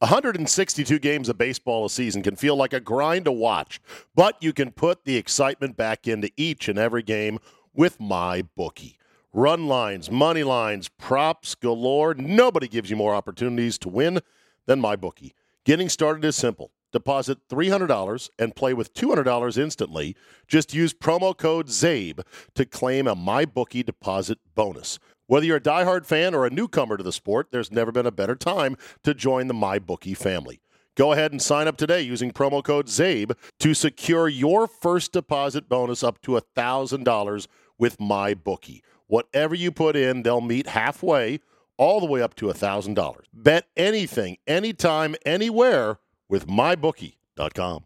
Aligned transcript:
162 0.00 0.98
games 0.98 1.30
of 1.30 1.38
baseball 1.38 1.86
a 1.86 1.90
season 1.90 2.22
can 2.22 2.36
feel 2.36 2.54
like 2.54 2.74
a 2.74 2.80
grind 2.80 3.24
to 3.24 3.32
watch, 3.32 3.80
but 4.14 4.36
you 4.42 4.52
can 4.52 4.70
put 4.70 5.06
the 5.06 5.16
excitement 5.16 5.74
back 5.74 6.06
into 6.06 6.30
each 6.36 6.68
and 6.68 6.78
every 6.78 7.02
game 7.02 7.38
with 7.72 7.98
my 7.98 8.42
bookie. 8.56 8.98
Run 9.32 9.68
lines, 9.68 10.10
money 10.10 10.42
lines, 10.42 10.90
props 10.90 11.54
galore. 11.54 12.12
Nobody 12.12 12.68
gives 12.68 12.90
you 12.90 12.96
more 12.96 13.14
opportunities 13.14 13.78
to 13.78 13.88
win 13.88 14.20
than 14.66 14.82
MyBookie. 14.82 15.32
Getting 15.64 15.88
started 15.88 16.24
is 16.26 16.36
simple. 16.36 16.72
Deposit 16.92 17.38
$300 17.48 18.30
and 18.38 18.54
play 18.54 18.74
with 18.74 18.92
$200 18.92 19.58
instantly. 19.58 20.14
Just 20.46 20.74
use 20.74 20.92
promo 20.92 21.36
code 21.36 21.68
ZABE 21.68 22.20
to 22.54 22.64
claim 22.66 23.06
a 23.06 23.16
MyBookie 23.16 23.84
deposit 23.84 24.38
bonus. 24.54 24.98
Whether 25.28 25.46
you're 25.46 25.56
a 25.56 25.60
diehard 25.60 26.06
fan 26.06 26.34
or 26.34 26.46
a 26.46 26.50
newcomer 26.50 26.96
to 26.96 27.02
the 27.02 27.12
sport, 27.12 27.48
there's 27.50 27.72
never 27.72 27.90
been 27.90 28.06
a 28.06 28.12
better 28.12 28.36
time 28.36 28.76
to 29.02 29.12
join 29.12 29.48
the 29.48 29.54
MyBookie 29.54 30.16
family. 30.16 30.60
Go 30.94 31.12
ahead 31.12 31.32
and 31.32 31.42
sign 31.42 31.66
up 31.66 31.76
today 31.76 32.00
using 32.00 32.30
promo 32.30 32.62
code 32.62 32.86
ZABE 32.86 33.32
to 33.58 33.74
secure 33.74 34.28
your 34.28 34.66
first 34.66 35.12
deposit 35.12 35.68
bonus 35.68 36.04
up 36.04 36.22
to 36.22 36.32
$1,000 36.32 37.46
with 37.76 37.98
MyBookie. 37.98 38.80
Whatever 39.08 39.54
you 39.54 39.72
put 39.72 39.96
in, 39.96 40.22
they'll 40.22 40.40
meet 40.40 40.68
halfway, 40.68 41.40
all 41.76 42.00
the 42.00 42.06
way 42.06 42.22
up 42.22 42.34
to 42.36 42.46
$1,000. 42.46 43.16
Bet 43.34 43.66
anything, 43.76 44.38
anytime, 44.46 45.16
anywhere 45.26 45.98
with 46.28 46.46
mybookie.com. 46.46 47.84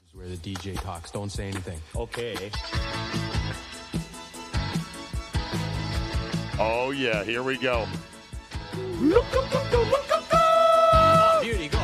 This 0.00 0.08
is 0.08 0.14
where 0.14 0.28
the 0.28 0.36
DJ 0.36 0.80
talks. 0.80 1.10
Don't 1.10 1.30
say 1.30 1.48
anything. 1.48 1.80
Okay. 1.96 2.50
Oh, 6.58 6.90
yeah, 6.92 7.24
here 7.24 7.42
we 7.42 7.56
go. 7.58 7.86
Oh, 10.32 11.40
beauty, 11.42 11.68
go. 11.68 11.78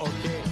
Okay. 0.00 0.42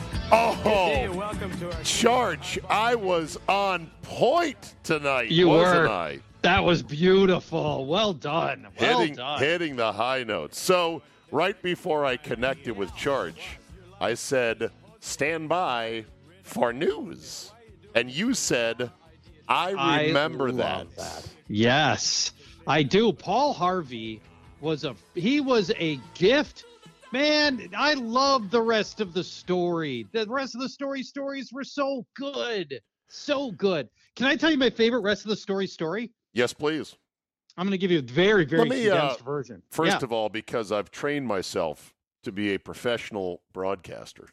Hey, 0.63 1.07
Oh, 1.09 1.13
welcome 1.13 1.59
to 1.59 1.73
our 1.75 1.83
Church, 1.83 2.59
I 2.69 2.95
was 2.95 3.39
on 3.49 3.91
point 4.03 4.75
tonight, 4.83 5.31
You 5.31 5.49
wasn't 5.49 5.83
were. 5.85 5.89
I? 5.89 6.21
That 6.43 6.63
was 6.65 6.83
beautiful. 6.83 7.87
Well 7.87 8.13
done. 8.13 8.67
Well 8.79 8.99
hitting, 9.01 9.17
done. 9.17 9.39
hitting 9.39 9.77
the 9.77 9.93
high 9.93 10.23
notes. 10.23 10.61
So, 10.61 11.03
right 11.31 11.61
before 11.63 12.05
I 12.05 12.17
connected 12.19 12.77
with 12.77 12.95
Church, 12.95 13.59
I 14.01 14.15
said, 14.15 14.71
stand 15.01 15.49
by 15.49 16.05
for 16.43 16.73
news. 16.73 17.53
And 17.95 18.11
you 18.11 18.35
said, 18.35 18.91
I 19.49 19.73
I 19.73 20.07
remember 20.07 20.51
love 20.53 20.95
that. 20.97 21.25
that. 21.25 21.29
Yes, 21.49 22.33
I 22.67 22.83
do. 22.83 23.13
Paul 23.13 23.53
Harvey 23.53 24.21
was 24.61 24.85
a 24.85 24.95
he 25.15 25.41
was 25.41 25.71
a 25.79 26.01
gift. 26.15 26.65
Man, 27.13 27.69
I 27.77 27.95
love 27.95 28.51
the 28.51 28.61
rest 28.61 29.01
of 29.01 29.15
the 29.15 29.23
story. 29.25 30.07
The 30.13 30.27
rest 30.27 30.55
of 30.55 30.61
the 30.61 30.69
story 30.69 31.03
stories 31.03 31.53
were 31.53 31.65
so 31.65 32.05
good. 32.15 32.81
So 33.09 33.53
good. 33.53 33.89
Can 34.17 34.27
I 34.27 34.35
tell 34.35 34.51
you 34.51 34.59
my 34.59 34.71
favorite 34.71 35.01
rest 35.01 35.25
of 35.25 35.29
the 35.29 35.37
story 35.37 35.69
story? 35.69 36.11
Yes, 36.33 36.53
please. 36.53 36.97
I'm 37.57 37.65
going 37.65 37.71
to 37.73 37.79
give 37.79 37.93
you 37.93 38.01
a 38.01 38.03
very, 38.03 38.45
very 38.45 38.69
Let 38.69 38.77
me, 38.77 38.91
uh, 38.91 38.99
condensed 38.99 39.25
version. 39.25 39.63
First 39.71 40.01
Yeah. 40.01 40.05
of 40.05 40.13
all, 40.13 40.29
because 40.29 40.73
I've 40.73 40.91
trained 40.91 41.27
myself 41.27 41.95
to 42.25 42.33
be 42.33 42.53
a 42.53 42.59
professional 42.59 43.41
broadcaster, 43.53 44.29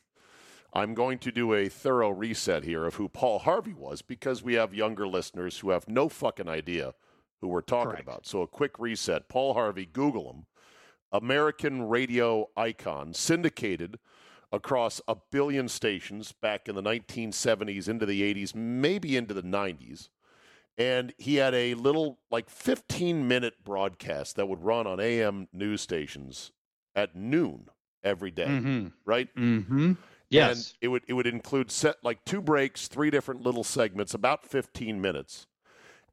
I'm 0.73 0.93
going 0.95 1.19
to 1.19 1.31
do 1.31 1.53
a 1.53 1.69
thorough 1.69 2.09
reset 2.09 2.63
here 2.63 2.85
of 2.85 2.95
who 2.95 3.07
Paul 3.07 3.39
Harvey 3.39 3.73
was 3.73 4.01
because 4.01 4.41
we 4.41 4.55
have 4.55 4.73
younger 4.73 5.07
listeners 5.07 5.59
who 5.59 5.69
have 5.69 5.87
no 5.87 6.09
fucking 6.09 6.49
idea 6.49 6.93
who 7.41 7.47
we're 7.47 7.61
talking 7.61 7.91
Correct. 7.91 8.03
about. 8.07 8.25
So, 8.25 8.41
a 8.41 8.47
quick 8.47 8.79
reset 8.79 9.29
Paul 9.29 9.53
Harvey, 9.53 9.85
Google 9.85 10.29
him, 10.31 10.45
American 11.11 11.83
radio 11.87 12.49
icon, 12.57 13.13
syndicated 13.13 13.99
across 14.51 15.01
a 15.07 15.15
billion 15.31 15.67
stations 15.67 16.31
back 16.31 16.67
in 16.67 16.75
the 16.75 16.81
1970s 16.83 17.87
into 17.87 18.05
the 18.05 18.21
80s, 18.21 18.55
maybe 18.55 19.15
into 19.17 19.33
the 19.33 19.43
90s 19.43 20.09
and 20.75 21.13
he 21.19 21.35
had 21.35 21.53
a 21.53 21.75
little 21.75 22.17
like 22.31 22.49
15 22.49 23.27
minute 23.27 23.63
broadcast 23.63 24.35
that 24.37 24.47
would 24.47 24.63
run 24.63 24.87
on 24.87 24.99
AM 24.99 25.47
news 25.53 25.81
stations 25.81 26.51
at 26.95 27.15
noon 27.15 27.69
every 28.03 28.31
day, 28.31 28.47
Mhm. 28.47 28.91
right? 29.05 29.29
Mhm. 29.35 29.97
Yes. 30.33 30.57
And 30.57 30.77
it 30.81 30.87
would 30.89 31.03
it 31.07 31.13
would 31.13 31.27
include 31.27 31.71
set 31.71 32.03
like 32.03 32.25
two 32.25 32.41
breaks, 32.41 32.87
three 32.87 33.09
different 33.09 33.41
little 33.41 33.63
segments, 33.63 34.13
about 34.13 34.45
15 34.45 34.99
minutes. 34.99 35.47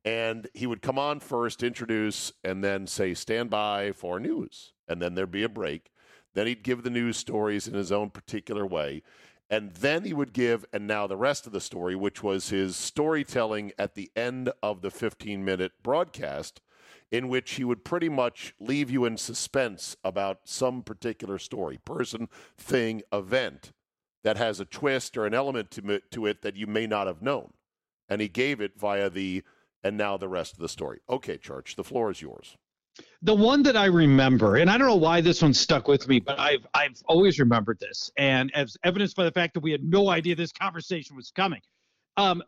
And 0.05 0.49
he 0.55 0.67
would 0.67 0.81
come 0.83 0.99
on 0.99 1.21
first, 1.21 1.63
introduce, 1.63 2.33
and 2.43 2.65
then 2.65 2.87
say, 2.87 3.13
stand 3.13 3.51
by 3.51 3.93
for 3.93 4.19
news. 4.19 4.73
And 4.89 5.01
then 5.01 5.15
there'd 5.15 5.31
be 5.31 5.43
a 5.43 5.49
break. 5.49 5.91
Then 6.33 6.47
he'd 6.47 6.63
give 6.63 6.83
the 6.83 6.91
news 6.91 7.17
stories 7.19 7.69
in 7.69 7.75
his 7.75 7.93
own 7.93 8.11
particular 8.11 8.65
way. 8.65 9.03
And 9.51 9.73
then 9.73 10.05
he 10.05 10.15
would 10.15 10.33
give, 10.33 10.65
and 10.73 10.87
now 10.87 11.07
the 11.07 11.17
rest 11.17 11.47
of 11.47 11.53
the 11.53 11.61
story, 11.61 11.97
which 11.97 12.23
was 12.23 12.51
his 12.51 12.77
storytelling 12.77 13.73
at 13.79 13.95
the 13.95 14.11
end 14.15 14.51
of 14.63 14.81
the 14.81 14.91
15 14.91 15.45
minute 15.45 15.73
broadcast, 15.83 16.61
in 17.11 17.29
which 17.29 17.53
he 17.53 17.65
would 17.65 17.85
pretty 17.85 18.09
much 18.09 18.55
leave 18.61 18.91
you 18.91 19.05
in 19.05 19.17
suspense 19.17 19.97
about 20.05 20.41
some 20.45 20.83
particular 20.83 21.37
story, 21.37 21.79
person, 21.85 22.29
thing, 22.57 23.03
event 23.13 23.73
that 24.25 24.37
has 24.37 24.61
a 24.61 24.65
twist 24.65 25.17
or 25.17 25.27
an 25.27 25.35
element 25.35 25.71
to, 25.73 25.91
it- 25.91 26.11
to 26.13 26.27
it 26.27 26.43
that 26.43 26.57
you 26.57 26.67
may 26.67 26.87
not 26.87 27.07
have 27.07 27.23
known. 27.23 27.53
And 28.09 28.21
he 28.21 28.29
gave 28.29 28.61
it 28.61 28.73
via 28.79 29.09
the, 29.09 29.43
and 29.85 29.97
now 29.97 30.17
the 30.17 30.29
rest 30.29 30.55
of 30.55 30.59
the 30.59 30.69
story. 30.69 31.01
Okay, 31.09 31.39
Church, 31.39 31.77
the 31.77 31.85
floor 31.85 32.11
is 32.11 32.21
yours. 32.21 32.57
the 33.23 33.35
one 33.35 33.63
that 33.63 33.77
I 33.77 33.87
remember, 33.87 34.57
and 34.57 34.69
I 34.69 34.77
don't 34.77 34.89
know 34.89 34.97
why 34.97 35.21
this 35.21 35.41
one 35.43 35.55
stuck 35.55 35.87
with 35.89 36.07
me, 36.09 36.19
but 36.21 36.39
I've 36.39 36.67
I've 36.75 37.01
always 37.07 37.39
remembered 37.39 37.79
this, 37.79 38.11
and 38.17 38.51
as 38.55 38.77
evidenced 38.85 39.17
by 39.17 39.25
the 39.25 39.31
fact 39.33 39.55
that 39.55 39.61
we 39.61 39.71
had 39.71 39.85
no 39.85 40.11
idea 40.11 40.35
this 40.35 40.53
conversation 40.53 41.15
was 41.17 41.31
coming. 41.31 41.61
Um, 42.17 42.43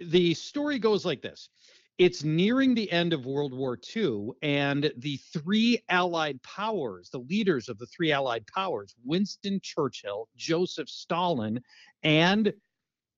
the 0.00 0.34
story 0.34 0.78
goes 0.80 1.04
like 1.06 1.22
this: 1.22 1.48
It's 1.96 2.24
nearing 2.24 2.74
the 2.74 2.90
end 2.90 3.12
of 3.12 3.24
World 3.24 3.54
War 3.54 3.78
II, 3.94 4.30
and 4.42 4.92
the 4.96 5.16
three 5.32 5.78
Allied 5.88 6.42
powers, 6.42 7.08
the 7.10 7.18
leaders 7.18 7.68
of 7.68 7.78
the 7.78 7.86
three 7.86 8.10
Allied 8.10 8.46
powers, 8.48 8.94
Winston 9.04 9.60
Churchill, 9.62 10.28
Joseph 10.36 10.88
Stalin, 10.88 11.60
and 12.02 12.52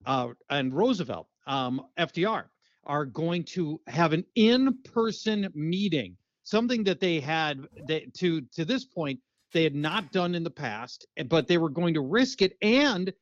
uh, 0.05 0.29
and 0.51 0.75
Roosevelt, 0.75 1.29
um, 1.47 1.87
FDR, 1.99 2.45
are 2.85 3.07
going 3.07 3.45
to 3.45 3.81
have 3.87 4.13
an 4.13 4.25
in-person 4.35 5.49
meeting 5.55 6.17
something 6.47 6.85
that 6.85 7.01
they 7.01 7.21
had 7.21 7.67
they, 7.87 8.07
to 8.15 8.41
to 8.55 8.65
this 8.65 8.85
point 8.85 9.21
they 9.53 9.65
had 9.65 9.75
not 9.75 10.13
done 10.13 10.35
in 10.35 10.45
the 10.45 10.51
past 10.51 11.07
but 11.29 11.47
they 11.47 11.59
were 11.59 11.69
going 11.69 11.95
to 11.95 12.01
risk 12.01 12.41
it 12.41 12.57
and 12.63 13.13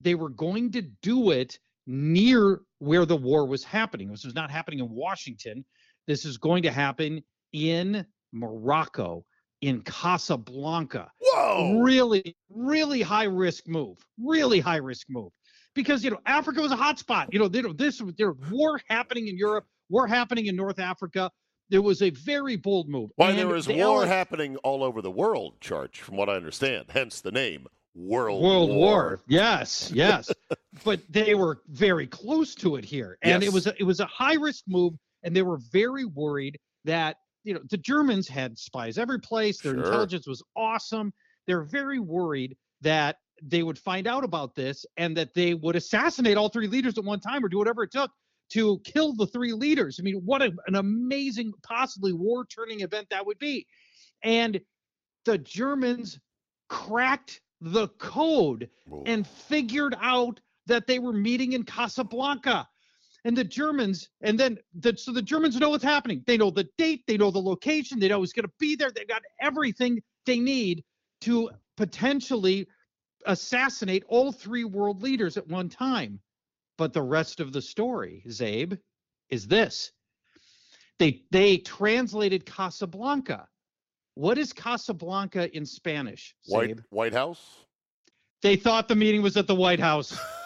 they 0.00 0.14
were 0.14 0.28
going 0.28 0.70
to 0.72 0.82
do 0.82 1.30
it 1.30 1.58
near 1.86 2.60
where 2.78 3.04
the 3.06 3.16
war 3.16 3.46
was 3.46 3.64
happening. 3.64 4.10
This 4.10 4.24
was 4.24 4.34
not 4.34 4.50
happening 4.50 4.80
in 4.80 4.90
washington. 4.90 5.64
This 6.06 6.24
is 6.24 6.36
going 6.38 6.62
to 6.64 6.70
happen 6.70 7.22
in 7.52 8.04
morocco 8.32 9.24
in 9.60 9.80
casablanca. 9.82 11.10
Whoa! 11.20 11.80
really 11.80 12.36
really 12.50 13.00
high 13.02 13.24
risk 13.24 13.66
move 13.68 13.98
really 14.22 14.60
high 14.60 14.76
risk 14.76 15.06
move. 15.10 15.32
Because 15.74 16.04
you 16.04 16.10
know 16.10 16.20
africa 16.26 16.60
was 16.60 16.72
a 16.72 16.76
hot 16.76 16.98
spot. 16.98 17.28
You 17.32 17.38
know 17.38 17.48
there, 17.48 17.72
this 17.72 18.02
there 18.18 18.32
war 18.50 18.80
happening 18.88 19.28
in 19.28 19.36
europe 19.36 19.66
war 19.88 20.06
happening 20.06 20.46
in 20.46 20.56
north 20.56 20.78
africa. 20.78 21.30
There 21.70 21.80
was 21.82 22.02
a 22.02 22.10
very 22.10 22.56
bold 22.56 22.88
move. 22.90 23.10
Why, 23.16 23.30
And 23.30 23.38
there 23.38 23.48
was 23.48 23.64
the 23.66 23.74
war 23.74 24.02
Allies- 24.02 24.08
happening 24.08 24.56
all 24.58 24.84
over 24.84 25.00
the 25.00 25.10
world, 25.10 25.60
Church, 25.62 26.02
from 26.02 26.16
what 26.16 26.28
I 26.28 26.34
understand, 26.34 26.86
hence 26.90 27.22
the 27.22 27.32
name 27.32 27.66
World, 27.94 28.42
World 28.42 28.70
War. 28.70 29.22
Yes, 29.28 29.90
yes. 29.94 30.30
but 30.82 31.00
they 31.08 31.34
were 31.34 31.62
very 31.68 32.06
close 32.06 32.54
to 32.56 32.76
it 32.76 32.84
here. 32.84 33.18
And 33.22 33.42
Yes. 33.42 33.50
it 33.50 33.54
was 33.54 33.66
a, 33.66 33.74
it 33.78 33.84
was 33.84 34.00
a 34.00 34.06
high 34.06 34.34
risk 34.34 34.64
move 34.66 34.94
and 35.22 35.34
they 35.34 35.42
were 35.42 35.58
very 35.72 36.04
worried 36.04 36.58
that 36.84 37.16
you 37.44 37.54
know 37.54 37.60
the 37.70 37.76
Germans 37.76 38.26
had 38.28 38.58
spies 38.58 38.98
every 38.98 39.20
place. 39.20 39.60
Their 39.60 39.74
Sure. 39.74 39.84
intelligence 39.84 40.26
was 40.26 40.42
awesome. 40.56 41.12
They're 41.46 41.62
very 41.64 41.98
worried 41.98 42.56
that 42.80 43.16
they 43.42 43.62
would 43.62 43.78
find 43.78 44.06
out 44.06 44.24
about 44.24 44.54
this 44.54 44.86
and 44.96 45.16
that 45.16 45.34
they 45.34 45.54
would 45.54 45.76
assassinate 45.76 46.36
all 46.36 46.48
three 46.48 46.66
leaders 46.68 46.96
at 46.98 47.04
one 47.04 47.20
time 47.20 47.44
or 47.44 47.48
do 47.48 47.58
whatever 47.58 47.82
it 47.82 47.92
took 47.92 48.10
to 48.50 48.78
kill 48.84 49.14
the 49.14 49.26
three 49.26 49.52
leaders. 49.52 49.98
I 49.98 50.02
mean, 50.02 50.16
what 50.24 50.40
a, 50.42 50.52
an 50.66 50.76
amazing, 50.76 51.52
possibly 51.62 52.12
war 52.12 52.46
turning 52.46 52.80
event 52.80 53.08
that 53.10 53.26
would 53.26 53.38
be. 53.38 53.66
And 54.22 54.60
the 55.24 55.38
Germans 55.38 56.18
cracked 56.68 57.40
the 57.60 57.88
code 57.98 58.68
Whoa. 58.86 59.02
and 59.06 59.26
figured 59.26 59.96
out 60.00 60.40
that 60.66 60.86
they 60.86 60.98
were 60.98 61.12
meeting 61.12 61.52
in 61.52 61.62
Casablanca. 61.64 62.68
And 63.26 63.36
the 63.36 63.44
Germans, 63.44 64.10
and 64.20 64.38
then 64.38 64.58
the, 64.74 64.94
so 64.96 65.10
the 65.10 65.22
Germans 65.22 65.56
know 65.56 65.70
what's 65.70 65.84
happening. 65.84 66.22
They 66.26 66.36
know 66.36 66.50
the 66.50 66.68
date, 66.76 67.04
they 67.06 67.16
know 67.16 67.30
the 67.30 67.40
location, 67.40 67.98
they 67.98 68.08
know 68.08 68.20
who's 68.20 68.34
going 68.34 68.44
to 68.44 68.52
be 68.58 68.76
there. 68.76 68.90
They've 68.90 69.08
got 69.08 69.22
everything 69.40 70.02
they 70.26 70.38
need 70.38 70.84
to 71.22 71.50
potentially 71.76 72.66
assassinate 73.26 74.04
all 74.08 74.30
three 74.30 74.64
world 74.64 75.02
leaders 75.02 75.38
at 75.38 75.48
one 75.48 75.70
time. 75.70 76.20
But 76.76 76.92
the 76.92 77.02
rest 77.02 77.40
of 77.40 77.52
the 77.52 77.62
story, 77.62 78.22
Zabe, 78.28 78.78
is 79.30 79.46
this. 79.46 79.92
They 80.98 81.22
they 81.30 81.58
translated 81.58 82.46
Casablanca 82.46 83.48
What 84.14 84.38
is 84.38 84.52
Casablanca 84.52 85.54
in 85.56 85.66
Spanish? 85.66 86.34
White 86.46 86.80
White 86.90 87.12
House. 87.12 87.64
They 88.42 88.56
thought 88.56 88.88
the 88.88 88.94
meeting 88.94 89.22
was 89.22 89.36
at 89.36 89.46
the 89.46 89.54
White 89.54 89.80
House. 89.80 90.18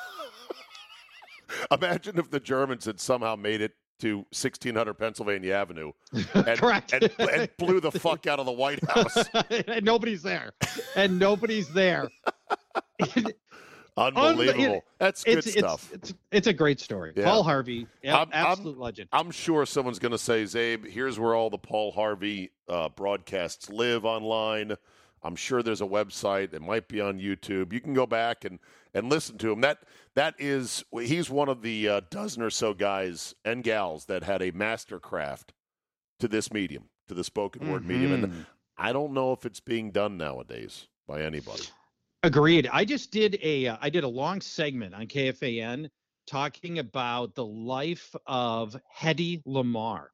Imagine 1.70 2.18
if 2.18 2.30
the 2.30 2.40
Germans 2.40 2.84
had 2.84 3.00
somehow 3.00 3.36
made 3.36 3.60
it 3.60 3.72
to 4.00 4.18
1600 4.18 4.94
Pennsylvania 4.94 5.54
Avenue 5.54 5.92
and, 6.34 6.58
Correct. 6.58 6.92
and, 6.92 7.10
and 7.18 7.48
blew 7.58 7.80
the 7.80 7.90
fuck 7.90 8.26
out 8.26 8.38
of 8.38 8.46
the 8.46 8.52
White 8.52 8.82
House. 8.88 9.16
and 9.50 9.84
nobody's 9.84 10.22
there. 10.22 10.52
And 10.94 11.18
nobody's 11.18 11.68
there. 11.72 12.08
Unbelievable. 13.96 14.84
That's 14.98 15.24
good 15.24 15.38
it's, 15.38 15.52
stuff. 15.52 15.90
It's, 15.92 16.10
it's 16.10 16.18
it's 16.30 16.46
a 16.46 16.52
great 16.52 16.78
story. 16.78 17.12
Yeah. 17.16 17.24
Paul 17.24 17.42
Harvey, 17.42 17.86
I'm- 18.04 18.14
I'm- 18.14 18.28
absolute 18.32 18.78
legend. 18.78 19.08
I'm 19.12 19.30
sure 19.32 19.66
someone's 19.66 19.98
going 19.98 20.12
to 20.12 20.18
say, 20.18 20.44
Zabe, 20.44 20.88
here's 20.88 21.18
where 21.18 21.34
all 21.34 21.50
the 21.50 21.58
Paul 21.58 21.90
Harvey 21.92 22.52
uh, 22.68 22.88
broadcasts 22.90 23.68
live 23.68 24.04
online. 24.04 24.76
I'm 25.22 25.36
sure 25.36 25.62
there's 25.62 25.80
a 25.80 25.86
website. 25.86 26.54
It 26.54 26.62
might 26.62 26.88
be 26.88 27.00
on 27.00 27.18
YouTube. 27.18 27.72
You 27.72 27.80
can 27.80 27.94
go 27.94 28.06
back 28.06 28.44
and, 28.44 28.58
and 28.94 29.08
listen 29.08 29.38
to 29.38 29.52
him. 29.52 29.60
That 29.60 29.78
that 30.14 30.34
is 30.38 30.84
he's 30.92 31.30
one 31.30 31.48
of 31.48 31.62
the 31.62 31.88
uh, 31.88 32.00
dozen 32.10 32.42
or 32.42 32.50
so 32.50 32.74
guys 32.74 33.34
and 33.44 33.64
gals 33.64 34.06
that 34.06 34.22
had 34.22 34.42
a 34.42 34.52
mastercraft 34.52 35.50
to 36.20 36.28
this 36.28 36.52
medium, 36.52 36.84
to 37.08 37.14
the 37.14 37.24
spoken 37.24 37.70
word 37.70 37.84
medium, 37.86 38.12
and 38.12 38.32
Mhm. 38.32 38.46
I 38.76 38.92
don't 38.92 39.12
know 39.12 39.32
if 39.32 39.44
it's 39.44 39.60
being 39.60 39.90
done 39.90 40.16
nowadays 40.16 40.86
by 41.06 41.22
anybody. 41.22 41.64
Agreed. 42.22 42.68
I 42.72 42.84
just 42.84 43.10
did 43.10 43.38
a 43.42 43.68
uh, 43.68 43.76
I 43.80 43.90
did 43.90 44.04
a 44.04 44.08
long 44.08 44.40
segment 44.40 44.94
on 44.94 45.06
KFAN 45.06 45.88
talking 46.26 46.78
about 46.78 47.34
the 47.34 47.44
life 47.44 48.14
of 48.26 48.76
Hedy 48.96 49.42
Lamarr, 49.44 50.06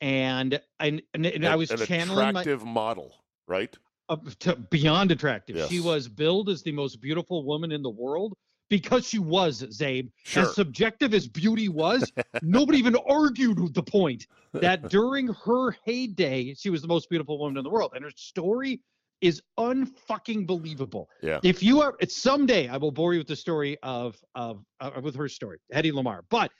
and 0.00 0.60
and, 0.80 1.02
and, 1.14 1.26
and 1.26 1.46
I 1.46 1.56
was 1.56 1.70
an 1.70 1.78
channeling 1.78 2.32
my, 2.34 2.40
attractive 2.40 2.64
model, 2.64 3.14
right? 3.46 3.74
Uh, 4.08 4.16
to 4.40 4.56
beyond 4.56 5.10
attractive. 5.10 5.68
She 5.70 5.80
was 5.80 6.08
billed 6.08 6.50
as 6.50 6.62
the 6.62 6.72
most 6.72 7.00
beautiful 7.00 7.44
woman 7.44 7.72
in 7.72 7.82
the 7.82 7.90
world 7.90 8.34
because 8.68 9.06
she 9.06 9.18
was, 9.18 9.62
Zabe. 9.62 10.10
Sure. 10.24 10.42
As 10.42 10.54
subjective 10.54 11.14
as 11.14 11.26
beauty 11.26 11.68
was, 11.68 12.12
nobody 12.42 12.78
even 12.78 12.96
argued 13.08 13.58
with 13.58 13.72
the 13.72 13.82
point 13.82 14.26
that 14.52 14.90
during 14.90 15.28
her 15.28 15.72
heyday, 15.84 16.54
she 16.54 16.70
was 16.70 16.82
the 16.82 16.88
most 16.88 17.08
beautiful 17.08 17.38
woman 17.38 17.56
in 17.56 17.64
the 17.64 17.70
world. 17.70 17.92
And 17.94 18.04
her 18.04 18.10
story 18.14 18.80
is 19.20 19.40
unfucking 19.58 20.46
believable. 20.46 21.08
Yeah. 21.22 21.40
If 21.42 21.62
you 21.62 21.80
are, 21.80 21.94
it's 21.98 22.16
someday 22.16 22.68
I 22.68 22.76
will 22.76 22.92
bore 22.92 23.14
you 23.14 23.20
with 23.20 23.28
the 23.28 23.36
story 23.36 23.78
of 23.82 24.16
of 24.34 24.64
uh, 24.80 25.00
with 25.02 25.14
her 25.16 25.28
story, 25.28 25.58
Hedy 25.72 25.92
Lamarr. 25.92 26.22
But 26.28 26.50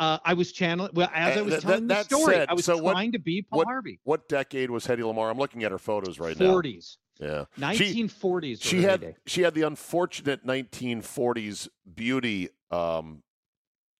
uh, 0.00 0.18
I 0.24 0.34
was 0.34 0.52
channeling. 0.52 0.90
Well, 0.94 1.10
as 1.12 1.36
I 1.36 1.40
Uh, 1.40 1.44
was 1.44 1.54
that- 1.54 1.62
telling 1.62 1.86
that- 1.88 2.08
the 2.08 2.16
story, 2.16 2.34
said, 2.34 2.48
I 2.48 2.54
was 2.54 2.64
so 2.64 2.76
what- 2.78 2.92
trying 2.92 3.12
to 3.12 3.18
be 3.18 3.42
Paul 3.42 3.58
what- 3.58 3.66
Harvey. 3.66 4.00
What 4.04 4.28
decade 4.28 4.70
was 4.70 4.86
Hedy 4.86 5.00
Lamarr? 5.00 5.30
I'm 5.30 5.38
looking 5.38 5.64
at 5.64 5.72
her 5.72 5.78
photos 5.78 6.18
right 6.18 6.38
now. 6.38 6.46
40s, 6.52 6.98
Yeah. 7.20 7.44
1940s. 7.56 8.58
was 8.60 8.62
she 8.68 8.82
had 8.82 9.16
she 9.26 9.42
had 9.42 9.54
the 9.54 9.62
unfortunate 9.62 10.44
1940s 10.46 11.68
beauty 11.94 12.48
um, 12.70 13.22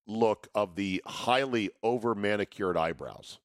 look 0.06 0.48
of 0.54 0.76
the 0.76 1.02
highly 1.06 1.70
over 1.82 2.14
manicured 2.14 2.76
eyebrows. 2.76 3.38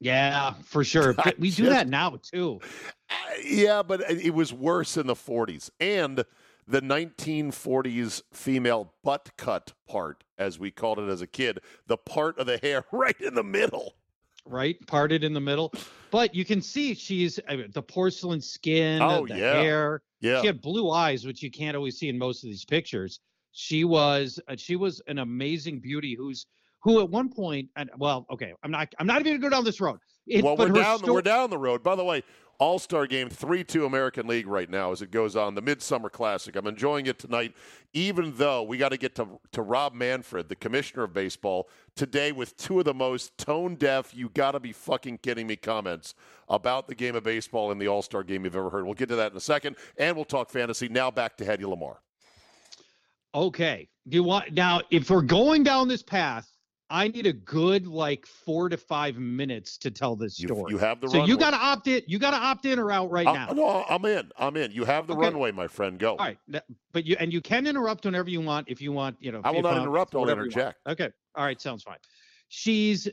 Yeah, 0.00 0.54
for 0.64 0.84
sure. 0.84 1.14
But 1.24 1.38
we 1.38 1.50
do 1.50 1.66
that 1.70 1.88
now 1.88 2.18
too. 2.22 2.60
Yeah, 3.44 3.82
but 3.82 4.00
it 4.10 4.34
was 4.34 4.52
worse 4.52 4.96
in 4.96 5.06
the 5.06 5.14
40s 5.14 5.70
and 5.80 6.24
the 6.66 6.80
1940s 6.80 8.22
female 8.32 8.92
butt 9.02 9.30
cut 9.36 9.72
part, 9.88 10.24
as 10.38 10.58
we 10.58 10.70
called 10.70 10.98
it 10.98 11.08
as 11.08 11.20
a 11.22 11.26
kid, 11.26 11.60
the 11.86 11.96
part 11.96 12.38
of 12.38 12.46
the 12.46 12.58
hair 12.58 12.84
right 12.92 13.18
in 13.20 13.34
the 13.34 13.42
middle. 13.44 13.94
right? 14.46 14.76
Parted 14.86 15.24
in 15.24 15.32
the 15.34 15.40
middle. 15.40 15.72
But 16.10 16.34
you 16.34 16.44
can 16.44 16.60
see 16.62 16.94
she's 16.94 17.40
I 17.48 17.56
mean, 17.56 17.70
the 17.72 17.82
porcelain 17.82 18.40
skin, 18.40 19.02
Oh, 19.02 19.26
the 19.26 19.36
yeah. 19.36 19.54
hair. 19.62 20.02
Yeah, 20.20 20.40
She 20.40 20.46
had 20.46 20.62
blue 20.62 20.90
eyes, 20.90 21.26
which 21.26 21.42
you 21.42 21.50
can't 21.50 21.76
always 21.76 21.98
see 21.98 22.08
in 22.08 22.16
most 22.18 22.44
of 22.44 22.48
these 22.48 22.64
pictures. 22.64 23.20
She 23.52 23.84
was 23.84 24.40
uh, 24.48 24.56
she 24.56 24.74
was 24.76 25.02
an 25.06 25.18
amazing 25.18 25.80
beauty 25.80 26.14
who's 26.18 26.46
who 26.82 27.00
at 27.00 27.08
one 27.10 27.28
point 27.30 27.68
and 27.76 27.90
well, 27.98 28.26
okay, 28.30 28.52
I'm 28.62 28.70
not 28.70 28.92
I'm 28.98 29.06
not 29.06 29.20
even 29.20 29.34
gonna 29.34 29.50
go 29.50 29.54
down 29.54 29.64
this 29.64 29.80
road. 29.80 29.98
It, 30.26 30.42
well, 30.42 30.56
but 30.56 30.70
we're 30.72 30.80
down. 30.82 30.98
sto- 30.98 31.12
we're 31.12 31.20
down 31.22 31.50
the 31.50 31.58
road. 31.58 31.82
By 31.82 31.94
the 31.94 32.04
way, 32.04 32.22
All 32.58 32.78
Star 32.78 33.06
Game 33.06 33.28
three 33.28 33.64
two 33.64 33.84
American 33.84 34.26
League 34.26 34.46
right 34.46 34.68
now 34.70 34.92
as 34.92 35.02
it 35.02 35.10
goes 35.10 35.36
on 35.36 35.54
the 35.54 35.62
Midsummer 35.62 36.08
Classic. 36.08 36.54
I'm 36.56 36.66
enjoying 36.66 37.06
it 37.06 37.18
tonight, 37.18 37.54
even 37.92 38.34
though 38.36 38.62
we 38.62 38.78
got 38.78 38.90
to 38.90 38.96
get 38.96 39.14
to 39.16 39.40
to 39.52 39.62
Rob 39.62 39.94
Manfred, 39.94 40.48
the 40.48 40.56
commissioner 40.56 41.04
of 41.04 41.12
baseball, 41.12 41.68
today 41.96 42.32
with 42.32 42.56
two 42.56 42.78
of 42.78 42.84
the 42.84 42.94
most 42.94 43.36
tone 43.38 43.74
deaf. 43.74 44.14
You 44.14 44.28
got 44.30 44.52
to 44.52 44.60
be 44.60 44.72
fucking 44.72 45.18
kidding 45.18 45.46
me 45.46 45.56
comments 45.56 46.14
about 46.48 46.88
the 46.88 46.94
game 46.94 47.16
of 47.16 47.24
baseball 47.24 47.72
in 47.72 47.78
the 47.78 47.88
All 47.88 48.02
Star 48.02 48.22
Game 48.22 48.44
you've 48.44 48.56
ever 48.56 48.70
heard. 48.70 48.84
We'll 48.84 48.94
get 48.94 49.08
to 49.08 49.16
that 49.16 49.32
in 49.32 49.36
a 49.36 49.40
second, 49.40 49.76
and 49.96 50.16
we'll 50.16 50.24
talk 50.24 50.50
fantasy. 50.50 50.88
Now 50.88 51.10
back 51.10 51.36
to 51.38 51.44
Hedy 51.44 51.62
Lamarr. 51.62 51.96
Okay. 53.34 53.88
Do 54.08 54.16
you 54.16 54.22
want 54.22 54.52
now 54.52 54.80
if 54.90 55.10
we're 55.10 55.22
going 55.22 55.62
down 55.62 55.88
this 55.88 56.02
path, 56.02 56.53
I 56.94 57.08
need 57.08 57.26
a 57.26 57.32
good 57.32 57.88
like 57.88 58.24
four 58.24 58.68
to 58.68 58.76
five 58.76 59.16
minutes 59.18 59.76
to 59.78 59.90
tell 59.90 60.14
this 60.14 60.36
story. 60.36 60.70
you 60.70 60.78
have 60.78 61.00
the 61.00 61.08
so 61.08 61.18
runway. 61.18 61.28
you 61.28 61.36
got 61.36 61.50
to 61.50 61.56
opt 61.56 61.88
in. 61.88 62.02
You 62.06 62.20
got 62.20 62.30
to 62.30 62.36
opt 62.36 62.66
in 62.66 62.78
or 62.78 62.92
out 62.92 63.10
right 63.10 63.26
Uh, 63.26 63.32
now. 63.32 63.48
no, 63.52 63.84
I'm 63.88 64.04
in. 64.04 64.30
I'm 64.38 64.56
in. 64.56 64.70
You 64.70 64.84
have 64.84 65.08
the 65.08 65.14
Okay. 65.14 65.22
runway, 65.26 65.50
my 65.50 65.66
friend. 65.66 65.98
Go. 65.98 66.12
All 66.12 66.18
right, 66.18 66.38
but 66.92 67.04
you 67.04 67.16
and 67.18 67.32
you 67.32 67.40
can 67.40 67.66
interrupt 67.66 68.04
whenever 68.04 68.30
you 68.30 68.40
want 68.40 68.68
if 68.68 68.80
you 68.80 68.92
want. 68.92 69.16
You 69.18 69.32
know, 69.32 69.40
I 69.42 69.50
will 69.50 69.62
not 69.62 69.76
interrupt. 69.76 70.14
I'll 70.14 70.22
you 70.22 70.30
interject. 70.30 70.78
Okay, 70.86 71.10
all 71.34 71.44
right, 71.44 71.60
sounds 71.60 71.82
fine. 71.82 71.98
She's 72.48 73.08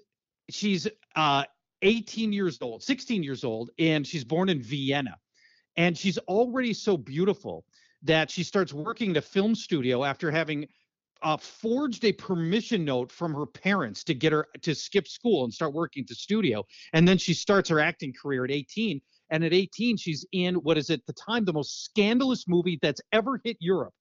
she's 0.52 0.88
uh 1.16 1.46
18 1.82 2.32
years 2.32 2.60
old, 2.62 2.84
16 2.84 3.24
years 3.24 3.44
old, 3.44 3.72
and 3.80 4.06
she's 4.06 4.24
born 4.24 4.48
in 4.50 4.62
Vienna, 4.62 5.18
and 5.76 5.98
she's 5.98 6.20
already 6.20 6.74
so 6.76 6.98
beautiful 6.98 7.66
that 8.04 8.30
she 8.30 8.44
starts 8.44 8.74
working 8.74 9.12
the 9.14 9.22
film 9.24 9.56
studio 9.56 10.04
after 10.04 10.30
having 10.30 10.68
uh, 11.24 11.38
forged 11.38 12.04
a 12.06 12.12
permission 12.12 12.84
note 12.84 13.12
from 13.12 13.34
her 13.34 13.46
parents 13.46 14.04
to 14.06 14.14
get 14.14 14.32
her 14.32 14.48
to 14.62 14.74
skip 14.74 15.08
school 15.08 15.44
and 15.44 15.54
start 15.54 15.74
working 15.74 16.02
at 16.02 16.08
the 16.08 16.16
studio. 16.16 16.64
And 16.94 17.08
then 17.08 17.18
she 17.18 17.34
starts 17.34 17.70
her 17.70 17.80
acting 17.80 18.14
career 18.20 18.46
at 18.46 18.52
18. 18.52 19.02
And 19.30 19.44
at 19.44 19.54
18, 19.54 19.98
she's 19.98 20.26
in 20.34 20.56
what 20.56 20.78
is 20.78 20.90
at 20.90 21.06
the 21.06 21.14
time 21.14 21.46
the 21.46 21.54
most 21.54 21.86
scandalous 21.86 22.48
movie 22.48 22.80
that's 22.82 23.02
ever 23.14 23.40
hit 23.44 23.58
Europe 23.60 23.94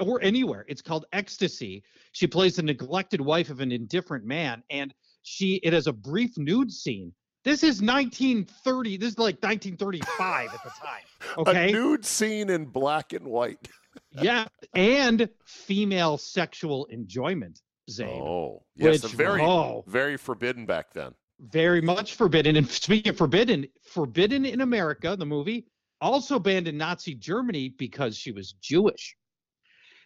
or 0.00 0.22
anywhere. 0.22 0.64
It's 0.68 0.82
called 0.82 1.06
Ecstasy. 1.12 1.82
She 2.12 2.26
plays 2.26 2.56
the 2.56 2.62
neglected 2.62 3.20
wife 3.20 3.50
of 3.50 3.60
an 3.60 3.72
indifferent 3.72 4.24
man, 4.24 4.62
and 4.70 4.94
she 5.22 5.56
it 5.62 5.72
has 5.72 5.86
a 5.86 5.92
brief 5.92 6.36
nude 6.38 6.70
scene. 6.70 7.12
This 7.44 7.62
is 7.62 7.80
1930. 7.80 8.96
This 8.96 9.12
is 9.12 9.18
like 9.18 9.36
1935 9.36 10.48
at 10.52 10.64
the 10.64 10.70
time. 10.70 11.02
Okay. 11.38 11.70
A 11.70 11.72
nude 11.72 12.04
scene 12.04 12.50
in 12.50 12.66
black 12.66 13.12
and 13.12 13.26
white. 13.26 13.68
yeah, 14.22 14.46
and 14.74 15.28
female 15.44 16.18
sexual 16.18 16.86
enjoyment, 16.86 17.60
Zabe. 17.90 18.20
Oh, 18.20 18.62
yes, 18.74 19.02
which, 19.02 19.12
very, 19.12 19.42
oh, 19.42 19.84
very 19.86 20.16
forbidden 20.16 20.66
back 20.66 20.92
then. 20.92 21.12
very 21.40 21.80
much 21.80 22.14
forbidden. 22.14 22.56
And 22.56 22.68
speaking 22.68 23.10
of 23.10 23.16
forbidden, 23.16 23.66
forbidden 23.82 24.44
in 24.44 24.60
America, 24.60 25.16
the 25.18 25.26
movie, 25.26 25.66
also 26.00 26.38
banned 26.38 26.68
in 26.68 26.76
Nazi 26.76 27.14
Germany 27.14 27.74
because 27.78 28.16
she 28.16 28.32
was 28.32 28.52
Jewish. 28.60 29.16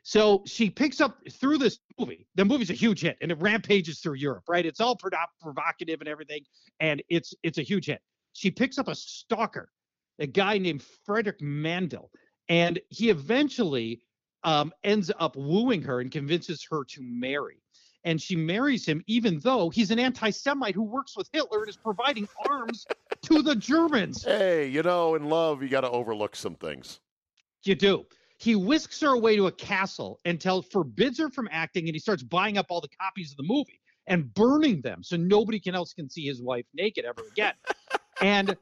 So 0.02 0.42
she 0.46 0.70
picks 0.70 1.00
up 1.00 1.18
through 1.30 1.58
this 1.58 1.78
movie. 1.98 2.26
The 2.34 2.44
movie's 2.44 2.70
a 2.70 2.74
huge 2.74 3.02
hit, 3.02 3.18
and 3.20 3.30
it 3.30 3.38
rampages 3.40 4.00
through 4.00 4.14
Europe. 4.14 4.44
Right? 4.48 4.64
It's 4.64 4.80
all 4.80 4.96
provocative 4.96 6.00
and 6.00 6.08
everything, 6.08 6.42
and 6.80 7.02
it's 7.08 7.34
it's 7.42 7.58
a 7.58 7.62
huge 7.62 7.86
hit. 7.86 8.00
She 8.32 8.50
picks 8.50 8.78
up 8.78 8.88
a 8.88 8.94
stalker, 8.94 9.68
a 10.18 10.26
guy 10.26 10.56
named 10.58 10.82
Frederick 11.04 11.40
Mandel, 11.42 12.10
and 12.50 12.80
he 12.88 13.10
eventually 13.10 14.02
um, 14.42 14.72
ends 14.84 15.10
up 15.18 15.36
wooing 15.36 15.80
her 15.82 16.00
and 16.00 16.10
convinces 16.10 16.66
her 16.68 16.84
to 16.84 17.00
marry. 17.00 17.62
And 18.04 18.20
she 18.20 18.34
marries 18.34 18.86
him, 18.86 19.02
even 19.06 19.38
though 19.38 19.70
he's 19.70 19.90
an 19.90 19.98
anti-Semite 19.98 20.74
who 20.74 20.82
works 20.82 21.16
with 21.16 21.28
Hitler 21.32 21.60
and 21.60 21.68
is 21.68 21.76
providing 21.76 22.26
arms 22.48 22.86
to 23.22 23.42
the 23.42 23.54
Germans. 23.54 24.24
Hey, 24.24 24.66
you 24.68 24.82
know, 24.82 25.14
in 25.14 25.28
love, 25.28 25.62
you 25.62 25.68
got 25.68 25.82
to 25.82 25.90
overlook 25.90 26.34
some 26.34 26.56
things. 26.56 27.00
You 27.62 27.74
do. 27.74 28.06
He 28.38 28.56
whisks 28.56 29.00
her 29.02 29.14
away 29.14 29.36
to 29.36 29.46
a 29.48 29.52
castle 29.52 30.18
until 30.24 30.62
forbids 30.62 31.18
her 31.18 31.28
from 31.28 31.48
acting, 31.52 31.86
and 31.88 31.94
he 31.94 32.00
starts 32.00 32.22
buying 32.22 32.56
up 32.56 32.66
all 32.70 32.80
the 32.80 32.88
copies 33.00 33.30
of 33.30 33.36
the 33.36 33.42
movie 33.42 33.80
and 34.06 34.32
burning 34.32 34.80
them 34.80 35.02
so 35.02 35.16
nobody 35.16 35.60
can 35.60 35.74
else 35.74 35.92
can 35.92 36.08
see 36.08 36.24
his 36.24 36.42
wife 36.42 36.64
naked 36.72 37.04
ever 37.04 37.22
again. 37.30 37.52
and 38.22 38.56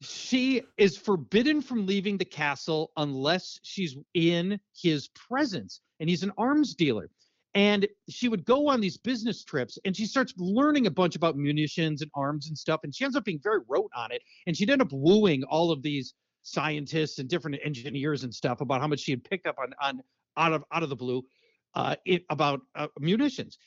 she 0.00 0.62
is 0.76 0.96
forbidden 0.96 1.60
from 1.60 1.86
leaving 1.86 2.18
the 2.18 2.24
castle 2.24 2.92
unless 2.96 3.58
she's 3.62 3.96
in 4.14 4.60
his 4.80 5.08
presence, 5.08 5.80
and 6.00 6.08
he's 6.08 6.22
an 6.22 6.32
arms 6.38 6.74
dealer. 6.74 7.10
And 7.54 7.88
she 8.08 8.28
would 8.28 8.44
go 8.44 8.68
on 8.68 8.80
these 8.80 8.98
business 8.98 9.42
trips 9.42 9.78
and 9.84 9.96
she 9.96 10.04
starts 10.06 10.34
learning 10.36 10.86
a 10.86 10.90
bunch 10.90 11.16
about 11.16 11.36
munitions 11.36 12.02
and 12.02 12.10
arms 12.14 12.48
and 12.48 12.56
stuff. 12.56 12.80
And 12.84 12.94
she 12.94 13.04
ends 13.04 13.16
up 13.16 13.24
being 13.24 13.40
very 13.42 13.60
rote 13.66 13.90
on 13.96 14.12
it. 14.12 14.22
And 14.46 14.56
she'd 14.56 14.70
end 14.70 14.82
up 14.82 14.92
wooing 14.92 15.42
all 15.44 15.72
of 15.72 15.82
these 15.82 16.14
scientists 16.42 17.18
and 17.18 17.28
different 17.28 17.56
engineers 17.64 18.22
and 18.22 18.32
stuff 18.32 18.60
about 18.60 18.80
how 18.80 18.86
much 18.86 19.00
she 19.00 19.12
had 19.12 19.24
picked 19.24 19.46
up 19.46 19.56
on 19.58 19.72
on 19.80 20.02
out 20.36 20.52
of 20.52 20.64
out 20.72 20.82
of 20.82 20.88
the 20.88 20.96
blue 20.96 21.24
uh, 21.74 21.96
it, 22.04 22.24
about 22.30 22.60
uh, 22.76 22.86
munitions. 23.00 23.58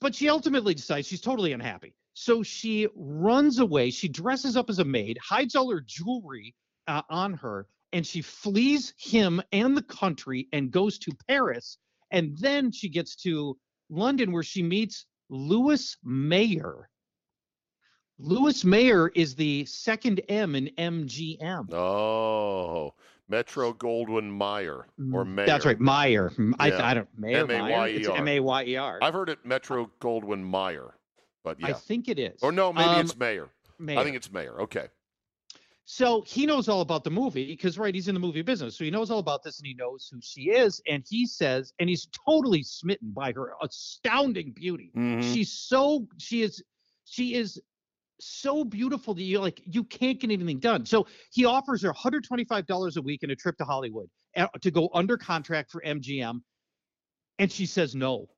But 0.00 0.14
she 0.14 0.28
ultimately 0.28 0.74
decides 0.74 1.06
she's 1.06 1.22
totally 1.22 1.52
unhappy. 1.52 1.94
So 2.14 2.42
she 2.42 2.88
runs 2.94 3.58
away. 3.58 3.90
She 3.90 4.08
dresses 4.08 4.56
up 4.56 4.68
as 4.68 4.78
a 4.78 4.84
maid, 4.84 5.18
hides 5.22 5.54
all 5.54 5.70
her 5.70 5.80
jewelry 5.80 6.54
uh, 6.86 7.02
on 7.08 7.34
her, 7.34 7.66
and 7.92 8.06
she 8.06 8.20
flees 8.22 8.92
him 8.98 9.40
and 9.52 9.76
the 9.76 9.82
country 9.82 10.48
and 10.52 10.70
goes 10.70 10.98
to 10.98 11.12
Paris. 11.28 11.78
And 12.10 12.36
then 12.38 12.72
she 12.72 12.88
gets 12.88 13.14
to 13.16 13.56
London 13.88 14.32
where 14.32 14.42
she 14.42 14.62
meets 14.62 15.06
Louis 15.28 15.96
Mayer. 16.04 16.88
Louis 18.18 18.64
Mayer 18.64 19.08
is 19.14 19.34
the 19.34 19.64
second 19.64 20.20
M 20.28 20.54
in 20.54 20.70
MGM. 20.76 21.72
Oh, 21.72 22.92
Metro 23.28 23.72
Goldwyn 23.72 24.36
Mayer 24.36 24.86
or 25.12 25.24
Mayer. 25.24 25.44
Mm, 25.44 25.46
That's 25.46 25.64
right, 25.64 25.80
Meyer. 25.80 26.32
I, 26.58 26.68
Yeah. 26.68 26.86
I 26.86 26.94
don't 26.94 27.08
Mayer. 27.16 27.46
Meyer. 27.46 27.88
It's 27.88 28.08
M-A-Y-E-R. 28.08 28.16
M 28.18 28.28
A 28.28 28.40
Y 28.40 28.64
E 28.64 28.76
R. 28.76 28.98
I've 29.00 29.14
heard 29.14 29.30
it 29.30 29.38
Metro 29.46 29.90
Goldwyn 30.00 30.50
Mayer, 30.50 30.94
but 31.44 31.56
I 31.62 31.72
think 31.72 32.08
it 32.08 32.18
is. 32.18 32.42
Or 32.42 32.52
no, 32.52 32.72
maybe 32.72 32.88
Um, 32.88 33.00
it's. 33.00 33.16
Mayer. 33.16 33.48
I 33.88 34.04
think 34.04 34.16
it's 34.16 34.30
Mayer. 34.30 34.60
Okay. 34.60 34.88
So 35.86 36.22
he 36.22 36.46
knows 36.46 36.68
all 36.68 36.82
about 36.82 37.02
the 37.02 37.10
movie 37.10 37.46
because, 37.46 37.76
right, 37.76 37.92
he's 37.92 38.06
in 38.06 38.14
the 38.14 38.20
movie 38.20 38.42
business. 38.42 38.76
So 38.76 38.84
he 38.84 38.92
knows 38.92 39.10
all 39.10 39.18
about 39.18 39.42
this 39.42 39.58
and 39.58 39.66
he 39.66 39.74
knows 39.74 40.08
who 40.12 40.20
she 40.22 40.50
is. 40.50 40.80
And 40.86 41.04
he 41.08 41.26
says, 41.26 41.72
and 41.80 41.88
he's 41.88 42.06
totally 42.28 42.62
smitten 42.62 43.10
by 43.10 43.32
her 43.32 43.54
astounding 43.60 44.52
beauty. 44.52 44.92
Mhm. 44.96 45.20
She's 45.34 45.50
so, 45.50 46.06
she 46.18 46.42
is, 46.42 46.62
she 47.06 47.34
is 47.34 47.60
so 48.20 48.62
beautiful 48.64 49.14
that 49.14 49.22
you 49.22 49.40
like, 49.40 49.62
you 49.64 49.82
can't 49.82 50.20
get 50.20 50.30
anything 50.30 50.60
done. 50.60 50.86
So 50.86 51.08
he 51.32 51.44
offers 51.44 51.82
her 51.82 51.92
$125 51.92 52.96
a 52.96 53.02
week 53.02 53.24
and 53.24 53.32
a 53.32 53.36
trip 53.36 53.56
to 53.58 53.64
Hollywood 53.64 54.08
uh, 54.36 54.46
to 54.60 54.70
go 54.70 54.90
under 54.94 55.16
contract 55.16 55.72
for 55.72 55.82
MGM. 55.84 56.40
And 57.40 57.50
she 57.50 57.66
says 57.66 57.96
no. 57.96 58.28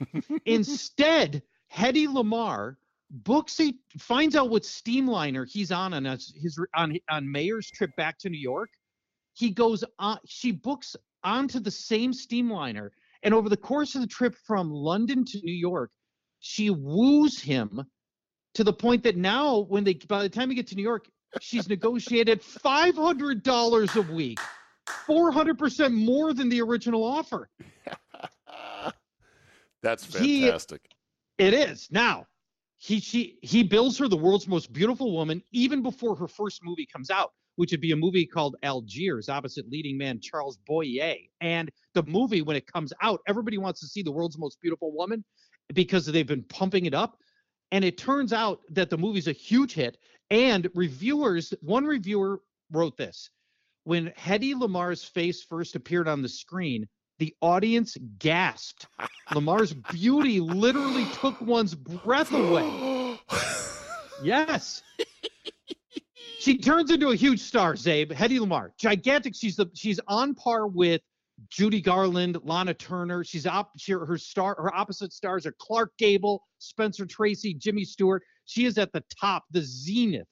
Instead, 0.46 1.42
Hedy 1.74 2.06
Lamarr 2.06 2.76
books 3.10 3.58
a 3.60 3.74
finds 3.98 4.36
out 4.36 4.50
what 4.50 4.62
steamliner 4.62 5.48
he's 5.48 5.72
on 5.72 5.94
on 5.94 6.04
his, 6.04 6.32
his 6.40 6.58
on 6.74 6.96
on 7.10 7.30
Mayer's 7.30 7.70
trip 7.70 7.90
back 7.96 8.18
to 8.18 8.30
New 8.30 8.38
York. 8.40 8.70
He 9.34 9.50
goes 9.50 9.84
on. 9.98 10.18
She 10.26 10.52
books 10.52 10.96
onto 11.22 11.60
the 11.60 11.70
same 11.70 12.12
steamliner, 12.12 12.90
and 13.22 13.34
over 13.34 13.48
the 13.48 13.56
course 13.56 13.94
of 13.94 14.00
the 14.00 14.06
trip 14.06 14.34
from 14.46 14.70
London 14.70 15.24
to 15.24 15.40
New 15.42 15.52
York, 15.54 15.90
she 16.40 16.70
woos 16.70 17.40
him 17.40 17.84
to 18.54 18.64
the 18.64 18.72
point 18.72 19.02
that 19.04 19.16
now, 19.16 19.60
when 19.68 19.84
they 19.84 19.94
by 19.94 20.22
the 20.22 20.28
time 20.28 20.50
he 20.50 20.56
get 20.56 20.66
to 20.68 20.74
New 20.74 20.82
York, 20.82 21.06
she's 21.40 21.68
negotiated 21.68 22.42
five 22.42 22.96
hundred 22.96 23.42
dollars 23.42 23.94
a 23.96 24.02
week, 24.02 24.38
four 25.06 25.30
hundred 25.30 25.58
percent 25.58 25.94
more 25.94 26.32
than 26.32 26.48
the 26.48 26.60
original 26.60 27.04
offer. 27.04 27.48
That's 29.82 30.04
He- 30.16 30.42
fantastic. 30.42 30.82
It 31.40 31.54
is 31.54 31.88
now. 31.90 32.26
He 32.76 33.00
she 33.00 33.38
he 33.40 33.62
bills 33.62 33.96
her 33.96 34.08
the 34.08 34.16
world's 34.16 34.46
most 34.46 34.74
beautiful 34.74 35.10
woman 35.10 35.42
even 35.52 35.82
before 35.82 36.14
her 36.14 36.28
first 36.28 36.60
movie 36.62 36.86
comes 36.92 37.08
out, 37.08 37.30
which 37.56 37.70
would 37.70 37.80
be 37.80 37.92
a 37.92 37.96
movie 37.96 38.26
called 38.26 38.56
Algiers, 38.62 39.30
opposite 39.30 39.66
leading 39.70 39.96
man 39.96 40.20
Charles 40.20 40.58
Boyer. 40.66 41.14
And 41.40 41.70
the 41.94 42.02
movie, 42.02 42.42
when 42.42 42.56
it 42.56 42.70
comes 42.70 42.92
out, 43.00 43.20
everybody 43.26 43.56
wants 43.56 43.80
to 43.80 43.86
see 43.86 44.02
the 44.02 44.12
world's 44.12 44.36
most 44.36 44.60
beautiful 44.60 44.92
woman 44.92 45.24
because 45.72 46.04
they've 46.04 46.26
been 46.26 46.44
pumping 46.44 46.84
it 46.84 46.92
up. 46.92 47.16
And 47.72 47.86
it 47.86 47.96
turns 47.96 48.34
out 48.34 48.60
that 48.72 48.90
the 48.90 48.98
movie's 48.98 49.28
a 49.28 49.32
huge 49.32 49.72
hit. 49.72 49.96
And 50.28 50.68
reviewers, 50.74 51.54
one 51.62 51.86
reviewer 51.86 52.42
wrote 52.70 52.98
this: 52.98 53.30
when 53.84 54.08
Hedy 54.10 54.54
Lamarr's 54.54 55.04
face 55.04 55.42
first 55.42 55.74
appeared 55.74 56.06
on 56.06 56.20
the 56.20 56.28
screen, 56.28 56.86
the 57.20 57.36
audience 57.42 57.96
gasped. 58.18 58.86
Lamarr's 59.32 59.74
beauty 59.74 60.40
literally 60.40 61.04
took 61.20 61.40
one's 61.40 61.76
breath 61.76 62.32
away. 62.32 63.20
Yes. 64.22 64.82
she 66.40 66.58
turns 66.58 66.90
into 66.90 67.08
a 67.08 67.16
huge 67.16 67.40
star, 67.40 67.72
Zabe. 67.72 68.12
Hedy 68.12 68.38
Lamarr, 68.38 68.68
gigantic. 68.78 69.34
She's 69.34 69.56
the 69.56 69.70
she's 69.72 69.98
on 70.08 70.34
par 70.34 70.66
with 70.66 71.00
Judy 71.48 71.80
Garland, 71.80 72.36
Lana 72.44 72.74
Turner. 72.74 73.24
She's 73.24 73.46
op, 73.46 73.70
she, 73.78 73.92
her 73.92 74.18
star 74.18 74.56
her 74.58 74.74
opposite 74.76 75.14
stars 75.14 75.46
are 75.46 75.54
Clark 75.58 75.92
Gable, 75.96 76.42
Spencer 76.58 77.06
Tracy, 77.06 77.54
Jimmy 77.54 77.82
Stewart. 77.82 78.22
She 78.44 78.66
is 78.66 78.76
at 78.76 78.92
the 78.92 79.02
top, 79.18 79.44
the 79.50 79.62
zenith 79.62 80.28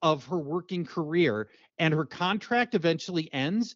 of 0.00 0.24
her 0.26 0.38
working 0.38 0.86
career, 0.86 1.48
and 1.80 1.92
her 1.92 2.06
contract 2.06 2.76
eventually 2.76 3.28
ends, 3.32 3.74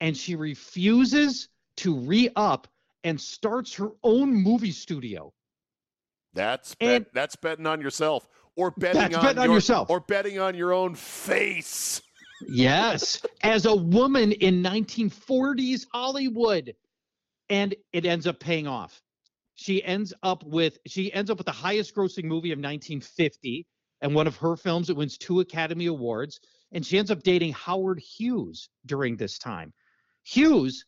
and 0.00 0.16
she 0.16 0.34
refuses 0.34 1.48
to 1.78 1.94
re-up 1.94 2.68
and 3.04 3.20
starts 3.20 3.74
her 3.74 3.90
own 4.02 4.34
movie 4.34 4.72
studio. 4.72 5.32
That's 6.34 6.76
And- 6.80 7.04
bet, 7.04 7.14
that's 7.14 7.36
betting 7.36 7.66
on 7.66 7.80
yourself, 7.80 8.28
or 8.56 8.70
betting 8.72 9.02
on, 9.14 9.22
betting 9.22 9.38
on 9.38 9.46
your- 9.46 9.56
yourself. 9.56 9.90
or 9.90 10.00
betting 10.00 10.38
on 10.38 10.54
your 10.54 10.72
own 10.72 10.94
face. 10.94 12.02
Yes, 12.48 13.20
as 13.42 13.66
a 13.66 13.74
woman 13.74 14.32
in 14.32 14.62
1940s 14.62 15.86
Hollywood, 15.92 16.74
and 17.48 17.74
it 17.92 18.06
ends 18.06 18.26
up 18.26 18.40
paying 18.40 18.66
off. 18.66 19.02
She 19.56 19.82
ends 19.84 20.14
up 20.22 20.42
with 20.44 20.78
she 20.86 21.12
ends 21.12 21.30
up 21.30 21.36
with 21.36 21.44
the 21.46 21.52
highest 21.52 21.94
grossing 21.94 22.24
movie 22.24 22.52
of 22.52 22.58
1950, 22.58 23.66
and 24.00 24.14
one 24.14 24.26
of 24.26 24.36
her 24.36 24.56
films 24.56 24.88
it 24.88 24.96
wins 24.96 25.18
two 25.18 25.40
Academy 25.40 25.86
Awards, 25.86 26.40
and 26.72 26.86
she 26.86 26.96
ends 26.98 27.10
up 27.10 27.22
dating 27.22 27.52
Howard 27.52 27.98
Hughes 27.98 28.70
during 28.86 29.16
this 29.16 29.38
time. 29.38 29.74
Hughes, 30.22 30.86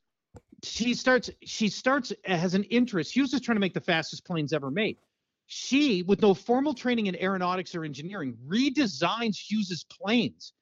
she 0.62 0.95
starts 0.95 1.31
she 1.42 1.69
starts 1.69 2.12
uh, 2.28 2.37
has 2.37 2.54
an 2.54 2.64
interest. 2.64 3.14
Hughes 3.14 3.35
is 3.35 3.40
trying 3.40 3.57
to 3.57 3.61
make 3.61 3.75
the 3.75 3.81
fastest 3.81 4.25
planes 4.25 4.52
ever 4.52 4.71
made. 4.71 4.99
She, 5.47 6.02
with 6.02 6.23
no 6.23 6.35
formal 6.35 6.73
training 6.73 7.07
in 7.07 7.16
aeronautics 7.16 7.75
or 7.75 7.85
engineering, 7.85 8.37
redesigns 8.47 9.37
Hughes's 9.37 9.85
planes 9.85 10.52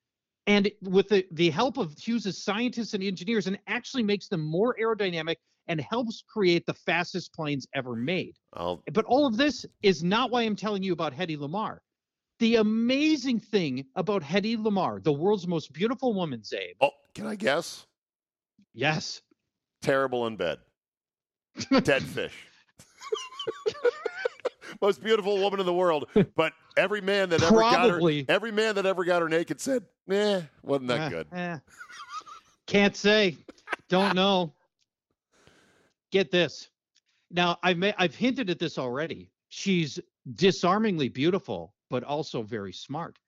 and 0.47 0.71
with 0.83 1.09
the, 1.09 1.25
the 1.33 1.50
help 1.50 1.76
of 1.76 1.95
Hughes's 1.97 2.42
scientists 2.42 2.95
and 2.95 3.04
engineers, 3.04 3.47
and 3.47 3.59
actually 3.69 4.02
makes 4.02 4.26
them 4.26 4.40
more 4.40 4.75
aerodynamic 4.80 5.37
and 5.69 5.80
helps 5.80 6.25
create 6.26 6.66
the 6.66 6.75
fastest 6.75 7.33
planes 7.33 7.69
ever 7.75 7.95
made. 7.95 8.35
But 8.92 9.04
all 9.04 9.26
of 9.26 9.37
this 9.37 9.64
is 9.83 10.02
not 10.02 10.30
why 10.30 10.42
I'm 10.42 10.57
telling 10.57 10.83
you 10.83 10.92
about 10.92 11.14
Hedy 11.14 11.37
Lamarr. 11.37 11.78
The 12.40 12.57
amazing 12.57 13.38
thing 13.38 13.85
about 13.95 14.23
Hedy 14.23 14.57
Lamarr, 14.57 15.04
the 15.04 15.12
world's 15.12 15.47
most 15.47 15.73
beautiful 15.73 16.14
woman, 16.14 16.40
Zabe. 16.40 16.75
oh, 16.80 16.90
can 17.14 17.26
I 17.26 17.37
guess? 17.37 17.87
Yes. 18.73 19.21
Terrible 19.83 20.27
in 20.27 20.37
bed. 20.37 20.59
Dead 21.83 22.03
fish. 22.03 22.35
Most 24.81 25.03
beautiful 25.03 25.39
woman 25.39 25.61
in 25.61 25.67
the 25.67 25.75
world, 25.75 26.09
but 26.37 26.53
every 26.77 27.01
man 27.01 27.29
that 27.31 27.43
ever 27.43 27.55
Probably. 27.57 28.23
got 28.23 28.31
her, 28.31 28.35
every 28.35 28.53
man 28.53 28.75
that 28.77 28.87
ever 28.87 29.05
got 29.05 29.21
her 29.21 29.29
naked 29.29 29.61
said, 29.61 29.85
"Eh, 30.11 30.41
wasn't 30.63 30.89
that 30.89 31.01
Eh, 31.01 31.09
good." 31.09 31.27
eh. 31.33 31.59
Can't 32.67 32.97
say. 32.97 33.37
Don't 33.89 34.15
know. 34.15 34.53
Get 36.13 36.31
this. 36.31 36.69
Now 37.31 37.59
I've 37.63 37.79
ma- 37.79 37.93
I've 37.99 38.15
hinted 38.15 38.49
at 38.49 38.59
this 38.59 38.79
already. 38.79 39.31
She's 39.49 39.99
disarmingly 40.35 41.09
beautiful, 41.09 41.75
but 41.91 42.05
also 42.05 42.43
very 42.43 42.73
smart. 42.73 43.19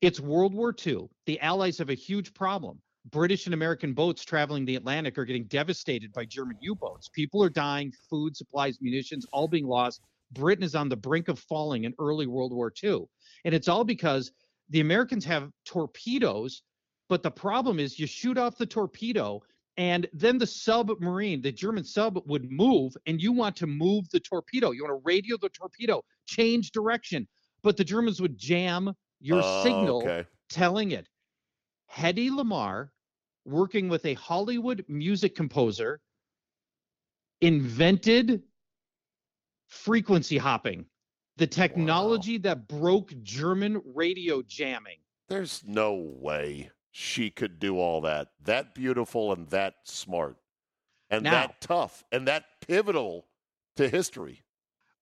It's 0.00 0.20
World 0.20 0.54
War 0.54 0.74
II. 0.84 1.08
The 1.26 1.38
Allies 1.40 1.78
have 1.78 1.90
a 1.90 1.94
huge 1.94 2.32
problem. 2.34 2.80
British 3.10 3.46
and 3.46 3.54
American 3.54 3.92
boats 3.94 4.24
traveling 4.24 4.64
the 4.64 4.76
Atlantic 4.76 5.16
are 5.16 5.24
getting 5.24 5.44
devastated 5.44 6.12
by 6.12 6.24
German 6.24 6.56
U-boats. 6.60 7.08
People 7.08 7.42
are 7.42 7.50
dying, 7.50 7.92
food, 8.10 8.36
supplies, 8.36 8.78
munitions, 8.80 9.26
all 9.32 9.46
being 9.46 9.66
lost. 9.66 10.00
Britain 10.32 10.64
is 10.64 10.74
on 10.74 10.88
the 10.88 10.96
brink 10.96 11.28
of 11.28 11.38
falling 11.38 11.84
in 11.84 11.94
early 12.00 12.26
World 12.26 12.52
War 12.52 12.72
II. 12.82 13.04
And 13.44 13.54
it's 13.54 13.68
all 13.68 13.84
because 13.84 14.32
the 14.70 14.80
Americans 14.80 15.24
have 15.24 15.50
torpedoes, 15.64 16.62
but 17.08 17.22
the 17.22 17.30
problem 17.30 17.78
is 17.78 17.98
you 17.98 18.06
shoot 18.08 18.36
off 18.38 18.58
the 18.58 18.66
torpedo 18.66 19.40
and 19.76 20.08
then 20.12 20.38
the 20.38 20.46
submarine, 20.46 21.42
the 21.42 21.52
German 21.52 21.84
sub 21.84 22.18
would 22.26 22.50
move 22.50 22.96
and 23.06 23.20
you 23.22 23.30
want 23.30 23.54
to 23.56 23.66
move 23.66 24.08
the 24.10 24.18
torpedo. 24.20 24.72
You 24.72 24.84
want 24.84 24.98
to 24.98 25.02
radio 25.04 25.36
the 25.40 25.50
torpedo, 25.50 26.02
change 26.26 26.72
direction, 26.72 27.28
but 27.62 27.76
the 27.76 27.84
Germans 27.84 28.20
would 28.20 28.36
jam 28.36 28.92
your 29.20 29.42
Oh, 29.42 29.62
signal 29.62 29.98
Okay. 29.98 30.26
telling 30.48 30.90
it. 30.92 31.08
Hedy 31.92 32.30
Lamarr, 32.30 32.88
working 33.46 33.88
with 33.88 34.04
a 34.04 34.14
Hollywood 34.14 34.84
music 34.88 35.34
composer, 35.34 36.00
invented 37.40 38.42
frequency 39.68 40.38
hopping, 40.38 40.86
the 41.36 41.46
technology 41.46 42.38
that 42.38 42.68
broke 42.68 43.12
German 43.22 43.80
radio 43.94 44.42
jamming. 44.42 44.98
There's 45.28 45.62
no 45.66 45.94
way 45.94 46.70
she 46.90 47.30
could 47.30 47.58
do 47.58 47.78
all 47.78 48.00
that. 48.02 48.28
That 48.44 48.74
beautiful 48.74 49.32
and 49.32 49.48
that 49.50 49.74
smart, 49.84 50.36
and 51.10 51.24
Now- 51.24 51.32
that 51.32 51.60
tough 51.60 52.04
and 52.10 52.26
that 52.28 52.60
pivotal 52.60 53.28
to 53.76 53.88
history. 53.88 54.42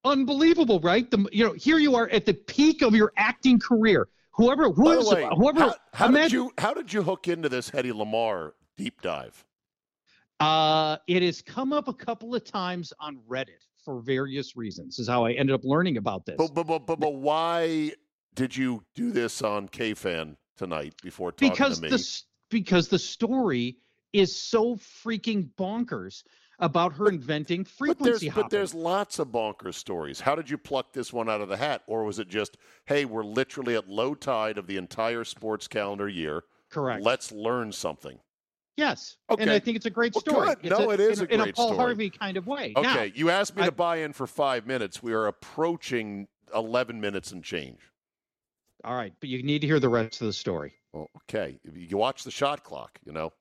Unbelievable, 0.04 0.80
right? 0.80 1.10
The 1.10 1.26
you 1.32 1.46
know 1.46 1.54
here 1.54 1.78
you 1.78 1.94
are 1.94 2.10
at 2.10 2.26
the 2.26 2.34
peak 2.34 2.82
of 2.82 2.94
your 2.94 3.12
acting 3.16 3.58
career. 3.58 4.08
Whoever, 4.34 4.68
By 4.70 4.96
the 4.96 5.02
whoever, 5.02 5.14
way, 5.14 5.28
whoever. 5.36 5.60
how, 5.60 5.74
how 5.92 6.08
did 6.08 6.32
you 6.32 6.52
how 6.58 6.74
did 6.74 6.92
you 6.92 7.02
hook 7.02 7.28
into 7.28 7.48
this 7.48 7.70
Hedy 7.70 7.92
Lamarr 7.92 8.52
deep 8.76 9.00
dive? 9.00 9.44
Uh, 10.40 10.96
it 11.06 11.22
has 11.22 11.40
come 11.40 11.72
up 11.72 11.86
a 11.88 11.92
couple 11.94 12.34
of 12.34 12.44
times 12.44 12.92
on 12.98 13.18
Reddit. 13.28 13.62
for 13.84 14.00
various 14.00 14.56
reasons. 14.56 14.98
Is 14.98 15.08
how 15.08 15.24
I 15.24 15.32
ended 15.32 15.54
up 15.54 15.60
learning 15.64 15.96
about 15.96 16.26
this. 16.26 16.34
But, 16.36 16.52
but, 16.54 16.66
but, 16.66 16.86
but, 16.86 16.98
but 16.98 17.14
why 17.14 17.92
did 18.34 18.56
you 18.56 18.84
do 18.96 19.12
this 19.12 19.42
on 19.42 19.68
KFan 19.68 20.36
tonight 20.56 20.94
before 21.02 21.30
talking 21.30 21.50
because 21.50 21.76
to 21.78 21.84
me? 21.84 21.88
the 21.90 22.22
because 22.50 22.88
the 22.88 22.98
story 22.98 23.76
is 24.14 24.35
so 24.35 24.76
freaking 24.76 25.50
bonkers 25.59 26.23
about 26.61 26.92
her 26.94 27.09
inventing 27.09 27.64
But 27.64 27.68
frequency 27.73 28.04
there's, 28.11 28.26
hopping. 28.28 28.42
but 28.44 28.50
there's 28.50 28.73
lots 28.75 29.18
of 29.18 29.28
bonkers 29.28 29.75
stories. 29.75 30.21
How 30.21 30.35
did 30.37 30.49
you 30.49 30.56
pluck 30.56 30.92
this 30.92 31.12
one 31.12 31.28
out 31.28 31.40
of 31.40 31.49
the 31.49 31.56
hat? 31.56 31.83
Or 31.88 32.04
was 32.04 32.21
it 32.21 32.28
just, 32.28 32.56
hey, 32.87 33.04
we're 33.04 33.25
literally 33.25 33.75
at 33.75 33.88
low 33.88 34.14
tide 34.14 34.56
of 34.56 34.66
the 34.68 34.76
entire 34.76 35.25
sports 35.25 35.66
calendar 35.68 36.09
year. 36.09 36.44
correct. 36.71 37.02
Let's 37.04 37.33
learn 37.33 37.73
something. 37.73 38.18
yes, 38.76 39.16
Okay. 39.30 39.42
and 39.42 39.50
I 39.50 39.59
think 39.59 39.76
it's 39.76 39.87
a 39.87 39.90
great 39.90 40.14
Well, 40.14 40.21
story. 40.23 40.50
It's 40.62 40.71
No, 40.71 40.90
it 40.90 41.00
is 41.00 41.21
in 41.21 41.28
a 41.30 41.35
in 41.44 41.49
a 41.49 41.52
Paul 41.52 41.66
story. 41.73 41.76
Harvey 41.78 42.11
kind 42.11 42.37
of 42.37 42.47
way. 42.47 42.73
Now, 42.76 42.80
Okay, 42.92 43.12
you 43.16 43.30
asked 43.30 43.56
me 43.56 43.62
I- 43.62 43.66
to 43.66 43.73
buy 43.73 43.97
in 43.99 44.12
for 44.12 44.26
five 44.26 44.66
minutes. 44.66 45.02
We 45.02 45.12
are 45.12 45.26
approaching 45.26 46.28
11 46.54 47.00
minutes 47.00 47.33
and 47.33 47.42
change. 47.44 47.80
all 48.85 48.94
right, 48.97 49.12
but 49.21 49.28
you 49.28 49.42
need 49.42 49.61
to 49.61 49.66
hear 49.66 49.80
the 49.80 49.88
rest 49.88 50.21
of 50.21 50.26
the 50.28 50.33
story. 50.33 50.75
Well, 50.92 51.09
okay. 51.28 51.59
You 51.64 51.97
watch 51.97 52.23
the 52.25 52.30
shot 52.30 52.62
clock, 52.64 52.99
you 53.04 53.12
know. 53.12 53.33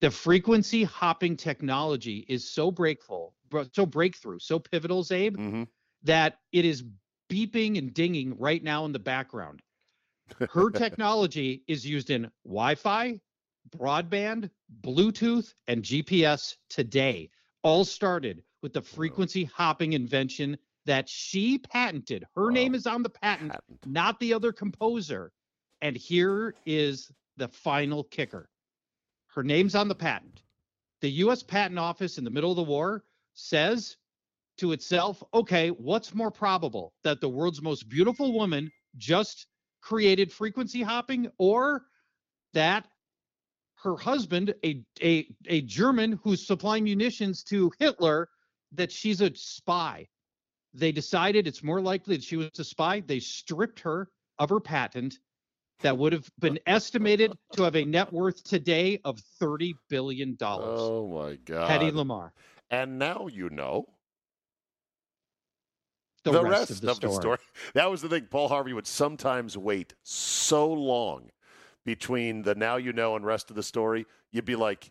The 0.00 0.10
frequency 0.10 0.84
hopping 0.84 1.36
technology 1.36 2.24
is 2.28 2.48
so 2.50 2.70
breakful, 2.70 3.34
so 3.72 3.86
breakthrough, 3.86 4.38
so 4.38 4.58
pivotal, 4.58 5.02
Zabe, 5.02 5.36
hmm 5.36 5.64
that 6.02 6.38
it 6.52 6.64
is 6.64 6.84
beeping 7.28 7.76
and 7.78 7.92
dinging 7.92 8.36
right 8.38 8.62
now 8.62 8.84
in 8.84 8.92
the 8.92 8.98
background. 8.98 9.62
Her 10.46 10.70
technology 10.70 11.64
is 11.66 11.84
used 11.86 12.10
in 12.10 12.30
Wi-Fi, 12.44 13.20
broadband, 13.70 14.50
Bluetooth, 14.82 15.54
and 15.66 15.82
GPS 15.82 16.56
today. 16.68 17.30
All 17.62 17.84
started 17.84 18.42
with 18.62 18.72
the 18.72 18.82
frequency 18.82 19.44
hopping 19.44 19.92
invention 19.92 20.56
that 20.86 21.08
she 21.08 21.58
patented. 21.58 22.24
Her 22.36 22.50
Wow. 22.50 22.52
name 22.54 22.74
is 22.74 22.86
on 22.86 23.02
the 23.02 23.10
patent, 23.10 23.52
Patent. 23.52 23.86
not 23.86 24.18
the 24.20 24.32
other 24.32 24.52
composer. 24.52 25.32
And 25.82 25.96
here 25.96 26.54
is 26.64 27.10
the 27.36 27.48
final 27.48 28.04
kicker. 28.04 28.48
Her 29.28 29.42
name's 29.42 29.74
on 29.74 29.88
the 29.88 29.94
patent. 29.94 30.42
The 31.00 31.10
US 31.10 31.42
Patent 31.42 31.78
Office 31.78 32.18
in 32.18 32.24
the 32.24 32.30
middle 32.30 32.50
of 32.50 32.56
the 32.56 32.62
war 32.62 33.04
says 33.34 33.96
to 34.58 34.72
itself, 34.72 35.22
okay, 35.32 35.70
what's 35.70 36.14
more 36.14 36.30
probable 36.30 36.92
that 37.04 37.20
the 37.20 37.28
world's 37.28 37.62
most 37.62 37.88
beautiful 37.88 38.32
woman 38.32 38.70
just 38.96 39.46
created 39.80 40.32
frequency 40.32 40.82
hopping 40.82 41.30
or 41.38 41.86
that 42.52 42.88
her 43.76 43.96
husband, 43.96 44.54
a, 44.64 44.84
a, 45.00 45.28
a 45.46 45.60
German 45.62 46.18
who's 46.24 46.44
supplying 46.44 46.84
munitions 46.84 47.44
to 47.44 47.70
Hitler, 47.78 48.28
that 48.72 48.90
she's 48.90 49.20
a 49.20 49.32
spy? 49.34 50.08
They 50.74 50.90
decided 50.90 51.46
it's 51.46 51.62
more 51.62 51.80
likely 51.80 52.16
that 52.16 52.24
she 52.24 52.36
was 52.36 52.50
a 52.58 52.64
spy. 52.64 53.00
They 53.00 53.20
stripped 53.20 53.80
her 53.80 54.10
of 54.38 54.50
her 54.50 54.60
patent 54.60 55.18
that 55.80 55.96
would 55.96 56.12
have 56.12 56.28
been 56.38 56.58
estimated 56.66 57.32
to 57.52 57.62
have 57.62 57.76
a 57.76 57.84
net 57.84 58.12
worth 58.12 58.42
today 58.44 59.00
of 59.04 59.20
$30 59.40 59.72
billion. 59.88 60.36
Oh, 60.40 61.08
my 61.08 61.36
God. 61.44 61.70
Hedy 61.70 61.92
Lamarr. 61.92 62.30
and 62.70 62.98
now 62.98 63.28
you 63.32 63.48
know 63.50 63.86
The, 66.24 66.42
rest, 66.42 66.70
of 66.84 67.00
the 67.00 67.10
story. 67.12 67.38
That 67.74 67.90
was 67.90 68.02
the 68.02 68.08
thing. 68.08 68.26
Paul 68.30 68.48
Harvey 68.48 68.72
would 68.72 68.86
sometimes 68.86 69.56
wait 69.56 69.94
so 70.02 70.70
long 70.72 71.30
between 71.84 72.42
the 72.42 72.54
now 72.54 72.76
you 72.76 72.92
know 72.92 73.16
and 73.16 73.24
rest 73.24 73.50
of 73.50 73.56
the 73.56 73.62
story. 73.62 74.06
You'd 74.30 74.44
be 74.44 74.56
like, 74.56 74.90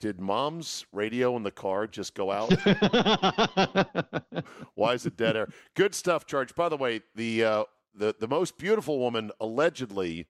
did 0.00 0.20
mom's 0.20 0.84
radio 0.92 1.36
in 1.36 1.42
the 1.44 1.50
car 1.50 1.86
just 1.86 2.14
go 2.14 2.30
out? 2.30 2.52
Why 4.74 4.94
is 4.94 5.06
it 5.06 5.16
dead 5.16 5.36
air? 5.36 5.48
Good 5.74 5.94
stuff, 5.94 6.26
George. 6.26 6.54
By 6.54 6.68
the 6.68 6.76
way, 6.76 7.00
the 7.14 7.44
uh, 7.44 7.64
the 7.94 8.14
the 8.18 8.28
most 8.28 8.58
beautiful 8.58 8.98
woman 8.98 9.30
allegedly 9.40 10.26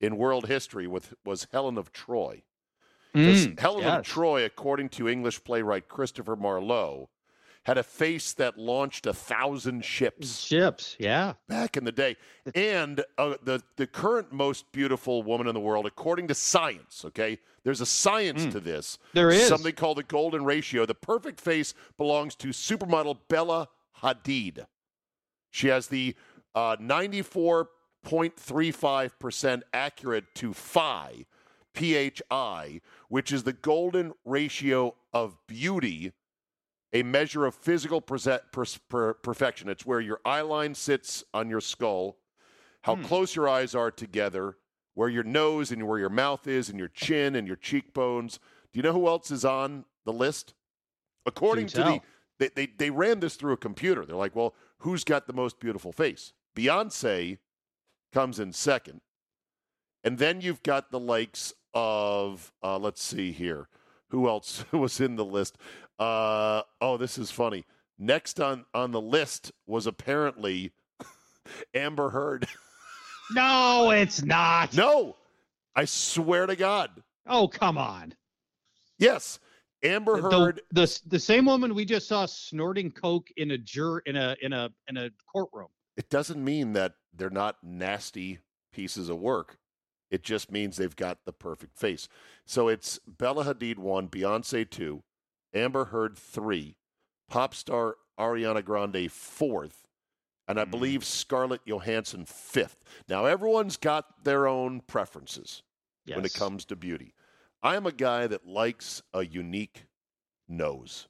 in 0.00 0.16
world 0.16 0.46
history 0.46 0.86
with 0.86 1.14
was 1.24 1.46
Helen 1.52 1.78
of 1.78 1.92
Troy. 1.92 2.42
Mm, 3.14 3.58
Helen 3.58 3.84
of. 3.84 4.04
Troy, 4.04 4.44
according 4.44 4.90
to 4.90 5.08
English 5.08 5.42
playwright 5.42 5.88
Christopher 5.88 6.36
Marlowe, 6.36 7.08
had 7.62 7.78
a 7.78 7.82
face 7.82 8.34
that 8.34 8.58
launched 8.58 9.06
a 9.06 9.12
thousand 9.14 9.84
ships 9.84 10.40
Ships, 10.40 10.96
yeah. 10.98 11.32
back 11.48 11.76
in 11.76 11.84
the 11.84 11.92
day. 11.92 12.16
And 12.54 13.02
uh, 13.16 13.34
the 13.42 13.62
the 13.76 13.86
current 13.86 14.32
most 14.32 14.70
beautiful 14.70 15.22
woman 15.22 15.46
in 15.46 15.54
the 15.54 15.60
world, 15.60 15.86
according 15.86 16.28
to 16.28 16.34
science, 16.34 17.04
okay, 17.06 17.38
there's 17.64 17.80
a 17.80 17.86
science 17.86 18.46
to 18.52 18.60
this. 18.60 18.98
There 19.14 19.30
is. 19.30 19.48
something 19.48 19.74
called 19.74 19.98
the 19.98 20.04
golden 20.04 20.44
ratio. 20.44 20.86
The 20.86 20.94
perfect 20.94 21.40
face 21.40 21.74
belongs 21.96 22.34
to 22.36 22.48
supermodel 22.48 23.18
Bella 23.28 23.68
Hadid. 24.02 24.66
She 25.50 25.68
has 25.68 25.88
the 25.88 26.14
uh, 26.56 26.76
94.35% 26.78 29.62
accurate 29.72 30.24
to 30.34 30.52
phi, 30.52 31.26
PHI, 31.74 32.80
which 33.08 33.30
is 33.30 33.44
the 33.44 33.52
golden 33.52 34.12
ratio 34.24 34.96
of 35.12 35.36
beauty, 35.46 36.12
a 36.92 37.02
measure 37.02 37.44
of 37.44 37.54
physical 37.54 38.00
perse- 38.00 38.38
pers- 38.52 38.78
per- 38.88 39.14
perfection. 39.14 39.68
It's 39.68 39.84
where 39.84 40.00
your 40.00 40.20
eye 40.24 40.40
line 40.40 40.74
sits 40.74 41.22
on 41.34 41.50
your 41.50 41.60
skull, 41.60 42.16
how 42.82 42.96
Hmm. 42.96 43.02
close 43.04 43.36
your 43.36 43.48
eyes 43.48 43.74
are 43.74 43.90
together, 43.90 44.56
where 44.94 45.08
your 45.10 45.24
nose 45.24 45.70
and 45.70 45.86
where 45.86 45.98
your 45.98 46.08
mouth 46.08 46.46
is, 46.46 46.70
and 46.70 46.78
your 46.78 46.88
chin 46.88 47.34
and 47.36 47.46
your 47.46 47.56
cheekbones. 47.56 48.38
Do 48.72 48.78
you 48.78 48.82
know 48.82 48.92
who 48.94 49.06
else 49.08 49.30
is 49.30 49.44
on 49.44 49.84
the 50.04 50.12
list? 50.12 50.54
According 51.26 51.66
to 51.68 51.76
the 51.84 52.00
they, 52.38 52.48
they 52.48 52.66
they 52.66 52.90
ran 52.90 53.20
this 53.20 53.36
through 53.36 53.52
a 53.54 53.58
computer. 53.58 54.04
They're 54.06 54.14
like, 54.16 54.36
well, 54.36 54.54
who's 54.78 55.04
got 55.04 55.26
the 55.26 55.32
most 55.32 55.58
beautiful 55.58 55.90
face? 55.92 56.32
Beyonce 56.56 57.38
comes 58.12 58.40
in 58.40 58.52
second, 58.52 59.00
and 60.02 60.18
then 60.18 60.40
you've 60.40 60.62
got 60.62 60.90
the 60.90 60.98
likes 60.98 61.52
of 61.74 62.52
uh, 62.62 62.78
let's 62.78 63.02
see 63.02 63.30
here, 63.32 63.68
who 64.08 64.26
else 64.28 64.64
was 64.72 65.00
in 65.00 65.16
the 65.16 65.24
list? 65.24 65.58
Uh, 65.98 66.62
oh, 66.80 66.96
this 66.96 67.18
is 67.18 67.30
funny. 67.30 67.64
Next 67.98 68.40
on 68.40 68.64
on 68.74 68.90
the 68.90 69.00
list 69.00 69.52
was 69.66 69.86
apparently 69.86 70.72
Amber 71.74 72.10
Heard. 72.10 72.46
No, 73.32 73.90
it's 73.90 74.22
not. 74.22 74.72
no, 74.76 75.16
I 75.74 75.84
swear 75.84 76.46
to 76.46 76.54
God, 76.54 76.90
Oh, 77.26 77.48
come 77.48 77.76
on. 77.76 78.14
yes, 79.00 79.40
Amber 79.82 80.20
The, 80.20 80.30
Heard. 80.30 80.60
the 80.70 81.00
the 81.08 81.18
same 81.18 81.46
woman 81.46 81.74
we 81.74 81.84
just 81.84 82.06
saw 82.06 82.24
snorting 82.26 82.92
coke 82.92 83.26
in 83.36 83.50
a 83.50 83.58
jur 83.58 83.98
in 84.06 84.14
a 84.14 84.36
in 84.42 84.52
a 84.52 84.70
in 84.86 84.96
a 84.96 85.10
courtroom. 85.32 85.66
It 85.96 86.08
doesn't 86.10 86.42
mean 86.44 86.72
that 86.74 86.94
they're 87.14 87.30
not 87.30 87.56
nasty 87.62 88.38
pieces 88.72 89.08
of 89.08 89.18
work. 89.18 89.58
It 90.10 90.22
just 90.22 90.52
means 90.52 90.76
they've 90.76 90.94
got 90.94 91.24
the 91.24 91.32
perfect 91.32 91.76
face. 91.76 92.08
So 92.44 92.68
it's 92.68 92.98
Bella 93.06 93.44
Hadid 93.44 93.78
one, 93.78 94.08
Beyonce 94.08 94.68
two, 94.68 95.02
Amber 95.52 95.86
Heard 95.86 96.16
three, 96.16 96.76
pop 97.28 97.54
star 97.54 97.96
Ariana 98.18 98.64
Grande 98.64 99.10
fourth, 99.10 99.88
and 100.46 100.60
I 100.60 100.64
Mhm. 100.64 100.70
believe 100.70 101.04
Scarlett 101.04 101.62
Johansson 101.66 102.24
fifth. 102.24 102.84
Now 103.08 103.24
everyone's 103.24 103.76
got 103.76 104.24
their 104.24 104.46
own 104.46 104.80
preferences 104.82 105.62
when 106.06 106.24
it 106.24 106.34
comes 106.34 106.64
to 106.66 106.76
beauty. 106.76 107.14
I 107.62 107.74
am 107.74 107.84
a 107.86 107.92
guy 107.92 108.26
that 108.28 108.46
likes 108.46 109.02
a 109.12 109.24
unique 109.24 109.86
nose. 110.46 111.08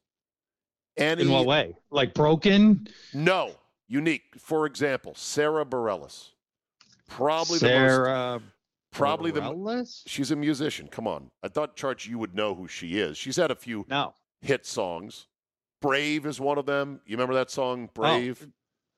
Any 0.96 1.22
In 1.22 1.30
what 1.30 1.44
way? 1.44 1.76
Like 1.90 2.14
broken? 2.14 2.88
no, 3.12 3.60
unique. 3.88 4.34
For 4.38 4.66
example, 4.66 5.14
Sara 5.14 5.64
Bareilles. 5.64 6.30
Probably 7.08 7.58
the 7.58 7.66
most 7.68 7.90
Sarah 7.90 8.42
probably 8.90 9.30
the 9.30 9.86
she's 10.06 10.30
a 10.30 10.36
musician. 10.36 10.88
Come 10.88 11.06
on. 11.06 11.30
I 11.42 11.48
thought 11.48 11.76
Church 11.76 12.06
you 12.06 12.18
would 12.18 12.34
know 12.34 12.54
who 12.54 12.66
she 12.66 12.98
is. 12.98 13.16
She's 13.18 13.36
had 13.36 13.50
a 13.50 13.54
few 13.54 13.84
No. 13.88 14.14
hit 14.40 14.64
songs. 14.66 15.26
Brave 15.82 16.24
is 16.26 16.40
one 16.40 16.56
of 16.58 16.66
them. 16.66 17.00
You 17.06 17.16
remember 17.16 17.34
that 17.34 17.50
song 17.50 17.90
Brave? 17.94 18.42
Uh, 18.42 18.46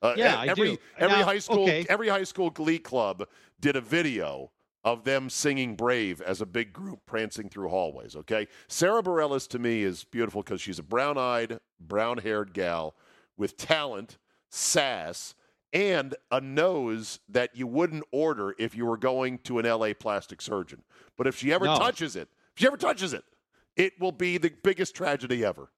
Oh, 0.00 0.14
yeah, 0.16 0.34
e- 0.34 0.36
I 0.36 0.46
every 0.46 0.68
do. 0.76 0.78
every 0.96 1.18
Now, 1.18 1.24
high 1.24 1.38
school 1.40 1.64
okay. 1.64 1.84
every 1.88 2.08
high 2.08 2.22
school 2.22 2.50
glee 2.50 2.78
club 2.78 3.26
did 3.58 3.74
a 3.74 3.80
video 3.80 4.52
of 4.84 5.02
them 5.02 5.28
singing 5.28 5.74
Brave 5.74 6.20
as 6.22 6.40
a 6.40 6.46
big 6.46 6.72
group 6.72 7.00
prancing 7.04 7.48
through 7.48 7.68
hallways, 7.68 8.14
okay? 8.14 8.46
Sara 8.68 9.02
Bareilles 9.02 9.48
to 9.48 9.58
me 9.58 9.82
is 9.82 10.04
beautiful 10.04 10.44
cuz 10.44 10.60
she's 10.60 10.78
a 10.78 10.84
brown-eyed, 10.84 11.58
brown-haired 11.80 12.54
gal 12.54 12.94
with 13.36 13.56
talent, 13.56 14.18
sass, 14.50 15.34
and 15.72 16.14
a 16.30 16.40
nose 16.40 17.20
that 17.28 17.54
you 17.54 17.66
wouldn't 17.66 18.04
order 18.12 18.54
if 18.58 18.74
you 18.74 18.86
were 18.86 18.96
going 18.96 19.38
to 19.40 19.58
an 19.58 19.66
LA 19.66 19.92
plastic 19.98 20.40
surgeon. 20.40 20.82
But 21.16 21.26
if 21.26 21.36
she 21.36 21.52
ever 21.52 21.66
No. 21.66 21.78
touches 21.78 22.16
it, 22.16 22.28
if 22.54 22.60
she 22.60 22.66
ever 22.66 22.76
touches 22.76 23.12
it, 23.12 23.24
it 23.76 23.92
will 24.00 24.12
be 24.12 24.38
the 24.38 24.50
biggest 24.62 24.94
tragedy 24.94 25.44
ever. 25.44 25.70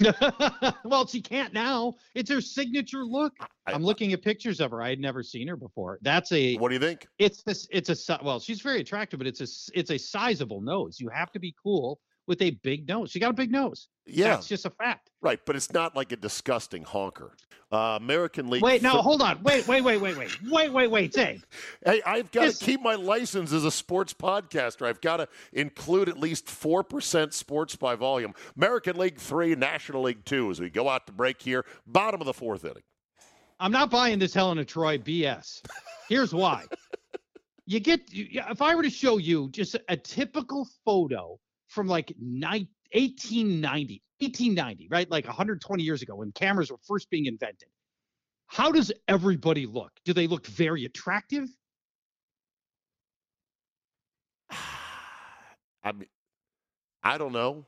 well, 0.84 1.06
she 1.06 1.20
can't 1.20 1.52
now. 1.52 1.94
It's 2.14 2.30
her 2.30 2.40
signature 2.40 3.04
look. 3.04 3.32
I- 3.40 3.72
I'm 3.72 3.82
looking 3.84 4.12
at 4.12 4.22
pictures 4.22 4.60
of 4.60 4.70
her. 4.72 4.82
I 4.82 4.88
had 4.88 4.98
never 4.98 5.22
seen 5.22 5.46
her 5.46 5.56
before. 5.56 5.98
That's 6.02 6.32
a 6.32 6.56
What 6.56 6.68
do 6.68 6.74
you 6.74 6.80
think? 6.80 7.06
it's 7.18 7.42
this 7.44 7.68
it's 7.70 7.90
a 8.08 8.18
well 8.24 8.40
she's 8.40 8.60
very 8.60 8.80
attractive 8.80 9.18
but 9.18 9.26
it's 9.26 9.40
a. 9.40 9.78
it's 9.78 9.90
a 9.90 9.98
sizable 9.98 10.60
nose 10.60 10.98
you 10.98 11.08
have 11.10 11.30
to 11.32 11.38
be 11.38 11.54
cool 11.62 12.00
with 12.26 12.40
a 12.42 12.50
big 12.62 12.88
nose. 12.88 13.10
She 13.10 13.18
got 13.20 13.30
a 13.30 13.34
big 13.34 13.50
nose. 13.50 13.88
Yeah, 14.06 14.30
That's 14.30 14.46
just 14.46 14.66
a 14.66 14.70
fact. 14.70 15.10
right. 15.22 15.40
But 15.46 15.56
it's 15.56 15.72
not 15.72 15.96
like 15.96 16.12
a 16.12 16.16
disgusting 16.16 16.82
honker. 16.82 17.34
Uh, 17.72 17.98
American 18.00 18.48
League. 18.50 18.62
Wait, 18.62 18.82
no, 18.82 18.90
hold 19.02 19.20
on. 19.22 19.42
Wait, 19.42 19.66
wait, 19.66 19.82
wait, 19.82 20.00
wait, 20.00 20.16
wait, 20.16 20.38
wait, 20.48 20.72
wait, 20.72 20.86
wait, 20.90 21.12
Dave. 21.12 21.44
Hey, 21.84 22.00
I've 22.06 22.30
got 22.30 22.42
This- 22.42 22.58
to 22.60 22.64
keep 22.64 22.80
my 22.82 22.94
license 22.94 23.52
as 23.52 23.64
a 23.64 23.70
sports 23.70 24.12
podcaster. 24.14 24.86
I've 24.86 25.00
got 25.00 25.16
to 25.16 25.28
include 25.52 26.08
at 26.08 26.18
least 26.18 26.46
4% 26.46 27.32
sports 27.32 27.74
by 27.74 27.94
volume. 27.96 28.34
American 28.56 28.96
League 28.96 29.18
3, 29.18 29.54
National 29.56 30.02
League 30.02 30.24
2 30.24 30.50
as 30.50 30.60
we 30.60 30.70
go 30.70 30.88
out 30.88 31.06
to 31.06 31.12
break 31.12 31.42
here. 31.42 31.64
Bottom 31.86 32.20
of 32.20 32.26
the 32.26 32.34
fourth 32.34 32.64
inning. 32.64 32.82
I'm 33.58 33.72
not 33.72 33.90
buying 33.90 34.18
this 34.18 34.34
Helen 34.34 34.58
of 34.58 34.66
Troy 34.66 34.98
BS. 34.98 35.62
Here's 36.08 36.34
why. 36.34 36.64
you 37.66 37.80
get 37.80 38.02
if 38.12 38.60
I 38.60 38.74
were 38.74 38.82
to 38.82 38.90
show 38.90 39.16
you 39.18 39.48
just 39.50 39.76
a 39.88 39.96
typical 39.96 40.68
photo 40.84 41.38
from 41.74 41.88
like 41.88 42.14
ni- 42.18 42.68
1890, 42.92 44.02
1890, 44.20 44.88
right? 44.90 45.10
Like 45.10 45.26
120 45.26 45.82
years 45.82 46.00
ago 46.02 46.14
when 46.16 46.32
cameras 46.32 46.70
were 46.70 46.78
first 46.86 47.10
being 47.10 47.26
invented. 47.26 47.68
How 48.46 48.70
does 48.70 48.92
everybody 49.08 49.66
look? 49.66 49.90
Do 50.04 50.12
they 50.12 50.26
look 50.28 50.46
very 50.46 50.84
attractive? 50.84 51.48
I 55.82 55.92
mean, 55.92 56.08
I 57.02 57.18
don't 57.18 57.32
know. 57.32 57.66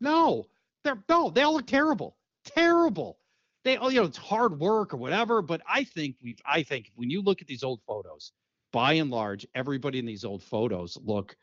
No, 0.00 0.46
they're 0.84 1.02
no, 1.08 1.30
they 1.30 1.42
all 1.42 1.54
look 1.54 1.66
terrible. 1.66 2.16
Terrible. 2.44 3.18
They 3.64 3.76
all, 3.76 3.90
you 3.90 4.00
know, 4.00 4.06
it's 4.06 4.16
hard 4.18 4.60
work 4.60 4.94
or 4.94 4.98
whatever. 4.98 5.42
But 5.42 5.62
I 5.68 5.82
think 5.82 6.16
we 6.22 6.36
I 6.46 6.62
think 6.62 6.92
when 6.94 7.10
you 7.10 7.22
look 7.22 7.40
at 7.40 7.48
these 7.48 7.64
old 7.64 7.80
photos, 7.86 8.32
by 8.72 8.92
and 8.94 9.10
large, 9.10 9.46
everybody 9.54 9.98
in 9.98 10.06
these 10.06 10.24
old 10.24 10.42
photos 10.42 10.96
look 11.02 11.36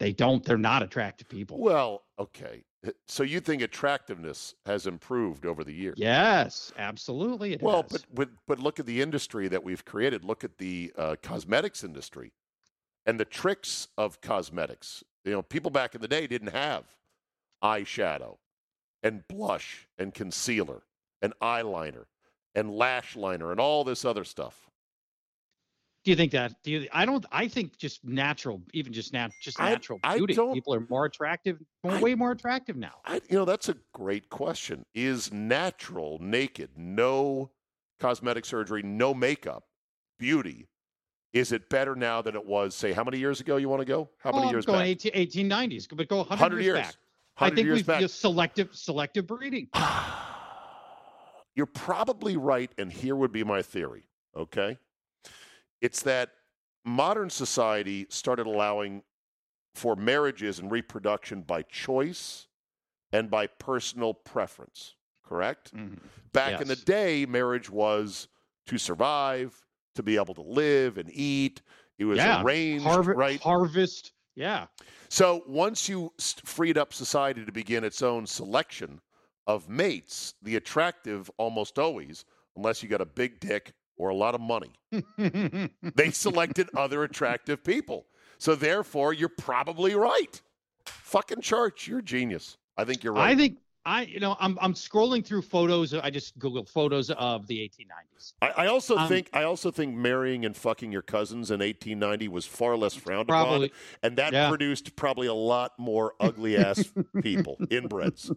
they 0.00 0.12
don't, 0.12 0.44
they're 0.44 0.58
not 0.58 0.82
attractive 0.82 1.28
people. 1.28 1.60
Well, 1.60 2.02
okay. 2.18 2.64
So 3.06 3.22
you 3.22 3.40
think 3.40 3.60
attractiveness 3.60 4.54
has 4.64 4.86
improved 4.86 5.44
over 5.44 5.62
the 5.62 5.72
years? 5.72 5.96
Yes, 5.98 6.72
absolutely. 6.78 7.52
It 7.52 7.62
Well, 7.62 7.82
has. 7.82 7.92
but, 7.92 8.06
but 8.14 8.28
but 8.46 8.58
look 8.58 8.80
at 8.80 8.86
the 8.86 9.02
industry 9.02 9.48
that 9.48 9.62
we've 9.62 9.84
created. 9.84 10.24
Look 10.24 10.42
at 10.44 10.56
the 10.56 10.90
uh, 10.96 11.16
cosmetics 11.22 11.84
industry 11.84 12.32
and 13.04 13.20
the 13.20 13.26
tricks 13.26 13.88
of 13.98 14.22
cosmetics. 14.22 15.04
You 15.26 15.32
know, 15.32 15.42
people 15.42 15.70
back 15.70 15.94
in 15.94 16.00
the 16.00 16.08
day 16.08 16.26
didn't 16.26 16.52
have 16.52 16.84
eyeshadow 17.62 18.38
and 19.02 19.28
blush 19.28 19.86
and 19.98 20.14
concealer 20.14 20.82
and 21.20 21.34
eyeliner 21.42 22.06
and 22.54 22.70
lash 22.70 23.14
liner 23.14 23.50
and 23.50 23.60
all 23.60 23.84
this 23.84 24.06
other 24.06 24.24
stuff. 24.24 24.69
Do 26.04 26.10
you 26.10 26.16
think 26.16 26.32
that? 26.32 26.54
Do 26.62 26.70
you? 26.70 26.88
I 26.92 27.04
don't. 27.04 27.24
I 27.30 27.46
think 27.48 27.76
just 27.76 28.02
natural, 28.04 28.62
even 28.72 28.92
just 28.92 29.12
nat, 29.12 29.30
just 29.42 29.58
natural 29.58 29.98
I 30.02 30.16
beauty. 30.16 30.34
don't- 30.34 30.54
People 30.54 30.74
are 30.74 30.86
more 30.88 31.04
attractive, 31.04 31.58
I- 31.84 32.00
way 32.00 32.14
more 32.14 32.30
attractive 32.32 32.76
now. 32.76 32.94
I, 33.04 33.16
you 33.28 33.36
know, 33.36 33.44
that's 33.44 33.68
a 33.68 33.76
great 33.92 34.30
question. 34.30 34.84
Is 34.94 35.32
natural, 35.32 36.18
naked, 36.20 36.70
no 36.76 37.50
cosmetic 37.98 38.44
surgery, 38.46 38.82
no 38.82 39.12
makeup, 39.12 39.64
beauty, 40.18 40.68
is 41.34 41.52
it 41.52 41.68
better 41.68 41.94
now 41.94 42.22
than 42.22 42.34
it 42.34 42.46
was, 42.46 42.74
say, 42.74 42.92
how 42.92 43.04
many 43.04 43.18
years 43.18 43.40
ago 43.40 43.56
you 43.58 43.68
want 43.68 43.80
to 43.80 43.84
go? 43.86 44.08
How 44.18 44.32
many 44.32 44.46
Oh, 44.46 44.50
years 44.50 44.64
going 44.64 44.78
back? 44.78 44.86
18, 45.06 45.12
1890s, 45.50 45.86
but 45.94 46.08
go 46.08 46.16
100, 46.18 46.30
100 46.40 46.56
years, 46.62 46.64
years. 46.64 46.78
back. 46.86 46.94
I 47.36 47.48
think 47.50 47.66
years 47.66 47.76
we've 47.76 47.86
back. 47.86 48.00
just 48.00 48.20
selective 48.20 48.74
selective 48.74 49.26
breeding. 49.26 49.68
You're 51.54 51.66
probably 51.66 52.36
right, 52.36 52.70
and 52.78 52.90
here 52.92 53.16
would 53.16 53.32
be 53.32 53.44
my 53.44 53.60
theory, 53.60 54.04
okay? 54.36 54.78
It's 55.80 56.02
that 56.02 56.30
modern 56.84 57.30
society 57.30 58.06
started 58.10 58.46
allowing 58.46 59.02
for 59.74 59.96
marriages 59.96 60.58
and 60.58 60.70
reproduction 60.70 61.42
by 61.42 61.62
choice 61.62 62.48
and 63.12 63.30
by 63.30 63.46
personal 63.46 64.14
preference, 64.14 64.94
correct? 65.24 65.74
Mm-hmm. 65.74 65.94
Back 66.32 66.60
in 66.60 66.68
the 66.68 66.76
day, 66.76 67.26
marriage 67.26 67.70
was 67.70 68.28
to 68.66 68.78
survive, 68.78 69.60
to 69.94 70.02
be 70.02 70.16
able 70.16 70.34
to 70.34 70.42
live 70.42 70.98
and 70.98 71.10
eat. 71.12 71.62
It 71.98 72.04
was 72.04 72.18
Yeah, 72.18 72.42
arranged, 72.42 72.84
Harvest, 72.84 73.16
right? 73.16 73.40
harvest. 73.40 74.12
Yeah, 74.36 74.68
So 75.10 75.42
once 75.46 75.88
you 75.88 76.14
freed 76.18 76.78
up 76.78 76.94
society 76.94 77.44
to 77.44 77.52
begin 77.52 77.84
its 77.84 78.00
own 78.00 78.26
selection 78.26 79.00
of 79.46 79.68
mates, 79.68 80.34
the 80.40 80.56
attractive 80.56 81.30
almost 81.36 81.78
always, 81.78 82.24
unless 82.56 82.82
you 82.82 82.88
got 82.88 83.00
a 83.00 83.06
big 83.06 83.40
dick 83.40 83.74
or 84.00 84.08
a 84.08 84.14
lot 84.14 84.34
of 84.34 84.40
money, 84.40 84.72
they 85.94 86.10
selected 86.10 86.70
other 86.74 87.04
attractive 87.04 87.62
people. 87.62 88.06
So 88.38 88.54
therefore, 88.54 89.12
you're 89.12 89.28
probably 89.28 89.94
right. 89.94 90.40
Fucking 90.86 91.42
church, 91.42 91.86
you're 91.86 91.98
a 91.98 92.02
genius. 92.02 92.56
I 92.78 92.84
think 92.84 93.04
you're 93.04 93.12
right. 93.12 93.30
I 93.30 93.36
think 93.36 93.58
I 93.84 94.02
you 94.02 94.20
know 94.20 94.36
I'm 94.40 94.58
I'm 94.60 94.72
scrolling 94.72 95.24
through 95.24 95.42
photos. 95.42 95.92
I 95.92 96.08
just 96.08 96.38
googled 96.38 96.68
photos 96.68 97.10
of 97.10 97.46
the 97.46 97.58
1890s. 97.58 98.32
I, 98.40 98.64
I 98.64 98.66
also 98.68 98.96
um, 98.96 99.08
think 99.08 99.28
I 99.34 99.42
also 99.42 99.70
think 99.70 99.94
marrying 99.94 100.46
and 100.46 100.56
fucking 100.56 100.92
your 100.92 101.02
cousins 101.02 101.50
in 101.50 101.60
1890 101.60 102.28
was 102.28 102.46
far 102.46 102.76
less 102.78 102.94
frowned 102.94 103.28
upon, 103.28 103.68
and 104.02 104.16
that 104.16 104.32
Yeah. 104.32 104.48
produced 104.48 104.96
probably 104.96 105.26
a 105.26 105.34
lot 105.34 105.78
more 105.78 106.14
ugly 106.20 106.56
ass 106.56 106.84
people, 107.22 107.58
inbreds. 107.70 108.30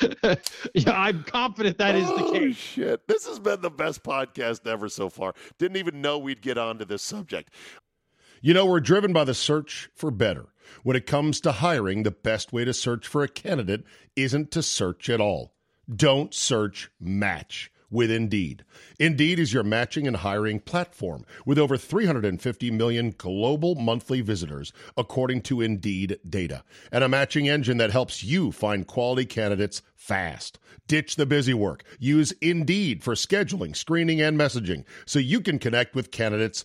yeah, 0.74 0.92
I'm 0.92 1.24
confident 1.24 1.78
that 1.78 1.94
is 1.94 2.08
the 2.08 2.24
oh, 2.24 2.32
case. 2.32 2.56
Shit, 2.56 3.06
this 3.08 3.26
has 3.26 3.38
been 3.38 3.60
the 3.60 3.70
best 3.70 4.02
podcast 4.02 4.66
ever 4.66 4.88
so 4.88 5.08
far. 5.08 5.34
Didn't 5.58 5.76
even 5.76 6.00
know 6.00 6.18
we'd 6.18 6.42
get 6.42 6.58
onto 6.58 6.84
this 6.84 7.02
subject. 7.02 7.52
You 8.40 8.54
know, 8.54 8.66
we're 8.66 8.80
driven 8.80 9.12
by 9.12 9.24
the 9.24 9.34
search 9.34 9.90
for 9.94 10.10
better. 10.10 10.46
When 10.82 10.96
it 10.96 11.06
comes 11.06 11.40
to 11.40 11.52
hiring, 11.52 12.02
the 12.02 12.10
best 12.10 12.52
way 12.52 12.64
to 12.64 12.72
search 12.72 13.06
for 13.06 13.22
a 13.22 13.28
candidate 13.28 13.84
isn't 14.14 14.50
to 14.52 14.62
search 14.62 15.08
at 15.10 15.20
all. 15.20 15.54
Don't 15.94 16.34
search, 16.34 16.90
match 17.00 17.70
with 17.90 18.10
Indeed. 18.10 18.64
Indeed 18.98 19.38
is 19.38 19.52
your 19.52 19.62
matching 19.62 20.06
and 20.06 20.16
hiring 20.16 20.60
platform 20.60 21.24
with 21.46 21.58
over 21.58 21.76
350 21.76 22.70
million 22.70 23.14
global 23.16 23.74
monthly 23.74 24.20
visitors, 24.20 24.72
according 24.96 25.42
to 25.42 25.60
Indeed 25.60 26.18
data, 26.28 26.64
and 26.92 27.02
a 27.02 27.08
matching 27.08 27.48
engine 27.48 27.78
that 27.78 27.90
helps 27.90 28.22
you 28.22 28.52
find 28.52 28.86
quality 28.86 29.24
candidates 29.24 29.82
fast. 29.94 30.58
Ditch 30.86 31.16
the 31.16 31.26
busy 31.26 31.52
work. 31.52 31.84
Use 31.98 32.32
Indeed 32.40 33.02
for 33.02 33.14
scheduling, 33.14 33.76
screening, 33.76 34.20
and 34.22 34.38
messaging 34.38 34.84
so 35.04 35.18
you 35.18 35.40
can 35.40 35.58
connect 35.58 35.94
with 35.94 36.10
candidates 36.10 36.64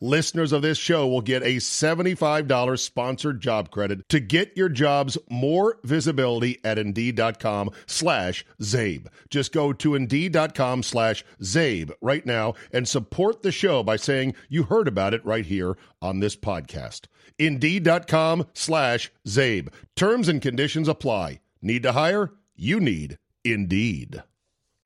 Listeners 0.00 0.52
of 0.52 0.62
this 0.62 0.78
show 0.78 1.06
will 1.06 1.20
get 1.20 1.42
a 1.42 1.56
$75 1.56 2.78
sponsored 2.78 3.40
job 3.40 3.70
credit 3.70 4.08
to 4.08 4.20
get 4.20 4.56
your 4.56 4.68
jobs 4.68 5.18
more 5.28 5.78
visibility 5.84 6.58
at 6.64 6.78
Indeed.com 6.78 7.70
slash 7.86 8.44
Zabe. 8.60 9.06
Just 9.28 9.52
go 9.52 9.72
to 9.72 9.94
Indeed.com 9.94 10.82
slash 10.82 11.24
Zabe 11.42 11.90
right 12.00 12.24
now 12.24 12.54
and 12.72 12.88
support 12.88 13.42
the 13.42 13.52
show 13.52 13.82
by 13.82 13.96
saying 13.96 14.34
you 14.48 14.64
heard 14.64 14.88
about 14.88 15.14
it 15.14 15.24
right 15.24 15.46
here 15.46 15.76
on 16.02 16.20
this 16.20 16.36
podcast. 16.36 17.06
Indeed.com 17.38 18.46
slash 18.54 19.10
Zabe. 19.26 19.68
Terms 19.96 20.28
and 20.28 20.42
conditions 20.42 20.88
apply. 20.88 21.40
Need 21.62 21.82
to 21.82 21.92
hire? 21.92 22.32
You 22.54 22.80
need 22.80 23.18
Indeed. 23.44 24.22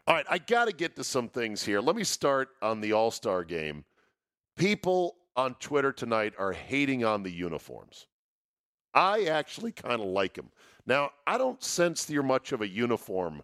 All 0.07 0.15
right, 0.15 0.27
I 0.29 0.39
got 0.39 0.67
to 0.67 0.73
get 0.73 0.97
to 0.97 1.05
some 1.05 1.29
things 1.29 1.63
here. 1.63 1.81
Let 1.81 1.97
me 1.97 2.05
start 2.05 2.51
on 2.61 2.81
the 2.81 2.93
All 2.93 3.11
Star 3.11 3.43
game. 3.43 3.85
People 4.57 5.17
on 5.37 5.55
Twitter 5.57 5.93
tonight 5.93 6.33
are 6.39 6.53
hating 6.53 7.05
on 7.05 7.23
the 7.23 7.31
uniforms. 7.31 8.07
I 8.95 9.25
actually 9.25 9.73
kind 9.73 10.01
of 10.01 10.07
like 10.07 10.35
them. 10.35 10.51
Now, 10.87 11.11
I 11.27 11.39
don't 11.39 11.63
sense 11.63 12.05
that 12.05 12.13
you're 12.13 12.23
much 12.23 12.53
of 12.53 12.61
a 12.61 12.69
uniform 12.69 13.43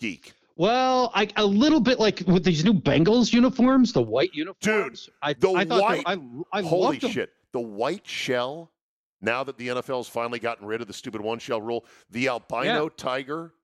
geek. 0.00 0.32
Well, 0.56 1.12
I 1.14 1.28
a 1.36 1.44
little 1.46 1.80
bit 1.80 2.00
like 2.00 2.22
with 2.26 2.44
these 2.44 2.64
new 2.64 2.74
Bengals 2.74 3.32
uniforms, 3.32 3.92
the 3.92 4.02
white 4.02 4.34
uniforms. 4.34 5.08
I, 5.22 5.32
the 5.34 5.50
I 5.50 5.64
they- 5.64 5.78
white- 5.80 6.02
I 6.06 6.18
I 6.52 6.62
Holy 6.62 6.98
shit. 6.98 7.30
The 7.52 7.60
white 7.60 8.06
shell, 8.06 8.72
now 9.20 9.44
that 9.44 9.56
the 9.58 9.68
NFL's 9.68 10.08
finally 10.08 10.40
gotten 10.40 10.66
rid 10.66 10.80
of 10.80 10.88
the 10.88 10.92
stupid 10.92 11.20
one 11.20 11.38
shell 11.38 11.60
rule, 11.60 11.84
the 12.10 12.28
albino 12.28 12.88
tiger 12.88 13.54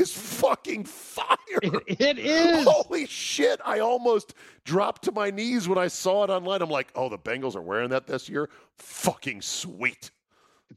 is 0.00 0.12
fucking 0.12 0.84
fire. 0.84 1.36
It, 1.62 2.00
it 2.00 2.18
is. 2.18 2.66
Holy 2.68 3.06
shit. 3.06 3.60
I 3.64 3.78
almost 3.80 4.34
dropped 4.64 5.02
to 5.04 5.12
my 5.12 5.30
knees 5.30 5.68
when 5.68 5.78
I 5.78 5.88
saw 5.88 6.24
it 6.24 6.30
online. 6.30 6.62
I'm 6.62 6.70
like, 6.70 6.88
oh, 6.94 7.08
the 7.08 7.18
Bengals 7.18 7.54
are 7.56 7.62
wearing 7.62 7.90
that 7.90 8.06
this 8.06 8.28
year? 8.28 8.48
Fucking 8.78 9.42
sweet. 9.42 10.10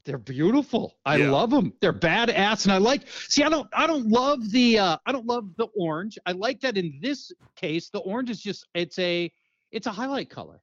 They're 0.04 0.18
beautiful. 0.18 0.96
I 1.04 1.16
Yeah. 1.16 1.30
love 1.30 1.50
them. 1.50 1.72
They're 1.80 1.92
badass, 1.92 2.64
and 2.64 2.72
I 2.72 2.78
like. 2.78 3.02
See, 3.08 3.42
I 3.42 3.48
don't. 3.48 3.68
I 3.72 3.86
don't 3.86 4.06
love 4.08 4.50
the. 4.52 4.78
uh 4.78 4.96
I 5.06 5.12
don't 5.12 5.26
love 5.26 5.48
the 5.56 5.66
orange. 5.76 6.18
I 6.26 6.32
like 6.32 6.60
that 6.60 6.76
in 6.76 6.98
this 7.02 7.32
case, 7.56 7.88
the 7.90 7.98
orange 8.00 8.30
is 8.30 8.40
just. 8.40 8.66
It's 8.74 8.98
a. 8.98 9.32
It's 9.72 9.86
a 9.86 9.90
highlight 9.90 10.30
color, 10.30 10.60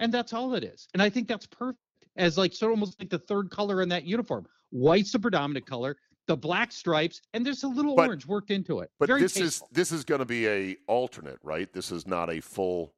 and 0.00 0.12
that's 0.12 0.32
all 0.34 0.54
it 0.54 0.62
is. 0.64 0.88
And 0.92 1.02
I 1.02 1.08
think 1.08 1.26
that's 1.26 1.46
perfect. 1.46 1.78
as 2.16 2.36
like 2.36 2.52
sort 2.52 2.72
of 2.72 2.76
almost 2.78 2.98
like 3.00 3.08
the 3.08 3.18
third 3.18 3.50
color 3.50 3.80
in 3.82 3.88
that 3.88 4.04
uniform. 4.04 4.46
White's 4.70 5.12
the 5.12 5.18
predominant 5.20 5.64
color, 5.66 5.96
the 6.26 6.36
black 6.36 6.72
stripes, 6.72 7.20
and 7.32 7.44
there's 7.46 7.62
a 7.62 7.68
little 7.68 7.94
But- 7.94 8.08
orange 8.08 8.26
worked 8.26 8.50
into 8.50 8.80
it. 8.80 8.90
But 8.98 9.06
Very 9.06 9.20
this 9.20 9.34
tasteful. 9.34 9.68
is 9.70 9.74
this 9.74 9.92
is 9.92 10.04
going 10.04 10.18
to 10.20 10.24
be 10.24 10.46
a 10.48 10.76
alternate, 10.88 11.38
right? 11.42 11.72
This 11.72 11.90
is 11.92 12.06
not 12.06 12.30
a 12.30 12.40
full. 12.40 12.92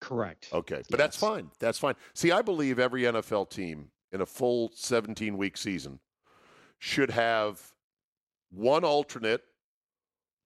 correct. 0.00 0.48
Okay, 0.52 0.82
but 0.90 0.98
that's 0.98 1.16
fine. 1.16 1.50
That's 1.60 1.78
fine. 1.78 1.94
See, 2.12 2.30
I 2.30 2.42
believe 2.42 2.78
every 2.78 3.02
NFL 3.06 3.46
team 3.48 3.90
in 4.12 4.20
a 4.20 4.26
full 4.26 4.70
17 4.74 5.38
week 5.38 5.56
season 5.56 5.98
should 6.78 7.10
have 7.10 7.72
one 8.50 8.84
alternate, 8.84 9.42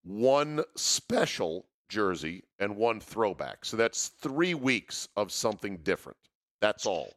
one 0.04 0.62
special 0.76 1.66
jersey, 1.88 2.44
and 2.60 2.76
one 2.76 3.00
throwback. 3.00 3.64
So 3.64 3.76
that's 3.76 4.08
three 4.08 4.54
weeks 4.54 5.08
of 5.16 5.32
something 5.32 5.78
different. 5.78 6.18
That's 6.60 6.86
all. 6.86 7.14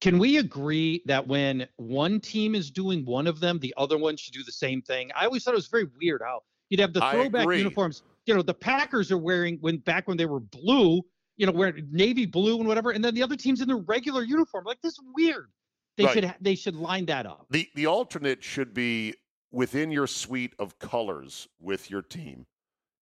Can 0.00 0.18
we 0.18 0.38
agree 0.38 1.02
that 1.04 1.26
when 1.26 1.68
one 1.76 2.20
team 2.20 2.54
is 2.54 2.70
doing 2.70 3.04
one 3.04 3.26
of 3.26 3.40
them, 3.40 3.58
the 3.58 3.74
other 3.76 3.98
one 3.98 4.16
should 4.16 4.32
do 4.32 4.42
the 4.42 4.52
same 4.52 4.80
thing? 4.80 5.10
I 5.14 5.26
always 5.26 5.44
thought 5.44 5.52
it 5.52 5.56
was 5.58 5.68
very 5.68 5.88
weird 6.00 6.22
how 6.24 6.40
you'd 6.70 6.80
have 6.80 6.94
the 6.94 7.00
throwback 7.02 7.54
uniforms. 7.56 8.02
You 8.24 8.34
know, 8.34 8.42
the 8.42 8.54
Packers 8.54 9.12
are 9.12 9.18
wearing 9.18 9.58
when 9.60 9.78
back 9.78 10.08
when 10.08 10.16
they 10.16 10.26
were 10.26 10.40
blue, 10.40 11.02
you 11.36 11.46
know, 11.46 11.52
wearing 11.52 11.86
navy 11.90 12.24
blue 12.24 12.58
and 12.58 12.66
whatever, 12.66 12.90
and 12.92 13.04
then 13.04 13.14
the 13.14 13.22
other 13.22 13.36
team's 13.36 13.60
in 13.60 13.68
their 13.68 13.76
regular 13.76 14.22
uniform. 14.22 14.64
Like 14.64 14.80
this 14.80 14.92
is 14.94 15.00
weird. 15.14 15.50
They 15.96 16.04
Right. 16.04 16.14
should 16.14 16.34
they 16.40 16.54
should 16.54 16.76
line 16.76 17.04
that 17.06 17.26
up. 17.26 17.46
The 17.50 17.68
the 17.74 17.86
alternate 17.86 18.42
should 18.42 18.72
be 18.72 19.14
within 19.50 19.90
your 19.90 20.06
suite 20.06 20.54
of 20.58 20.78
colors 20.78 21.46
with 21.58 21.90
your 21.90 22.02
team. 22.02 22.46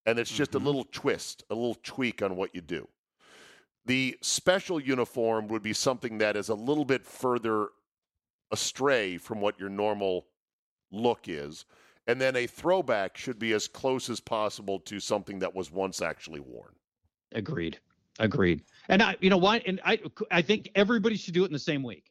And 0.06 0.18
it's 0.18 0.32
just 0.32 0.52
Mhm. 0.52 0.56
a 0.56 0.58
little 0.58 0.84
twist, 0.84 1.44
a 1.50 1.54
little 1.54 1.74
tweak 1.76 2.22
on 2.22 2.34
what 2.34 2.54
you 2.54 2.62
do. 2.62 2.88
The 3.88 4.16
special 4.20 4.78
uniform 4.78 5.48
would 5.48 5.62
be 5.62 5.72
something 5.72 6.18
that 6.18 6.36
is 6.36 6.50
a 6.50 6.54
little 6.54 6.84
bit 6.84 7.04
further 7.04 7.68
astray 8.52 9.16
from 9.16 9.40
what 9.40 9.58
your 9.58 9.70
normal 9.70 10.26
look 10.92 11.26
is. 11.26 11.64
And 12.06 12.20
then 12.20 12.36
a 12.36 12.46
throwback 12.46 13.16
should 13.16 13.38
be 13.38 13.52
as 13.52 13.66
close 13.66 14.08
as 14.08 14.20
possible 14.20 14.78
to 14.80 15.00
something 15.00 15.38
that 15.40 15.54
was 15.54 15.70
once 15.70 16.00
actually 16.00 16.40
worn. 16.40 16.74
Agreed. 17.32 17.78
Agreed. 18.18 18.62
And 18.88 19.02
I, 19.02 19.16
you 19.20 19.30
know 19.30 19.36
why? 19.36 19.62
And 19.66 19.80
I, 19.84 19.98
I 20.30 20.42
think 20.42 20.70
everybody 20.74 21.16
should 21.16 21.34
do 21.34 21.44
it 21.44 21.46
in 21.46 21.52
the 21.52 21.58
same 21.58 21.82
week, 21.82 22.10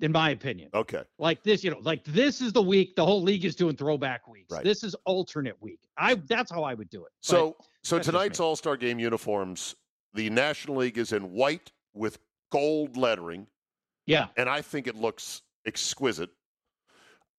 in 0.00 0.12
my 0.12 0.30
opinion. 0.30 0.70
Okay. 0.72 1.02
Like 1.18 1.42
this, 1.42 1.64
you 1.64 1.70
know, 1.70 1.78
like 1.80 2.04
this 2.04 2.40
is 2.40 2.52
the 2.52 2.62
week 2.62 2.94
the 2.96 3.04
whole 3.04 3.22
league 3.22 3.44
is 3.44 3.56
doing 3.56 3.76
throwback 3.76 4.28
weeks. 4.28 4.50
Right. 4.50 4.64
This 4.64 4.84
is 4.84 4.94
alternate 5.04 5.60
week. 5.60 5.80
I 5.98 6.14
that's 6.14 6.50
how 6.50 6.62
I 6.62 6.74
would 6.74 6.90
do 6.90 7.04
it. 7.04 7.12
So 7.20 7.56
so 7.82 7.98
tonight's. 7.98 8.38
All 8.38 8.54
Star 8.54 8.76
Game 8.76 8.98
uniforms, 8.98 9.74
the 10.14 10.30
National 10.30 10.76
League 10.76 10.98
is 10.98 11.12
in 11.12 11.32
white 11.32 11.72
with 11.94 12.18
gold 12.50 12.96
lettering. 12.96 13.46
yeah, 14.06 14.28
and 14.36 14.48
I 14.48 14.60
think 14.62 14.86
it 14.86 14.96
looks 14.96 15.42
exquisite. 15.66 16.30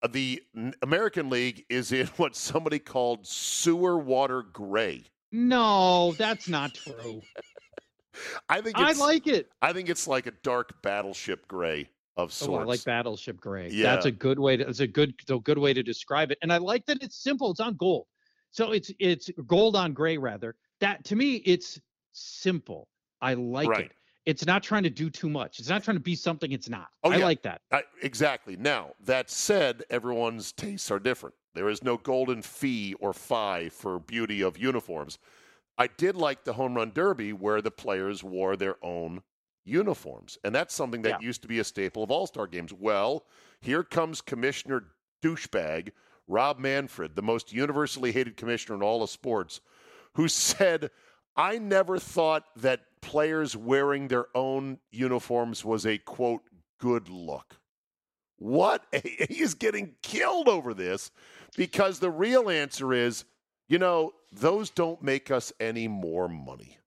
Uh, 0.02 0.08
The 0.08 0.42
American 0.82 1.30
League 1.30 1.66
is 1.70 1.92
in 1.92 2.08
what 2.18 2.36
somebody 2.36 2.80
called 2.80 3.26
sewer 3.28 3.98
water 3.98 4.44
gray. 4.44 5.06
no, 5.32 6.14
that's 6.18 6.48
not 6.48 6.74
true. 6.74 7.22
I 8.48 8.62
think 8.62 8.78
I 8.78 8.92
it's, 8.92 9.00
like 9.00 9.26
it. 9.28 9.50
I 9.62 9.74
think 9.74 9.90
it's 9.90 10.08
like 10.08 10.28
a 10.28 10.34
dark 10.44 10.82
battleship 10.84 11.48
gray 11.48 11.90
of 12.16 12.32
sorts. 12.32 12.60
Oh, 12.60 12.62
I 12.62 12.64
like 12.64 12.84
Battleship 12.84 13.40
Gray. 13.42 13.70
Yeah. 13.72 13.94
That's 13.96 14.06
a 14.06 14.12
good 14.12 14.38
way 14.38 14.56
to. 14.56 14.68
It's 14.70 14.82
a 14.82 14.88
good, 14.88 15.16
a 15.32 15.40
good 15.40 15.58
way 15.58 15.74
to 15.74 15.82
describe 15.82 16.30
it. 16.32 16.38
And 16.44 16.54
I 16.54 16.58
like 16.58 16.86
that 16.86 17.02
it's 17.02 17.16
simple. 17.24 17.50
It's 17.50 17.60
on 17.60 17.76
gold, 17.76 18.06
so 18.52 18.72
it's 18.72 18.92
it's 19.00 19.32
gold 19.48 19.76
on 19.76 19.94
gray 19.94 20.20
rather. 20.20 20.56
That 20.80 21.04
to 21.06 21.16
me, 21.16 21.38
it's 21.38 21.80
simple. 22.14 22.88
I 23.22 23.34
like 23.36 23.68
Right. 23.70 23.86
it. 23.86 23.92
It's 24.26 24.46
not 24.46 24.64
trying 24.64 24.84
to 24.84 24.90
do 24.90 25.10
too 25.10 25.30
much. 25.30 25.60
It's 25.60 25.68
not 25.68 25.84
trying 25.84 25.98
to 25.98 26.04
be 26.04 26.16
something 26.16 26.52
it's 26.54 26.70
not. 26.70 26.88
Oh, 27.04 27.12
I 27.12 27.18
yeah. 27.18 27.26
like 27.26 27.42
that. 27.44 27.62
I, 27.72 27.84
exactly. 28.02 28.56
Now 28.56 28.92
that 29.04 29.30
said, 29.30 29.84
everyone's 29.90 30.54
tastes 30.54 30.90
are 30.92 31.00
different. 31.00 31.36
There 31.56 31.68
is 31.70 31.84
no 31.84 31.98
golden 31.98 32.42
fee 32.42 32.96
or 33.02 33.12
phi 33.14 33.68
for 33.70 34.00
beauty 34.00 34.42
of 34.42 34.58
uniforms. 34.58 35.20
I 35.78 35.88
did 35.88 36.16
like 36.16 36.46
the 36.46 36.54
home 36.54 36.76
run 36.76 36.92
derby 36.94 37.34
where 37.34 37.62
the 37.62 37.72
players 37.72 38.24
wore 38.24 38.56
their 38.56 38.78
own 38.84 39.24
uniforms, 39.66 40.38
and 40.44 40.54
that's 40.56 40.74
something 40.74 41.02
that 41.02 41.22
Yeah. 41.22 41.26
used 41.28 41.42
to 41.42 41.48
be 41.48 41.60
a 41.60 41.64
staple 41.64 42.04
of 42.04 42.12
All 42.12 42.28
Star 42.28 42.48
games. 42.48 42.72
Well, 42.74 43.26
here 43.60 43.84
comes 43.84 44.22
Commissioner 44.22 44.86
douchebag 45.22 45.92
Rob 46.28 46.60
Manfred, 46.60 47.16
the 47.16 47.22
most 47.22 47.52
universally 47.52 48.12
hated 48.14 48.38
commissioner 48.38 48.76
in 48.76 48.84
all 48.84 49.04
of 49.04 49.10
sports, 49.10 49.60
who 50.14 50.28
said, 50.30 50.92
"I 51.36 51.58
never 51.58 52.00
thought 52.00 52.46
that 52.58 52.82
players 53.02 53.56
wearing 53.56 54.08
their 54.08 54.28
own 54.36 54.80
uniforms 54.92 55.66
was 55.66 55.86
a 55.86 55.98
quote 55.98 56.44
good 56.80 57.10
look." 57.10 57.58
What? 58.38 58.86
He 58.94 59.42
is 59.42 59.54
getting 59.54 59.96
killed 60.02 60.50
over 60.50 60.74
this 60.74 61.12
because 61.56 62.00
the 62.00 62.12
real 62.12 62.50
answer 62.50 62.94
is, 62.94 63.26
you 63.70 63.80
know, 63.80 64.14
those 64.32 64.70
don't 64.70 65.02
make 65.02 65.32
us 65.32 65.54
any 65.60 65.88
more 65.88 66.28
money. 66.28 66.78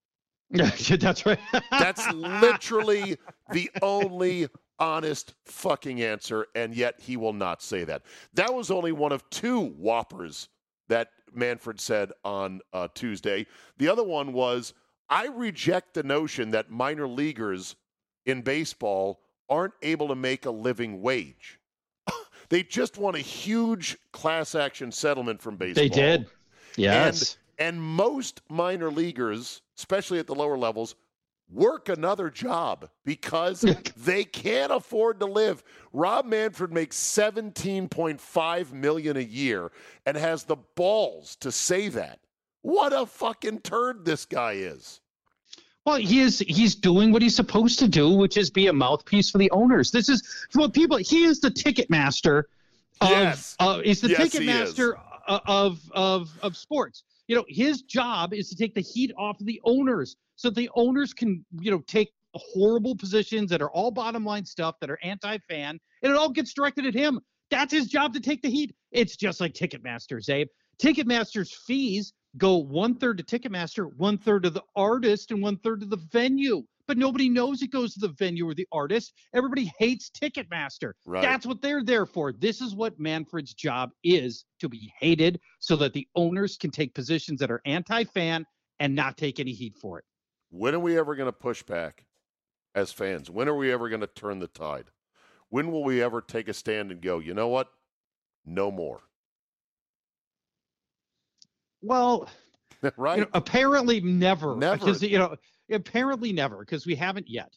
that's 0.50 1.26
right. 1.26 1.38
That's 1.70 2.12
literally 2.12 3.16
the 3.50 3.70
only 3.82 4.48
honest 4.78 5.35
fucking 5.44 6.02
answer, 6.02 6.46
and 6.54 6.74
yet 6.74 7.00
he 7.00 7.16
will 7.16 7.32
not 7.32 7.62
say 7.62 7.85
that. 7.85 8.02
That 8.35 8.54
was 8.54 8.70
only 8.70 8.92
one 8.92 9.11
of 9.12 9.28
two 9.30 9.70
whoppers 9.70 10.48
that 10.88 11.09
Manfred 11.34 11.80
said 11.80 12.12
on 12.24 12.60
uh, 12.72 12.88
Tuesday. 12.94 13.46
The 13.78 13.88
other 13.88 14.04
one 14.04 14.32
was, 14.32 14.74
I 15.08 15.28
reject 15.28 15.94
the 15.94 16.02
notion 16.02 16.50
that 16.50 16.70
minor 16.70 17.06
leaguers 17.06 17.76
in 18.24 18.42
baseball 18.42 19.20
aren't 19.48 19.74
able 19.82 20.08
to 20.08 20.14
make 20.14 20.46
a 20.46 20.50
living 20.50 21.02
wage. 21.02 21.60
they 22.48 22.62
just 22.62 22.98
won 22.98 23.14
a 23.14 23.20
huge 23.20 23.96
class 24.12 24.54
action 24.54 24.90
settlement 24.90 25.40
from 25.40 25.56
baseball. 25.56 25.82
they 25.84 25.88
did. 25.88 26.26
Yes. 26.76 27.38
And 27.58 27.80
most 27.80 28.42
minor 28.48 28.90
leaguers, 28.90 29.62
especially 29.78 30.18
at 30.18 30.26
the 30.26 30.34
lower 30.34 30.58
levels, 30.58 30.94
work 31.50 31.88
another 31.88 32.30
job 32.30 32.88
because 33.04 33.61
they 33.96 34.24
can't 34.24 34.72
afford 34.72 35.20
to 35.20 35.26
live. 35.26 35.62
Rob 35.92 36.26
Manfred 36.26 36.72
makes 36.72 36.96
17.5 36.96 38.72
million 38.72 39.16
a 39.16 39.20
year 39.20 39.70
and 40.04 40.16
has 40.16 40.44
the 40.44 40.56
balls 40.74 41.37
to 41.37 41.52
say 41.52 41.88
that. 41.88 42.20
What 42.62 42.92
a 42.92 43.06
fucking 43.06 43.61
turd 43.61 44.04
this 44.04 44.26
guy 44.26 44.52
is. 44.54 45.00
Well, 45.85 45.96
he 45.98 46.20
is 46.20 46.40
he's 46.40 46.74
doing 46.74 47.12
what 47.12 47.22
he's 47.22 47.37
supposed 47.37 47.78
to 47.78 47.87
do, 47.87 48.11
which 48.11 48.37
is 48.37 48.50
be 48.50 48.66
a 48.66 48.72
mouthpiece 48.72 49.30
for 49.30 49.38
the 49.38 49.50
owners. 49.52 49.92
This 49.92 50.09
is 50.09 50.46
what 50.54 50.74
people 50.74 50.96
he 50.96 51.22
is 51.22 51.38
the 51.38 51.50
Ticketmaster 51.50 52.42
of 53.00 53.11
Yes. 53.11 53.54
uh, 53.61 53.78
he's 53.80 54.00
the 54.00 54.09
Yes, 54.09 54.35
Ticketmaster 54.35 54.94
o- 55.28 55.40
of 55.46 55.80
of 55.92 56.37
of 56.42 56.56
sports. 56.56 57.04
You 57.28 57.36
know, 57.36 57.44
his 57.48 57.82
job 57.82 58.32
is 58.32 58.48
to 58.50 58.56
take 58.56 58.74
the 58.74 58.80
heat 58.80 59.12
off 59.18 59.40
of 59.40 59.46
the 59.46 59.60
owners 59.64 60.16
so 60.36 60.50
the 60.50 60.70
owners 60.74 61.12
can, 61.12 61.44
you 61.60 61.70
know, 61.70 61.82
take 61.86 62.12
horrible 62.34 62.94
positions 62.94 63.50
that 63.50 63.62
are 63.62 63.70
all 63.70 63.90
bottom 63.90 64.24
line 64.24 64.44
stuff 64.44 64.76
that 64.80 64.90
are 64.90 64.98
anti-fan 65.02 65.78
and 66.02 66.12
it 66.12 66.16
all 66.16 66.30
gets 66.30 66.52
directed 66.52 66.86
at 66.86 66.94
him. 66.94 67.20
That's 67.50 67.72
his 67.72 67.86
job 67.86 68.12
to 68.14 68.20
take 68.20 68.42
the 68.42 68.50
heat. 68.50 68.74
It's 68.92 69.16
just 69.16 69.40
like 69.40 69.54
Ticketmaster, 69.54 70.20
Zabe. 70.22 70.48
Ticketmaster's 70.82 71.54
fees 71.66 72.12
go 72.36 72.56
one 72.58 72.94
third 72.94 73.18
to 73.18 73.24
Ticketmaster, 73.24 73.88
one 73.96 74.18
third 74.18 74.42
to 74.42 74.50
the 74.50 74.62
artist, 74.74 75.30
and 75.30 75.42
one 75.42 75.56
third 75.58 75.80
to 75.80 75.86
the 75.86 76.00
venue. 76.12 76.62
But 76.87 76.99
nobody 76.99 77.29
knows 77.29 77.62
it 77.62 77.72
goes 77.72 77.94
to 77.94 78.01
the 78.01 78.14
venue 78.14 78.49
or 78.49 78.55
the 78.55 78.68
artist. 78.70 79.12
Everybody 79.35 79.72
hates 79.79 80.11
Ticketmaster. 80.11 80.92
Right. 81.05 81.22
That's 81.22 81.44
what 81.44 81.61
they're 81.61 81.83
there 81.83 82.07
for. 82.07 82.33
This 82.33 82.61
is 82.61 82.75
what 82.75 82.99
Manfred's 82.99 83.55
job 83.55 83.90
is 84.05 84.44
to 84.61 84.68
be 84.68 84.92
hated 84.99 85.40
so 85.59 85.77
that 85.77 85.92
the 85.92 86.07
owners 86.14 86.57
can 86.57 86.70
take 86.70 86.94
positions 86.94 87.40
that 87.40 87.51
are 87.51 87.61
anti 87.66 88.05
fan 88.05 88.46
and 88.79 88.94
not 88.94 89.16
take 89.16 89.40
any 89.40 89.53
heat 89.53 89.77
for 89.81 89.99
it. 89.99 90.05
When 90.51 90.75
are 90.75 90.81
we 90.81 90.96
ever 90.99 91.16
going 91.16 91.27
to 91.27 91.33
push 91.33 91.62
back 91.62 92.07
as 92.75 92.92
fans? 92.92 93.31
When 93.31 93.49
are 93.49 93.57
we 93.57 93.72
ever 93.72 93.88
going 93.88 94.01
to 94.03 94.07
turn 94.07 94.38
the 94.38 94.46
tide? 94.46 94.87
When 95.49 95.72
will 95.72 95.85
we 95.85 96.03
ever 96.03 96.20
take 96.20 96.49
a 96.49 96.55
stand 96.55 96.90
and 96.90 97.01
go, 97.01 97.18
you 97.18 97.35
know 97.35 97.49
what? 97.49 97.68
No 98.44 98.70
more. 98.70 99.01
Well, 101.83 102.29
right? 102.96 103.18
you 103.18 103.25
know, 103.25 103.31
apparently 103.33 104.01
never. 104.01 104.57
Never. 104.57 104.77
Because, 104.77 105.03
you 105.03 105.18
know, 105.18 105.37
apparently 105.70 106.33
never 106.33 106.59
because 106.61 106.87
we 106.87 106.94
haven't 106.94 107.29
yet. 107.29 107.57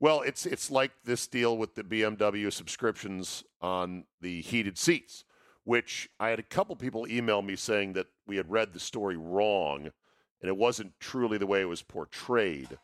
Well, 0.00 0.22
it's 0.22 0.46
it's 0.46 0.70
like 0.70 0.92
this 1.04 1.26
deal 1.26 1.56
with 1.56 1.74
the 1.74 1.84
BMW 1.84 2.52
subscriptions 2.52 3.44
on 3.60 4.04
the 4.20 4.42
heated 4.42 4.78
seats, 4.78 5.24
which 5.64 6.08
I 6.20 6.28
had 6.28 6.38
a 6.38 6.44
couple 6.44 6.76
people 6.76 7.08
email 7.08 7.42
me 7.42 7.56
saying 7.56 7.94
that 7.94 8.06
we 8.26 8.36
had 8.36 8.50
read 8.50 8.72
the 8.72 8.80
story 8.80 9.16
wrong 9.16 9.90
and 10.40 10.48
it 10.48 10.56
wasn't 10.56 10.92
truly 11.00 11.38
the 11.38 11.46
way 11.46 11.62
it 11.62 11.68
was 11.68 11.82
portrayed. 11.82 12.78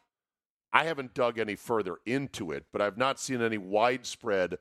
I 0.72 0.84
haven't 0.84 1.14
dug 1.14 1.38
any 1.38 1.56
further 1.56 1.98
into 2.06 2.52
it, 2.52 2.64
but 2.72 2.80
I've 2.80 2.96
not 2.96 3.20
seen 3.20 3.42
any 3.42 3.58
widespread 3.58 4.56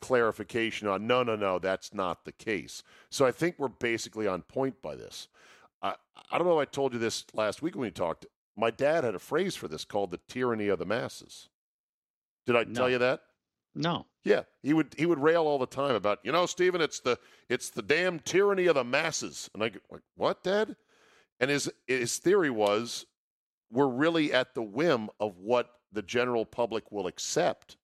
clarification 0.00 0.88
on 0.88 1.06
no, 1.06 1.22
no, 1.22 1.36
no, 1.36 1.58
that's 1.58 1.94
not 1.94 2.24
the 2.24 2.32
case. 2.32 2.82
So 3.10 3.26
I 3.26 3.30
think 3.30 3.54
we're 3.58 3.68
basically 3.68 4.26
on 4.26 4.42
point 4.42 4.82
by 4.82 4.96
this. 4.96 5.28
I, 5.82 5.94
I 6.32 6.38
don't 6.38 6.46
know 6.46 6.58
if 6.58 6.68
I 6.68 6.70
told 6.70 6.92
you 6.92 6.98
this 6.98 7.24
last 7.34 7.62
week 7.62 7.76
when 7.76 7.82
we 7.82 7.90
talked. 7.90 8.26
My 8.60 8.70
dad 8.70 9.04
had 9.04 9.14
a 9.14 9.18
phrase 9.18 9.56
for 9.56 9.68
this 9.68 9.84
called 9.86 10.10
the 10.10 10.20
tyranny 10.28 10.68
of 10.68 10.78
the 10.78 10.84
masses. 10.84 11.48
Did 12.46 12.56
I 12.56 12.64
No. 12.64 12.74
tell 12.74 12.90
you 12.90 12.98
that? 12.98 13.22
No. 13.74 14.06
Yeah, 14.22 14.42
he 14.62 14.74
would 14.74 14.94
he 14.98 15.06
would 15.06 15.18
rail 15.18 15.46
all 15.46 15.58
the 15.58 15.66
time 15.66 15.94
about 15.94 16.18
you 16.22 16.30
know 16.32 16.44
Stephen, 16.44 16.80
it's 16.82 17.00
the 17.00 17.18
it's 17.48 17.70
the 17.70 17.80
damn 17.82 18.20
tyranny 18.20 18.66
of 18.66 18.74
the 18.74 18.84
masses, 18.84 19.48
and 19.54 19.62
I 19.64 19.70
go, 19.70 19.80
like 19.90 20.02
what, 20.16 20.42
Dad? 20.44 20.76
And 21.38 21.50
his 21.50 21.72
his 21.86 22.18
theory 22.18 22.50
was 22.50 23.06
we're 23.70 23.88
really 23.88 24.32
at 24.32 24.54
the 24.54 24.62
whim 24.62 25.08
of 25.20 25.38
what 25.38 25.70
the 25.90 26.02
general 26.02 26.44
public 26.44 26.92
will 26.92 27.06
accept, 27.06 27.78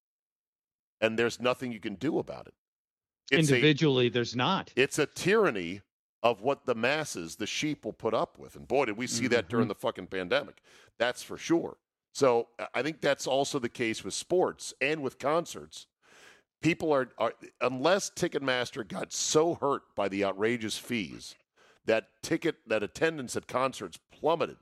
and 1.01 1.19
there's 1.19 1.41
nothing 1.41 1.73
you 1.73 1.81
can 1.81 1.95
do 1.95 2.19
about 2.19 2.49
it. 2.49 2.55
It's 3.31 3.49
Individually, 3.49 4.09
a, 4.09 4.11
there's 4.11 4.37
not. 4.37 4.73
It's 4.77 4.99
a 4.99 5.07
tyranny 5.07 5.81
of 6.27 6.43
what 6.43 6.67
the 6.67 6.75
masses, 6.75 7.37
the 7.37 7.47
sheep, 7.47 7.85
will 7.85 7.93
put 7.93 8.15
up 8.15 8.39
with, 8.39 8.57
and 8.57 8.67
boy, 8.67 8.87
did 8.87 8.97
we 8.97 9.07
see 9.07 9.25
mm-hmm. 9.25 9.35
that 9.35 9.49
during 9.49 9.69
the 9.69 9.75
fucking 9.75 10.09
pandemic. 10.09 10.61
That's 10.99 11.23
for 11.23 11.39
sure. 11.39 11.77
So 12.13 12.49
I 12.75 12.83
think 12.83 13.01
that's 13.01 13.27
also 13.27 13.59
the 13.59 13.69
case 13.69 14.03
with 14.03 14.15
sports 14.15 14.75
and 14.81 15.03
with 15.03 15.19
concerts 15.19 15.87
people 16.63 16.93
are, 16.93 17.11
are 17.19 17.33
unless 17.61 18.11
Ticketmaster 18.11 18.87
got 18.87 19.13
so 19.13 19.55
hurt 19.55 19.83
by 19.95 20.09
the 20.09 20.25
outrageous 20.25 20.77
fees 20.79 21.35
that 21.85 22.09
ticket 22.23 22.57
that 22.67 22.83
attendance 22.83 23.37
at 23.37 23.47
concerts 23.47 23.99
plummeted 24.11 24.57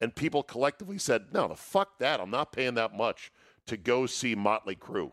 and 0.00 0.14
people 0.14 0.42
collectively 0.42 0.96
said, 0.96 1.26
"No, 1.32 1.48
the 1.48 1.56
fuck 1.56 1.98
that. 1.98 2.20
I'm 2.20 2.30
not 2.30 2.52
paying 2.52 2.74
that 2.74 2.96
much 2.96 3.30
to 3.66 3.76
go 3.76 4.06
see 4.06 4.34
Motley 4.34 4.76
Crue." 4.76 5.12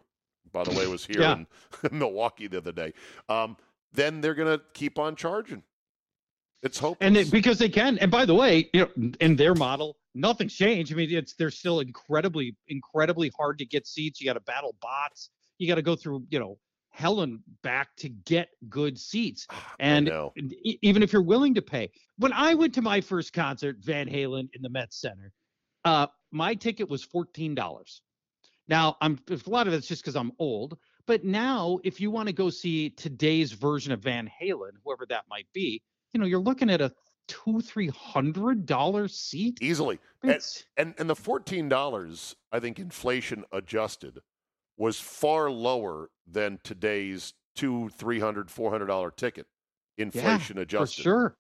By 0.54 0.64
the 0.64 0.72
way, 0.72 0.88
was 0.88 1.06
here 1.06 1.22
yeah. 1.22 1.34
in 1.34 1.48
Milwaukee 2.00 2.48
the 2.48 2.60
other 2.60 2.72
day. 2.72 2.94
Um, 3.28 3.58
then 3.92 4.22
they're 4.22 4.34
going 4.34 4.58
to 4.58 4.64
keep 4.74 4.98
on 4.98 5.18
charging. 5.18 5.64
It's 6.64 6.80
hopeless. 6.80 6.98
And 7.02 7.18
it, 7.18 7.32
because 7.32 7.60
they 7.60 7.70
can. 7.70 7.98
And 8.00 8.10
by 8.10 8.26
the 8.26 8.34
way, 8.34 8.70
you 8.74 8.90
know, 8.98 9.12
in 9.22 9.36
their 9.36 9.54
model, 9.54 9.98
nothing's 10.16 10.56
changed. 10.56 10.92
I 10.92 10.96
mean, 10.96 11.12
it's 11.12 11.34
they're 11.34 11.52
still 11.52 11.82
incredibly, 11.82 12.56
incredibly 12.68 13.32
hard 13.38 13.60
to 13.60 13.66
get 13.66 13.86
seats. 13.86 14.20
You 14.20 14.26
got 14.26 14.34
to 14.34 14.40
battle 14.42 14.76
bots 14.82 15.30
you 15.58 15.68
got 15.68 15.76
to 15.76 15.82
go 15.82 15.96
through, 15.96 16.26
you 16.30 16.40
know, 16.40 16.58
hell 16.90 17.22
and 17.22 17.40
back 17.64 17.90
to 17.98 18.10
get 18.10 18.50
good 18.70 18.98
seats. 18.98 19.48
And 19.80 20.08
even 20.64 21.04
if 21.04 21.14
you're 21.14 21.22
willing 21.22 21.54
to 21.56 21.62
pay. 21.62 21.92
When 22.18 22.34
I 22.34 22.54
went 22.54 22.74
to 22.76 22.82
my 22.82 23.02
first 23.02 23.34
concert, 23.34 23.78
Van 23.80 24.08
Halen 24.08 24.50
in 24.54 24.62
the 24.62 24.70
Met 24.70 24.94
Center, 24.94 25.32
uh, 25.86 26.08
my 26.32 26.56
ticket 26.56 26.90
was 26.90 27.06
$14. 27.06 28.00
Now, 28.68 28.98
I'm 29.00 29.20
a 29.30 29.50
lot 29.50 29.68
of 29.68 29.74
it's 29.74 29.88
just 29.88 30.02
because 30.02 30.16
I'm 30.16 30.32
old, 30.40 30.78
but 31.06 31.24
now 31.24 31.80
if 31.84 32.02
you 32.02 32.12
want 32.12 32.28
to 32.28 32.34
go 32.34 32.50
see 32.50 32.90
today's 32.90 33.54
version 33.54 33.94
of 33.94 34.02
Van 34.02 34.30
Halen, 34.42 34.72
whoever 34.84 35.06
that 35.08 35.24
might 35.30 35.48
be, 35.54 35.82
you 36.14 36.20
know, 36.20 36.26
you're 36.26 36.40
looking 36.40 36.70
at 36.70 36.82
a 36.82 36.92
two, 37.28 37.62
three 37.62 37.90
hundred 37.90 38.66
dollar 38.66 39.08
seat 39.08 39.60
easily. 39.62 40.00
And, 40.24 40.42
and 40.78 40.94
and 40.98 41.10
the 41.10 41.16
fourteen 41.16 41.70
dollars, 41.70 42.36
I 42.52 42.60
think, 42.60 42.80
inflation 42.80 43.44
adjusted, 43.52 44.20
was 44.78 45.00
far 45.00 45.52
lower 45.52 46.10
than 46.26 46.60
today's 46.64 47.34
two, 47.56 47.90
three 47.90 48.20
hundred, 48.20 48.50
four 48.50 48.72
hundred 48.72 48.88
dollar 48.88 49.12
ticket, 49.12 49.48
inflation 49.98 50.58
yeah, 50.58 50.64
adjusted. 50.64 50.98
For 50.98 51.04
sure. 51.04 51.38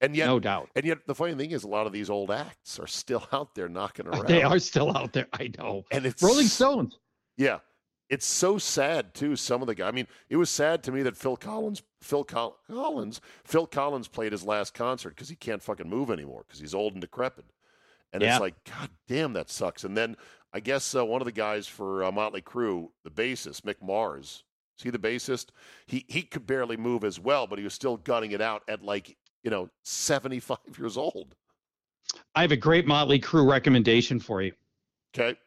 And 0.00 0.14
yet, 0.14 0.26
no 0.26 0.38
doubt. 0.38 0.70
And 0.76 0.84
yet, 0.84 0.98
the 1.06 1.14
funny 1.14 1.34
thing 1.34 1.50
is, 1.50 1.64
a 1.64 1.68
lot 1.68 1.86
of 1.86 1.92
these 1.92 2.08
old 2.08 2.30
acts 2.30 2.78
are 2.78 2.86
still 2.86 3.26
out 3.32 3.54
there 3.54 3.68
knocking 3.68 4.06
around. 4.08 4.28
They 4.28 4.42
are 4.42 4.58
still 4.58 4.96
out 4.96 5.12
there. 5.12 5.26
I 5.32 5.50
know. 5.58 5.84
And 5.90 6.06
it's 6.06 6.22
Rolling 6.22 6.46
Stones. 6.46 6.98
Yeah, 7.36 7.58
it's 8.08 8.26
so 8.26 8.58
sad 8.58 9.14
too. 9.14 9.36
Some 9.36 9.60
of 9.60 9.66
the 9.66 9.74
guys. 9.74 9.88
I 9.88 9.92
mean, 9.92 10.06
it 10.28 10.36
was 10.36 10.50
sad 10.50 10.82
to 10.84 10.92
me 10.92 11.02
that 11.02 11.16
Phil 11.16 11.36
Collins, 11.36 11.82
Phil 12.00 12.24
Col- 12.24 12.58
Collins, 12.70 13.20
Phil 13.44 13.66
Collins 13.66 14.08
played 14.08 14.32
his 14.32 14.44
last 14.44 14.74
concert 14.74 15.10
because 15.10 15.28
he 15.28 15.36
can't 15.36 15.62
fucking 15.62 15.88
move 15.88 16.10
anymore 16.10 16.44
because 16.46 16.60
he's 16.60 16.74
old 16.74 16.94
and 16.94 17.00
decrepit. 17.00 17.44
And 18.12 18.22
yeah. 18.22 18.34
it's 18.34 18.40
like, 18.40 18.54
God 18.64 18.88
damn, 19.06 19.34
that 19.34 19.50
sucks. 19.50 19.84
And 19.84 19.96
then 19.96 20.16
I 20.52 20.60
guess 20.60 20.94
uh, 20.94 21.04
one 21.04 21.20
of 21.20 21.26
the 21.26 21.32
guys 21.32 21.66
for 21.66 22.04
uh, 22.04 22.12
Motley 22.12 22.40
Crue, 22.40 22.88
the 23.04 23.10
bassist 23.10 23.62
Mick 23.62 23.82
Mars, 23.82 24.44
see 24.76 24.90
the 24.90 24.98
bassist? 24.98 25.48
He 25.86 26.06
he 26.08 26.22
could 26.22 26.46
barely 26.46 26.76
move 26.76 27.04
as 27.04 27.20
well, 27.20 27.46
but 27.46 27.58
he 27.58 27.64
was 27.64 27.74
still 27.74 27.98
gunning 27.98 28.32
it 28.32 28.40
out 28.40 28.62
at 28.68 28.82
like 28.82 29.16
you 29.42 29.50
know 29.50 29.68
seventy 29.84 30.40
five 30.40 30.58
years 30.78 30.96
old. 30.96 31.34
I 32.34 32.40
have 32.40 32.52
a 32.52 32.56
great 32.56 32.86
Motley 32.86 33.20
Crue 33.20 33.48
recommendation 33.48 34.18
for 34.18 34.40
you. 34.40 34.52
Okay. 35.14 35.38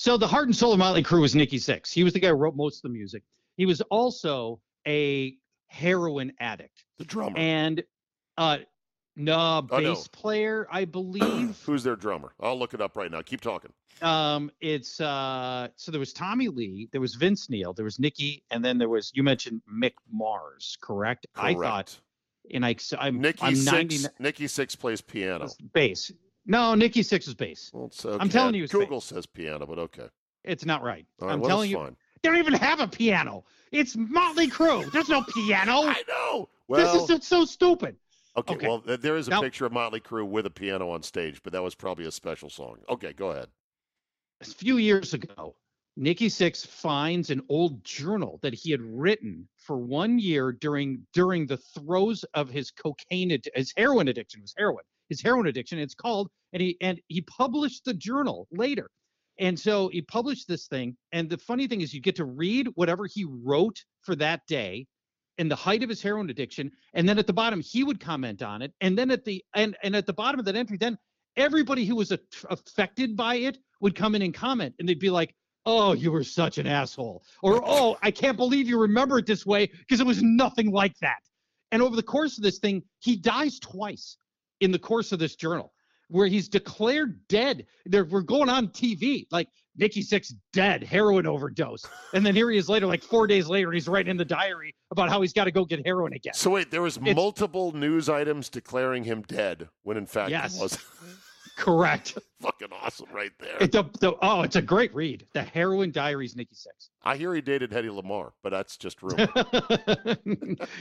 So 0.00 0.16
the 0.16 0.26
heart 0.26 0.46
and 0.46 0.56
soul 0.56 0.72
of 0.72 0.78
Motley 0.78 1.02
Crue 1.02 1.20
was 1.20 1.34
Nikki 1.34 1.58
Sixx. 1.58 1.92
He 1.92 2.04
was 2.04 2.14
the 2.14 2.20
guy 2.20 2.28
who 2.28 2.32
wrote 2.32 2.56
most 2.56 2.78
of 2.78 2.82
the 2.84 2.88
music. 2.88 3.22
He 3.58 3.66
was 3.66 3.82
also 3.82 4.58
a 4.88 5.36
heroin 5.66 6.32
addict. 6.40 6.86
The 6.96 7.04
drummer. 7.04 7.36
And 7.36 7.84
uh, 8.38 8.60
no, 9.14 9.60
bass 9.60 10.08
player, 10.08 10.66
I 10.72 10.86
believe. 10.86 11.60
Who's 11.66 11.82
their 11.82 11.96
drummer? 11.96 12.32
I'll 12.40 12.58
look 12.58 12.72
it 12.72 12.80
up 12.80 12.96
right 12.96 13.10
now. 13.10 13.20
Keep 13.20 13.42
talking. 13.42 13.74
Um, 14.00 14.50
it's 14.62 15.02
uh, 15.02 15.68
so 15.76 15.92
there 15.92 16.00
was 16.00 16.14
Tommy 16.14 16.48
Lee, 16.48 16.88
there 16.92 17.02
was 17.02 17.14
Vince 17.16 17.50
Neil, 17.50 17.74
there 17.74 17.84
was 17.84 17.98
Nikki, 17.98 18.42
and 18.50 18.64
then 18.64 18.78
there 18.78 18.88
was 18.88 19.12
you 19.14 19.22
mentioned 19.22 19.60
Mick 19.70 19.92
Mars, 20.10 20.78
correct? 20.80 21.26
correct. 21.34 21.58
I 21.58 21.62
thought, 21.62 22.00
and 22.50 22.64
I, 22.64 22.74
I'm 22.98 23.20
Nikki 23.20 23.42
I'm 23.42 23.54
Six. 23.54 23.70
90, 23.70 23.98
Nikki 24.18 24.46
Sixx 24.46 24.78
plays 24.78 25.02
piano. 25.02 25.46
Bass. 25.74 26.10
No, 26.50 26.74
Nikki 26.74 27.02
Sixx 27.02 27.28
is 27.28 27.34
bass. 27.34 27.70
Well, 27.72 27.92
okay. 28.04 28.18
I'm 28.20 28.28
telling 28.28 28.56
you, 28.56 28.66
Google 28.66 28.96
bass. 28.96 29.04
says 29.04 29.24
piano, 29.24 29.66
but 29.66 29.78
okay. 29.78 30.08
It's 30.42 30.64
not 30.66 30.82
right. 30.82 31.06
right 31.20 31.32
I'm 31.32 31.38
well, 31.38 31.48
telling 31.48 31.70
you. 31.70 31.76
Fine. 31.76 31.96
They 32.22 32.28
don't 32.28 32.38
even 32.38 32.54
have 32.54 32.80
a 32.80 32.88
piano. 32.88 33.44
It's 33.70 33.94
Motley 33.96 34.48
Crue. 34.48 34.90
There's 34.90 35.08
no 35.08 35.22
piano. 35.22 35.72
I 35.84 36.02
know. 36.08 36.48
Well, 36.66 37.06
this 37.06 37.08
is 37.08 37.24
so 37.24 37.44
stupid. 37.44 37.94
Okay, 38.36 38.54
okay. 38.54 38.66
well, 38.66 38.82
there 38.84 39.16
is 39.16 39.28
a 39.28 39.30
now, 39.30 39.40
picture 39.40 39.64
of 39.64 39.70
Motley 39.70 40.00
Crue 40.00 40.26
with 40.26 40.44
a 40.44 40.50
piano 40.50 40.90
on 40.90 41.04
stage, 41.04 41.40
but 41.44 41.52
that 41.52 41.62
was 41.62 41.76
probably 41.76 42.06
a 42.06 42.10
special 42.10 42.50
song. 42.50 42.78
Okay, 42.88 43.12
go 43.12 43.30
ahead. 43.30 43.46
A 44.40 44.44
few 44.44 44.78
years 44.78 45.14
ago, 45.14 45.54
Nikki 45.96 46.26
Sixx 46.26 46.66
finds 46.66 47.30
an 47.30 47.42
old 47.48 47.84
journal 47.84 48.40
that 48.42 48.54
he 48.54 48.72
had 48.72 48.82
written 48.82 49.48
for 49.56 49.78
one 49.78 50.18
year 50.18 50.50
during 50.50 51.06
during 51.12 51.46
the 51.46 51.58
throes 51.58 52.24
of 52.34 52.50
his 52.50 52.72
cocaine, 52.72 53.38
his 53.54 53.72
heroin 53.76 54.08
addiction 54.08 54.40
was 54.40 54.52
heroin, 54.58 54.84
his 55.10 55.20
heroin 55.20 55.46
addiction. 55.46 55.78
It's 55.78 55.94
called, 55.94 56.30
and 56.54 56.62
he 56.62 56.78
and 56.80 56.98
he 57.08 57.20
published 57.20 57.84
the 57.84 57.94
journal 57.94 58.48
later. 58.50 58.88
And 59.38 59.58
so 59.58 59.88
he 59.88 60.02
published 60.02 60.48
this 60.48 60.66
thing. 60.66 60.96
And 61.12 61.28
the 61.28 61.38
funny 61.38 61.66
thing 61.66 61.80
is, 61.80 61.92
you 61.92 62.00
get 62.00 62.16
to 62.16 62.24
read 62.24 62.68
whatever 62.74 63.06
he 63.06 63.24
wrote 63.24 63.82
for 64.02 64.14
that 64.16 64.40
day 64.46 64.86
in 65.40 65.48
the 65.48 65.56
height 65.56 65.82
of 65.82 65.88
his 65.88 66.02
heroin 66.02 66.28
addiction 66.28 66.70
and 66.92 67.08
then 67.08 67.18
at 67.18 67.26
the 67.26 67.32
bottom 67.32 67.62
he 67.62 67.82
would 67.82 67.98
comment 67.98 68.42
on 68.42 68.60
it 68.60 68.74
and 68.82 68.96
then 68.96 69.10
at 69.10 69.24
the 69.24 69.42
and 69.54 69.74
and 69.82 69.96
at 69.96 70.04
the 70.04 70.12
bottom 70.12 70.38
of 70.38 70.44
that 70.44 70.54
entry 70.54 70.76
then 70.76 70.98
everybody 71.36 71.86
who 71.86 71.96
was 71.96 72.12
a, 72.12 72.18
affected 72.50 73.16
by 73.16 73.36
it 73.36 73.56
would 73.80 73.94
come 73.94 74.14
in 74.14 74.20
and 74.20 74.34
comment 74.34 74.74
and 74.78 74.86
they'd 74.86 74.98
be 74.98 75.08
like 75.08 75.34
oh 75.64 75.94
you 75.94 76.12
were 76.12 76.22
such 76.22 76.58
an 76.58 76.66
asshole 76.66 77.22
or 77.42 77.62
oh 77.64 77.96
i 78.02 78.10
can't 78.10 78.36
believe 78.36 78.68
you 78.68 78.78
remember 78.78 79.18
it 79.18 79.26
this 79.26 79.46
way 79.46 79.66
because 79.66 79.98
it 79.98 80.06
was 80.06 80.22
nothing 80.22 80.70
like 80.70 80.94
that 81.00 81.20
and 81.72 81.80
over 81.80 81.96
the 81.96 82.02
course 82.02 82.36
of 82.36 82.44
this 82.44 82.58
thing 82.58 82.82
he 82.98 83.16
dies 83.16 83.58
twice 83.60 84.18
in 84.60 84.70
the 84.70 84.78
course 84.78 85.12
of 85.12 85.18
this 85.18 85.36
journal 85.36 85.72
where 86.08 86.26
he's 86.26 86.48
declared 86.48 87.20
dead. 87.28 87.66
They're, 87.86 88.04
we're 88.04 88.22
going 88.22 88.48
on 88.48 88.68
TV 88.68 89.26
like 89.30 89.48
Nikki 89.76 90.02
Sixx 90.02 90.32
dead, 90.52 90.82
heroin 90.82 91.26
overdose, 91.26 91.84
and 92.12 92.26
then 92.26 92.34
here 92.34 92.50
he 92.50 92.58
is 92.58 92.68
later, 92.68 92.86
like 92.86 93.02
four 93.02 93.26
days 93.26 93.46
later, 93.46 93.70
he's 93.72 93.88
writing 93.88 94.10
in 94.10 94.16
the 94.16 94.24
diary 94.24 94.74
about 94.90 95.08
how 95.08 95.20
he's 95.20 95.32
got 95.32 95.44
to 95.44 95.52
go 95.52 95.64
get 95.64 95.84
heroin 95.86 96.12
again. 96.12 96.34
So 96.34 96.50
wait, 96.50 96.70
there 96.70 96.82
was 96.82 96.96
it's, 96.96 97.14
multiple 97.14 97.72
news 97.72 98.08
items 98.08 98.48
declaring 98.48 99.04
him 99.04 99.22
dead 99.22 99.68
when 99.84 99.96
in 99.96 100.06
fact 100.06 100.30
yes. 100.30 100.56
he 100.56 100.62
was. 100.62 100.78
Correct. 101.60 102.16
Fucking 102.40 102.68
awesome, 102.82 103.08
right 103.12 103.32
there. 103.38 103.58
It's 103.60 103.76
a, 103.76 103.82
the, 104.00 104.14
oh, 104.22 104.40
it's 104.40 104.56
a 104.56 104.62
great 104.62 104.94
read. 104.94 105.26
The 105.34 105.42
Heroin 105.42 105.90
Diaries, 105.90 106.34
Nikki 106.34 106.54
Sixx. 106.54 106.88
I 107.02 107.18
hear 107.18 107.34
he 107.34 107.42
dated 107.42 107.70
Hedy 107.70 107.90
Lamarr, 107.90 108.30
but 108.42 108.48
that's 108.48 108.78
just 108.78 109.02
rumor. 109.02 109.28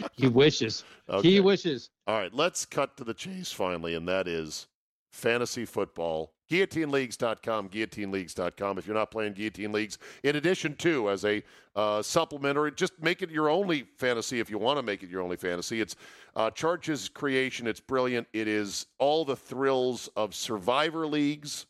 he 0.13 0.27
wishes. 0.27 0.85
Okay. 1.09 1.29
He 1.31 1.39
wishes. 1.41 1.89
All 2.07 2.17
right, 2.17 2.33
let's 2.33 2.65
cut 2.65 2.95
to 2.95 3.03
the 3.03 3.13
chase 3.13 3.51
finally, 3.51 3.93
and 3.93 4.07
that 4.07 4.25
is 4.25 4.67
fantasy 5.11 5.65
football. 5.65 6.33
GuillotineLeagues.com, 6.49 7.69
GuillotineLeagues.com. 7.69 8.77
If 8.77 8.87
you're 8.87 8.95
not 8.95 9.11
playing 9.11 9.33
Guillotine 9.33 9.71
Leagues, 9.71 9.99
in 10.23 10.35
addition 10.35 10.75
to 10.77 11.09
as 11.09 11.23
a 11.23 11.43
uh, 11.75 12.01
supplementary, 12.01 12.71
just 12.71 12.93
make 13.01 13.21
it 13.21 13.29
your 13.29 13.49
only 13.49 13.85
fantasy 13.97 14.39
if 14.39 14.49
you 14.49 14.57
want 14.57 14.77
to 14.77 14.83
make 14.83 15.03
it 15.03 15.09
your 15.09 15.21
only 15.21 15.37
fantasy. 15.37 15.79
It's 15.79 15.95
uh, 16.35 16.49
Charge's 16.49 17.07
creation. 17.07 17.67
It's 17.67 17.79
brilliant. 17.79 18.27
It 18.33 18.47
is 18.47 18.87
all 18.97 19.25
the 19.25 19.35
thrills 19.35 20.09
of 20.15 20.33
Survivor 20.33 21.05
leagues 21.05 21.67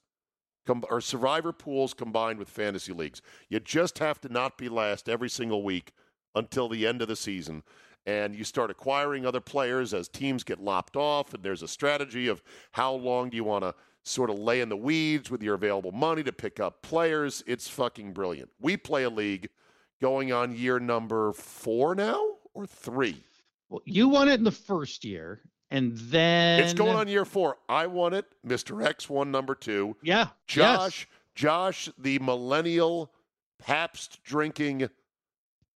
com- 0.65 0.85
or 0.89 1.01
Survivor 1.01 1.51
pools 1.51 1.93
combined 1.93 2.39
with 2.39 2.49
fantasy 2.49 2.93
leagues. 2.93 3.21
You 3.49 3.59
just 3.59 3.99
have 3.99 4.21
to 4.21 4.29
not 4.29 4.57
be 4.57 4.69
last 4.69 5.09
every 5.09 5.29
single 5.29 5.63
week 5.63 5.91
until 6.35 6.69
the 6.69 6.85
end 6.85 7.01
of 7.01 7.07
the 7.07 7.15
season 7.15 7.63
and 8.05 8.35
you 8.35 8.43
start 8.43 8.71
acquiring 8.71 9.25
other 9.25 9.41
players 9.41 9.93
as 9.93 10.07
teams 10.07 10.43
get 10.43 10.59
lopped 10.59 10.95
off, 10.95 11.33
and 11.33 11.43
there's 11.43 11.63
a 11.63 11.67
strategy 11.67 12.27
of 12.27 12.41
how 12.71 12.93
long 12.93 13.29
do 13.29 13.37
you 13.37 13.43
want 13.43 13.63
to 13.63 13.73
sort 14.03 14.29
of 14.29 14.39
lay 14.39 14.61
in 14.61 14.69
the 14.69 14.77
weeds 14.77 15.29
with 15.29 15.43
your 15.43 15.55
available 15.55 15.91
money 15.91 16.23
to 16.23 16.31
pick 16.31 16.59
up 16.59 16.81
players. 16.81 17.43
It's 17.45 17.67
fucking 17.67 18.13
brilliant. 18.13 18.49
We 18.59 18.77
play 18.77 19.03
a 19.03 19.09
league 19.09 19.49
going 20.01 20.31
on 20.31 20.55
year 20.55 20.79
number 20.79 21.33
four 21.33 21.95
now 21.95 22.23
or 22.53 22.65
three. 22.65 23.23
Well, 23.69 23.81
you 23.85 24.09
won 24.09 24.29
it 24.29 24.35
in 24.35 24.43
the 24.43 24.51
first 24.51 25.05
year, 25.05 25.41
and 25.69 25.95
then 25.95 26.63
it's 26.63 26.73
going 26.73 26.95
on 26.95 27.07
year 27.07 27.25
four. 27.25 27.57
I 27.67 27.85
won 27.87 28.13
it. 28.13 28.25
Mr. 28.45 28.83
X 28.83 29.09
won 29.09 29.29
number 29.29 29.53
two. 29.53 29.95
Yeah. 30.01 30.29
Josh, 30.47 31.01
yes. 31.01 31.19
Josh, 31.35 31.89
the 31.97 32.17
millennial 32.19 33.13
Pabst 33.59 34.23
drinking 34.23 34.89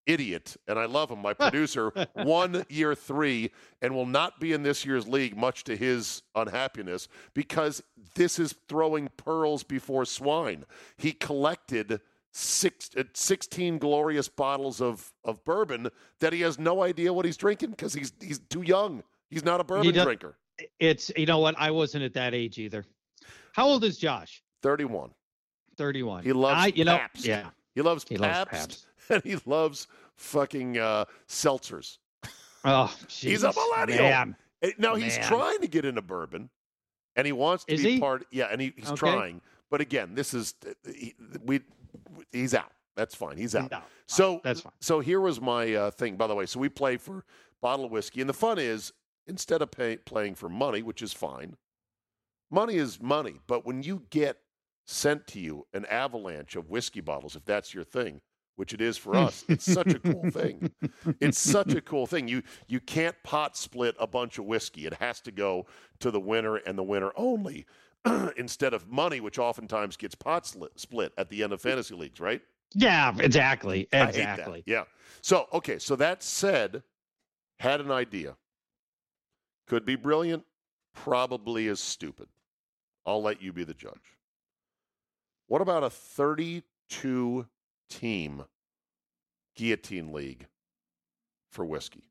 idiot, 0.06 0.58
and 0.68 0.78
I 0.78 0.86
love 0.86 1.10
him, 1.10 1.22
my 1.22 1.34
producer, 1.34 1.92
one 2.14 2.66
year 2.70 2.96
three, 2.96 3.52
and 3.82 3.94
will 3.96 4.06
not 4.06 4.40
be 4.40 4.54
in 4.54 4.64
this 4.64 4.86
year's 4.86 5.08
league, 5.08 5.36
much 5.38 5.64
to 5.66 5.76
his 5.76 6.24
unhappiness, 6.36 7.08
because 7.34 7.84
this 8.16 8.40
is 8.40 8.56
throwing 8.68 9.10
pearls 9.18 9.64
before 9.64 10.06
swine. 10.06 10.66
He 10.98 11.12
collected 11.14 12.02
six, 12.32 12.90
uh, 12.98 13.04
16 13.14 13.78
glorious 13.78 14.28
bottles 14.28 14.82
of, 14.82 15.12
of 15.24 15.44
bourbon 15.46 15.90
that 16.20 16.34
he 16.34 16.42
has 16.42 16.60
no 16.60 16.84
idea 16.84 17.14
what 17.14 17.26
he's 17.26 17.38
drinking 17.38 17.72
because 17.72 17.94
he's 17.94 18.12
he's 18.20 18.40
too 18.40 18.64
young. 18.64 19.04
He's 19.30 19.44
not 19.44 19.60
a 19.60 19.64
bourbon 19.64 19.94
drinker. 19.94 20.38
It's 20.80 21.12
you 21.16 21.26
know 21.26 21.40
what? 21.40 21.56
I 21.58 21.72
wasn't 21.72 22.04
at 22.04 22.14
that 22.14 22.34
age 22.34 22.58
either. 22.58 22.86
How 23.54 23.66
old 23.68 23.84
is 23.84 23.98
Josh? 23.98 24.44
31. 24.62 25.12
31. 25.78 26.24
He 26.24 26.34
loves 26.34 26.62
I, 26.62 26.68
you 26.68 26.86
know, 26.86 26.98
Pabst. 26.98 27.26
yeah. 27.26 27.50
He 27.76 27.82
loves 27.82 28.06
He 28.08 28.18
loves 28.18 28.34
Pabst, 28.34 28.52
Pabst. 28.52 28.86
and 29.10 29.24
he 29.24 29.38
loves 29.46 29.88
fucking 30.16 30.78
uh, 30.78 31.06
seltzers. 31.28 31.98
Oh, 32.66 32.94
He's 33.10 33.44
a 33.44 33.54
millennial. 33.54 34.04
Man. 34.10 34.36
Eh, 34.62 34.72
Now 34.78 34.96
he's 34.96 35.18
Man. 35.18 35.28
trying 35.28 35.60
to 35.62 35.68
get 35.68 35.86
into 35.86 36.02
bourbon, 36.02 36.50
and 37.16 37.26
he 37.28 37.34
wants 37.34 37.66
to 37.66 37.74
Is 37.74 37.84
be 37.84 37.94
he? 37.96 38.00
part. 38.00 38.26
Yeah, 38.32 38.48
and 38.52 38.62
he, 38.62 38.74
he's 38.76 38.88
Okay. 38.90 38.96
trying. 39.00 39.42
But 39.70 39.82
again, 39.82 40.14
this 40.16 40.34
is 40.34 40.56
he, 40.86 41.16
we. 41.44 41.62
He's 42.32 42.54
out. 42.54 42.72
That's 42.96 43.16
fine. 43.16 43.38
He's 43.38 43.56
out. 43.56 43.72
No, 43.72 43.82
So 44.08 44.40
that's 44.44 44.62
fine. 44.62 44.72
So 44.80 45.00
here 45.00 45.20
was 45.20 45.42
my 45.42 45.74
uh, 45.74 45.92
thing. 45.92 46.16
By 46.16 46.28
the 46.28 46.36
way, 46.36 46.46
so 46.46 46.60
we 46.60 46.70
play 46.70 46.98
for 46.98 47.26
bottle 47.62 47.86
of 47.86 47.92
whiskey, 47.92 48.22
and 48.22 48.30
the 48.30 48.34
fun 48.34 48.60
is 48.60 48.94
instead 49.28 49.62
of 49.62 49.72
pay, 49.72 49.98
playing 49.98 50.36
for 50.36 50.48
money, 50.50 50.82
which 50.84 51.02
is 51.02 51.12
fine, 51.12 51.56
money 52.52 52.76
is 52.76 53.02
money. 53.02 53.40
But 53.48 53.66
when 53.66 53.82
you 53.84 54.04
get 54.10 54.38
sent 54.86 55.26
to 55.28 55.40
you 55.40 55.66
an 55.74 55.86
avalanche 55.88 56.56
of 56.56 56.70
whiskey 56.70 57.02
bottles, 57.02 57.36
if 57.36 57.44
that's 57.46 57.74
your 57.74 57.84
thing, 57.84 58.22
which 58.56 58.74
it 58.74 58.82
is 58.82 58.98
for 58.98 59.12
hmm. 59.12 59.26
us, 59.26 59.44
it's 59.48 59.72
such 59.72 59.94
a 59.94 60.00
cool 60.00 60.30
thing. 60.32 60.72
It's 61.20 61.40
such 61.40 61.74
a 61.74 61.82
cool 61.82 62.06
thing. 62.06 62.28
You 62.28 62.44
you 62.68 62.80
can't 62.80 63.16
pot 63.24 63.58
split 63.58 63.96
a 64.00 64.08
bunch 64.08 64.38
of 64.38 64.46
whiskey. 64.46 64.86
It 64.86 64.94
has 64.96 65.22
to 65.22 65.32
go 65.32 65.66
to 66.00 66.12
the 66.12 66.20
winner 66.20 66.58
and 66.58 66.78
the 66.78 66.84
winner 66.84 67.12
only. 67.16 67.66
Instead 68.36 68.74
of 68.74 68.90
money, 68.90 69.22
which 69.22 69.40
oftentimes 69.40 69.96
gets 69.96 70.14
pot 70.14 70.46
split, 70.46 70.78
split 70.78 71.14
at 71.18 71.30
the 71.30 71.42
end 71.42 71.54
of 71.54 71.62
fantasy 71.62 71.96
leagues, 71.96 72.20
right? 72.20 72.42
Yeah, 72.76 73.14
exactly. 73.20 73.88
I 73.94 73.98
hate 73.98 74.04
that. 74.04 74.10
Exactly. 74.10 74.64
Yeah. 74.66 74.84
So, 75.22 75.48
okay. 75.54 75.80
So 75.80 75.96
that 75.96 76.22
said, 76.22 76.84
had 77.60 77.80
an 77.80 77.92
idea. 77.92 78.36
Could 79.68 79.86
be 79.86 79.96
brilliant. 79.96 80.44
Probably 80.94 81.68
is 81.68 81.80
stupid. 81.80 82.28
I'll 83.06 83.22
let 83.22 83.42
you 83.42 83.54
be 83.54 83.64
the 83.64 83.74
judge. 83.74 84.18
What 85.48 85.62
about 85.62 85.84
a 85.84 85.90
32 85.90 87.46
team 88.00 88.44
guillotine 89.56 90.12
league 90.12 90.48
for 91.52 91.66
whiskey? 91.66 92.10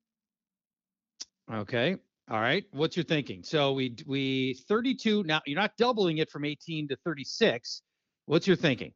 Okay. 1.53 1.97
All 2.31 2.41
right. 2.41 2.65
What's 2.73 2.97
your 2.97 3.05
thinking? 3.05 3.43
So 3.43 3.73
we 3.73 3.97
we 4.07 4.55
32 4.69 5.25
now 5.25 5.41
you're 5.47 5.59
not 5.59 5.77
doubling 5.77 6.19
it 6.19 6.31
from 6.31 6.45
18 6.45 6.89
to 6.89 6.97
36. 7.05 7.83
What's 8.27 8.47
your 8.47 8.57
thinking? 8.57 8.93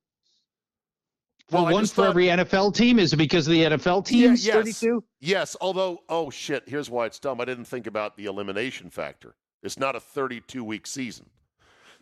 For 1.49 1.63
Well, 1.63 1.73
one 1.73 1.87
for 1.87 1.95
thought- 1.95 2.11
every 2.11 2.27
NFL 2.27 2.75
team? 2.75 2.99
Is 2.99 3.13
it 3.13 3.17
because 3.17 3.47
of 3.47 3.53
the 3.53 3.63
NFL 3.65 4.09
Yeah, 4.11 4.29
teams 4.29 4.47
yes. 4.47 4.55
32? 4.55 5.05
Yes, 5.21 5.57
although, 5.61 6.01
oh 6.09 6.31
shit, 6.31 6.69
here's 6.69 6.91
why 6.91 7.07
it's 7.07 7.19
dumb. 7.19 7.41
I 7.41 7.45
didn't 7.45 7.67
think 7.67 7.87
about 7.87 8.17
the 8.17 8.27
elimination 8.27 8.91
factor. 8.91 9.37
It's 9.63 9.79
not 9.79 9.95
a 9.97 10.01
32 10.01 10.65
week 10.65 10.87
season. 10.87 11.29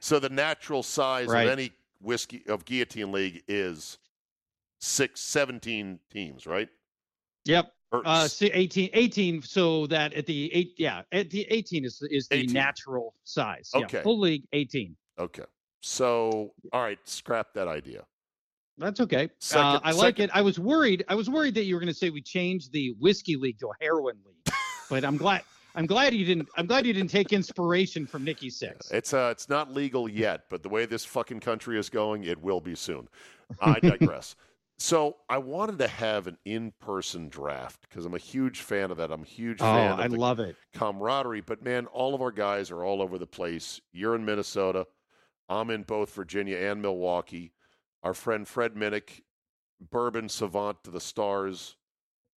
So 0.00 0.18
the 0.18 0.28
natural 0.28 0.82
size 0.82 1.28
Right. 1.28 1.46
of 1.46 1.52
any 1.58 1.72
whiskey 2.00 2.42
of 2.46 2.64
guillotine 2.66 3.12
league 3.12 3.42
is 3.48 3.98
six, 4.84 5.20
17 5.22 5.98
teams, 6.10 6.46
right? 6.46 6.68
Yep. 7.46 7.72
Or 7.92 8.02
Uh 8.04 8.28
18 8.40 8.90
18 8.92 9.42
so 9.42 9.86
that 9.86 10.14
at 10.14 10.26
the 10.26 10.52
8 10.52 10.74
yeah, 10.78 11.02
at 11.12 11.30
the 11.30 11.46
18 11.50 11.84
is 11.84 12.02
is 12.10 12.28
the 12.28 12.36
18. 12.36 12.52
natural 12.52 13.14
size. 13.24 13.70
Okay. 13.74 13.98
Yeah, 13.98 14.02
full 14.02 14.20
league 14.20 14.44
18. 14.52 14.96
okay. 15.18 15.44
So, 15.86 16.54
all 16.72 16.80
right, 16.82 16.98
scrap 17.04 17.52
that 17.52 17.68
idea. 17.68 18.06
That's 18.78 19.00
okay. 19.00 19.24
uh, 19.24 19.28
Second- 19.38 19.80
I 19.84 19.92
like 19.92 20.18
it. 20.18 20.30
I 20.32 20.40
was 20.40 20.58
worried. 20.58 21.04
I 21.08 21.14
was 21.14 21.28
worried 21.28 21.54
that 21.56 21.64
you 21.64 21.74
were 21.74 21.80
going 21.80 21.92
to 21.92 21.98
say 21.98 22.08
we 22.08 22.22
changed 22.22 22.72
the 22.72 22.94
whiskey 22.98 23.36
league 23.36 23.58
to 23.58 23.68
a 23.68 23.72
heroin 23.82 24.16
league, 24.24 24.54
but 24.90 25.04
I'm 25.04 25.18
glad. 25.18 25.42
I'm 25.76 25.86
glad 25.86 26.14
you 26.14 26.24
didn't. 26.24 26.48
I'm 26.56 26.66
glad 26.66 26.86
you 26.86 26.92
didn't 26.94 27.10
take 27.10 27.32
inspiration 27.34 28.06
from 28.06 28.24
Nikki 28.24 28.48
Sixx. 28.48 28.92
It's 28.92 29.12
uh, 29.12 29.28
it's 29.30 29.48
not 29.50 29.72
legal 29.72 30.08
yet, 30.08 30.44
but 30.48 30.62
the 30.62 30.68
way 30.70 30.86
this 30.86 31.04
fucking 31.04 31.40
country 31.40 31.78
is 31.78 31.90
going, 31.90 32.24
it 32.24 32.40
will 32.40 32.60
be 32.60 32.74
soon. 32.74 33.06
I 33.60 33.78
digress. 33.80 34.36
So 34.78 35.16
I 35.28 35.38
wanted 35.38 35.78
to 35.78 35.88
have 35.88 36.26
an 36.26 36.36
in-person 36.44 37.28
draft 37.28 37.80
because 37.82 38.04
I'm 38.04 38.14
a 38.14 38.18
huge 38.18 38.60
fan 38.60 38.90
of 38.90 38.96
that. 38.98 39.10
I'm 39.12 39.22
a 39.22 39.26
huge 39.26 39.58
Oh, 39.60 39.64
fan 39.64 39.92
of 39.92 40.00
I 40.00 40.06
love 40.06 40.40
it. 40.40 40.56
camaraderie. 40.74 41.40
But 41.42 41.62
man, 41.62 41.86
all 41.86 42.14
of 42.14 42.20
our 42.20 42.32
guys 42.32 42.70
are 42.70 42.82
all 42.84 43.00
over 43.00 43.18
the 43.18 43.26
place. 43.26 43.80
You're 43.92 44.14
in 44.16 44.24
Minnesota. 44.24 44.86
I'm 45.48 45.70
in 45.70 45.82
both 45.82 46.12
Virginia 46.14 46.56
and 46.56 46.80
Milwaukee. 46.82 47.52
Our 48.02 48.14
friend 48.14 48.46
Fred 48.48 48.74
Minnick, 48.74 49.22
bourbon 49.80 50.28
savant 50.28 50.82
to 50.84 50.90
the 50.90 51.00
stars, 51.00 51.76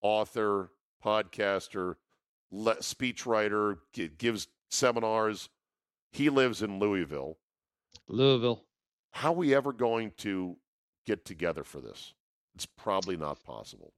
author, 0.03 0.70
podcaster, 1.05 1.95
le- 2.51 2.76
speechwriter, 2.76 3.78
gi- 3.93 4.09
gives 4.18 4.49
seminars. 4.70 5.49
He 6.12 6.30
lives 6.30 6.62
in 6.62 6.78
Louisville. 6.78 7.39
Louisville. 8.09 8.64
How 9.12 9.30
are 9.32 9.37
we 9.37 9.55
ever 9.55 9.72
going 9.72 10.12
to 10.18 10.57
get 11.07 11.24
together 11.24 11.64
for 11.64 11.80
this? 11.80 12.12
It's 12.57 12.67
probably 12.67 13.19
not 13.19 13.43
possible. 13.45 13.93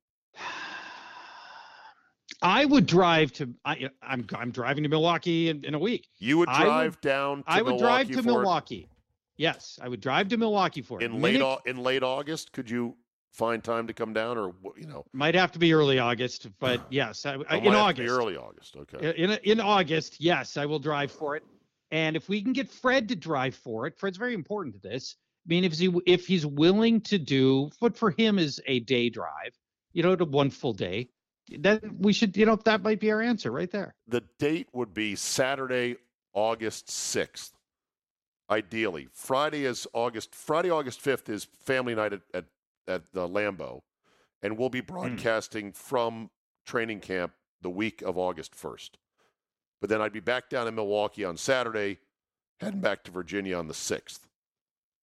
I 2.42 2.64
would 2.64 2.86
drive 2.86 3.32
to. 3.34 3.54
I, 3.64 3.88
I'm 4.02 4.26
I'm 4.32 4.50
driving 4.50 4.82
to 4.82 4.88
Milwaukee 4.88 5.48
in, 5.48 5.64
in 5.64 5.74
a 5.74 5.78
week. 5.78 6.08
You 6.18 6.38
would 6.38 6.48
I 6.48 6.58
would- 6.60 6.64
drive 6.66 7.00
down 7.00 7.38
to 7.44 7.50
I 7.50 7.62
would 7.62 7.76
Milwaukee 7.76 7.80
drive 7.80 8.06
to 8.08 8.12
for 8.14 8.18
it 8.18 8.32
Milwaukee. 8.32 8.88
Yes, 9.36 9.78
I 9.80 9.88
would 9.88 10.00
drive 10.00 10.28
to 10.28 10.36
Milwaukee 10.36 10.82
for 10.82 11.00
it. 11.00 11.04
in 11.04 11.22
late 11.22 11.40
Minnick 11.40 11.66
in 11.66 11.78
late 11.78 12.02
August. 12.02 12.52
Could 12.52 12.68
you 12.68 12.96
find 13.32 13.62
time 13.62 13.86
to 13.86 13.92
come 13.92 14.12
down, 14.12 14.36
or 14.36 14.52
you 14.76 14.86
know, 14.88 15.04
might 15.12 15.36
have 15.36 15.52
to 15.52 15.58
be 15.60 15.72
early 15.72 16.00
August, 16.00 16.48
but 16.58 16.80
yes, 16.90 17.24
I, 17.24 17.34
I, 17.48 17.58
in 17.58 17.64
might 17.64 17.74
have 17.74 17.94
to 17.94 18.02
be 18.02 18.08
August. 18.08 18.10
early 18.10 18.36
August. 18.36 18.76
Okay. 18.76 19.14
In 19.16 19.30
in 19.44 19.60
August, 19.60 20.20
yes, 20.20 20.56
I 20.56 20.66
will 20.66 20.80
drive 20.80 21.12
for 21.12 21.36
it. 21.36 21.44
And 21.90 22.16
if 22.16 22.28
we 22.28 22.42
can 22.42 22.52
get 22.52 22.68
Fred 22.68 23.08
to 23.08 23.16
drive 23.16 23.54
for 23.54 23.86
it, 23.86 23.96
Fred's 23.96 24.18
very 24.18 24.34
important 24.34 24.74
to 24.74 24.80
this. 24.80 25.16
I 25.48 25.54
mean, 25.54 25.64
if 25.64 25.78
he 25.78 25.90
if 26.04 26.26
he's 26.26 26.44
willing 26.44 27.00
to 27.02 27.18
do 27.18 27.70
what 27.78 27.96
for 27.96 28.10
him 28.10 28.38
is 28.38 28.60
a 28.66 28.80
day 28.80 29.08
drive, 29.08 29.56
you 29.94 30.02
know, 30.02 30.14
to 30.14 30.26
one 30.26 30.50
full 30.50 30.74
day, 30.74 31.08
then 31.58 31.80
we 31.98 32.12
should, 32.12 32.36
you 32.36 32.44
know, 32.44 32.56
that 32.56 32.82
might 32.82 33.00
be 33.00 33.10
our 33.10 33.22
answer 33.22 33.50
right 33.50 33.70
there. 33.70 33.94
The 34.06 34.22
date 34.38 34.68
would 34.74 34.92
be 34.92 35.16
Saturday, 35.16 35.96
August 36.34 36.90
sixth. 36.90 37.54
Ideally, 38.50 39.08
Friday 39.12 39.64
is 39.64 39.86
August. 39.94 40.34
Friday, 40.34 40.70
August 40.70 41.00
fifth 41.00 41.30
is 41.30 41.46
family 41.60 41.94
night 41.94 42.12
at 42.12 42.20
at, 42.34 42.44
at 42.86 43.12
the 43.14 43.26
Lambeau, 43.26 43.80
and 44.42 44.58
we'll 44.58 44.68
be 44.68 44.80
hmm. 44.80 44.92
broadcasting 44.92 45.72
from 45.72 46.28
training 46.66 47.00
camp 47.00 47.32
the 47.62 47.70
week 47.70 48.02
of 48.02 48.18
August 48.18 48.54
first. 48.54 48.98
But 49.80 49.88
then 49.88 50.02
I'd 50.02 50.12
be 50.12 50.20
back 50.20 50.50
down 50.50 50.68
in 50.68 50.74
Milwaukee 50.74 51.24
on 51.24 51.38
Saturday, 51.38 52.00
heading 52.60 52.80
back 52.80 53.02
to 53.04 53.10
Virginia 53.10 53.56
on 53.56 53.68
the 53.68 53.74
sixth. 53.74 54.27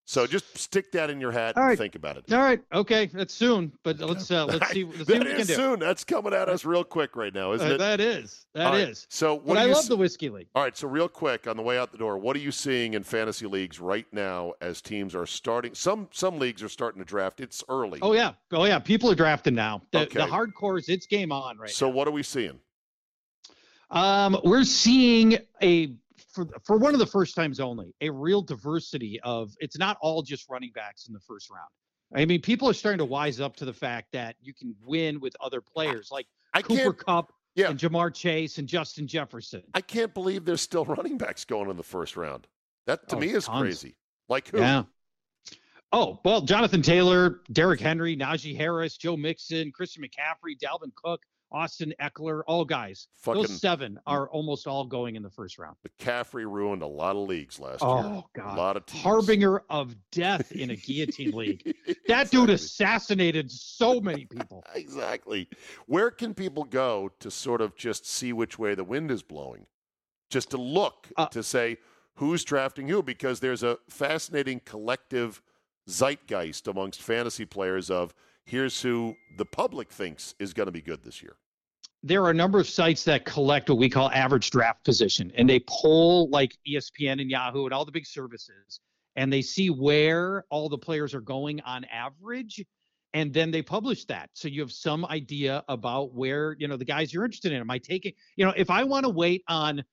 So 0.07 0.27
just 0.27 0.55
stick 0.55 0.91
that 0.91 1.09
in 1.09 1.19
your 1.19 1.31
hat 1.31 1.57
All 1.57 1.63
and 1.63 1.69
right. 1.69 1.77
think 1.79 1.95
about 1.95 2.15
it. 2.15 2.31
All 2.31 2.37
right, 2.39 2.61
okay, 2.71 3.07
that's 3.07 3.33
soon, 3.33 3.71
but 3.81 3.99
let's 3.99 4.29
uh, 4.29 4.45
let's 4.45 4.69
see 4.69 4.83
let's 4.97 4.97
see 4.99 5.03
That 5.05 5.17
what 5.17 5.25
we 5.25 5.31
can 5.31 5.41
is 5.41 5.47
do. 5.47 5.53
soon. 5.55 5.79
That's 5.79 6.03
coming 6.03 6.31
at 6.31 6.47
us 6.47 6.63
real 6.63 6.83
quick 6.83 7.15
right 7.15 7.33
now, 7.33 7.53
isn't 7.53 7.67
Uh, 7.71 7.73
it? 7.73 7.77
that 7.79 7.99
is 7.99 8.45
that 8.53 8.67
All 8.67 8.75
is. 8.75 9.07
So 9.09 9.33
what 9.33 9.45
But 9.55 9.57
I 9.57 9.65
love 9.65 9.77
s- 9.77 9.87
the 9.87 9.97
whiskey 9.97 10.29
league. 10.29 10.47
All 10.53 10.61
right, 10.61 10.77
so 10.77 10.87
real 10.87 11.07
quick 11.09 11.47
on 11.47 11.57
the 11.57 11.63
way 11.63 11.79
out 11.79 11.91
the 11.91 11.97
door, 11.97 12.19
what 12.19 12.35
are 12.35 12.39
you 12.39 12.51
seeing 12.51 12.93
in 12.93 13.01
fantasy 13.01 13.47
leagues 13.47 13.79
right 13.79 14.05
now 14.11 14.53
as 14.61 14.79
teams 14.79 15.15
are 15.15 15.25
starting? 15.25 15.73
Some 15.73 16.07
some 16.11 16.37
leagues 16.37 16.61
are 16.61 16.69
starting 16.69 17.01
to 17.01 17.05
draft. 17.05 17.41
It's 17.41 17.63
early. 17.67 17.97
Oh 18.03 18.13
yeah, 18.13 18.33
oh 18.51 18.65
yeah, 18.65 18.77
people 18.77 19.09
are 19.09 19.15
drafting 19.15 19.55
now. 19.55 19.81
The, 19.91 20.01
Okay. 20.01 20.19
the 20.19 20.27
hardcores, 20.27 20.87
it's 20.87 21.07
game 21.07 21.31
on 21.31 21.57
right 21.57 21.65
now. 21.69 21.71
so 21.73 21.87
now. 21.89 21.93
what 21.95 22.07
are 22.07 22.11
we 22.11 22.21
seeing? 22.21 22.59
Um, 23.89 24.37
we're 24.43 24.63
seeing 24.65 25.37
a 25.63 25.95
for 26.35 26.47
for 26.65 26.77
one 26.77 26.93
of 26.93 26.99
the 26.99 27.05
first 27.07 27.33
times 27.35 27.59
only 27.59 27.95
a 28.01 28.09
real 28.09 28.41
diversity 28.41 29.19
of. 29.23 29.53
It's 29.59 29.77
not 29.77 29.97
all 30.01 30.21
just 30.21 30.47
running 30.49 30.71
backs 30.75 31.07
in 31.07 31.13
the 31.13 31.19
first 31.21 31.49
round. 31.49 31.69
I 32.15 32.25
mean, 32.25 32.41
people 32.41 32.69
are 32.69 32.73
starting 32.73 32.99
to 32.99 33.05
wise 33.05 33.39
up 33.39 33.55
to 33.57 33.65
the 33.65 33.73
fact 33.73 34.09
that 34.13 34.35
you 34.41 34.53
can 34.53 34.75
win 34.85 35.19
with 35.19 35.35
other 35.41 35.61
players 35.61 36.09
like 36.11 36.27
I 36.53 36.61
Cooper 36.61 36.93
Kupp 36.93 37.31
Yeah. 37.55 37.69
and 37.71 37.79
Ja'Marr 37.79 38.13
Chase 38.13 38.57
and 38.59 38.67
Justin 38.67 39.07
Jefferson. 39.07 39.63
I 39.73 39.81
can't 39.81 40.13
believe 40.13 40.45
there's 40.45 40.61
still 40.61 40.85
running 40.85 41.17
backs 41.17 41.45
going 41.45 41.69
in 41.69 41.77
the 41.77 41.83
first 41.83 42.15
round. 42.15 42.45
That 42.85 43.09
to 43.09 43.15
Oh, 43.15 43.19
me 43.19 43.29
is 43.29 43.45
tons. 43.45 43.61
crazy. 43.61 43.95
Like 44.29 44.49
who? 44.49 44.59
Yeah. 44.59 44.83
Oh 45.91 46.19
well, 46.25 46.41
Jonathan 46.41 46.81
Taylor, 46.81 47.41
Derrick 47.51 47.79
Henry, 47.79 48.17
Najee 48.17 48.55
Harris, 48.55 48.97
Joe 48.97 49.15
Mixon, 49.15 49.71
Christian 49.71 50.03
McCaffrey, 50.03 50.57
Dalvin 50.57 50.93
Cook, 50.95 51.21
Austin 51.55 51.93
Ekeler, 52.01 52.41
all 52.47 52.65
guys. 52.65 53.07
Fucking 53.21 53.43
Those 53.43 53.61
seven 53.61 53.97
are 54.05 54.27
almost 54.29 54.67
all 54.67 54.85
going 54.85 55.15
in 55.15 55.23
the 55.23 55.29
first 55.29 55.57
round. 55.57 55.77
McCaffrey 55.87 56.45
ruined 56.51 56.81
a 56.81 56.87
lot 56.87 57.15
of 57.15 57.27
leagues 57.29 57.59
last 57.59 57.81
year. 57.81 57.89
Oh 57.91 58.25
A 58.35 58.37
God, 58.37 58.57
lot 58.57 58.75
of 58.77 58.85
teams. 58.85 59.01
harbinger 59.03 59.63
of 59.69 59.95
death 60.11 60.51
in 60.51 60.71
a 60.71 60.75
guillotine 60.75 61.31
league. 61.31 61.73
That 62.07 62.29
dude 62.29 62.49
assassinated 62.51 63.49
so 63.49 63.99
many 64.01 64.25
people. 64.25 64.63
Exactly. 64.75 65.47
Where 65.87 66.11
can 66.11 66.33
people 66.33 66.65
go 66.65 67.09
to 67.19 67.31
sort 67.31 67.61
of 67.61 67.75
just 67.75 68.05
see 68.05 68.33
which 68.33 68.59
way 68.59 68.75
the 68.75 68.83
wind 68.83 69.09
is 69.09 69.23
blowing? 69.23 69.65
Just 70.29 70.51
to 70.51 70.57
look 70.57 71.07
Uh, 71.17 71.27
to 71.27 71.41
say 71.41 71.77
who's 72.15 72.43
drafting 72.43 72.87
who 72.89 73.01
because 73.01 73.39
there's 73.39 73.63
a 73.63 73.77
fascinating 73.89 74.59
collective 74.65 75.41
zeitgeist 75.89 76.67
amongst 76.67 77.01
fantasy 77.01 77.45
players 77.45 77.89
of 77.89 78.13
here's 78.43 78.81
who 78.81 79.15
the 79.37 79.45
public 79.45 79.89
thinks 79.91 80.35
is 80.39 80.53
going 80.53 80.65
to 80.67 80.71
be 80.71 80.81
good 80.81 81.03
this 81.03 81.21
year. 81.23 81.37
There 82.05 82.23
are 82.23 82.29
a 82.29 82.35
number 82.35 82.59
of 82.59 82.69
sites 82.69 83.03
that 83.05 83.25
collect 83.25 83.67
what 83.67 83.79
we 83.79 83.89
call 83.89 84.11
average 84.11 84.51
draft 84.51 84.85
position 84.85 85.31
and 85.33 85.49
they 85.49 85.59
poll 85.67 86.29
like 86.29 86.55
espn 86.67 87.19
and 87.19 87.31
yahoo 87.31 87.65
and 87.65 87.73
all 87.73 87.83
the 87.83 87.91
big 87.91 88.05
services 88.05 88.79
and 89.15 89.33
they 89.33 89.41
see 89.41 89.71
where 89.71 90.45
all 90.51 90.69
the 90.69 90.77
players 90.77 91.15
are 91.15 91.21
going 91.21 91.61
on 91.61 91.83
average 91.85 92.63
and 93.15 93.33
then 93.33 93.49
they 93.49 93.63
publish 93.63 94.05
that. 94.05 94.29
So 94.33 94.47
you 94.47 94.61
have 94.61 94.71
some 94.71 95.03
idea 95.05 95.63
about 95.67 96.13
where 96.13 96.55
you 96.59 96.67
know 96.67 96.77
the 96.77 96.85
guys 96.85 97.11
you're 97.11 97.25
interested 97.25 97.51
in. 97.51 97.59
Am 97.59 97.71
i 97.71 97.79
taking 97.79 98.13
you 98.35 98.45
know 98.45 98.53
if 98.55 98.69
i 98.69 98.83
want 98.83 99.05
to 99.05 99.09
wait 99.09 99.43
on 99.47 99.83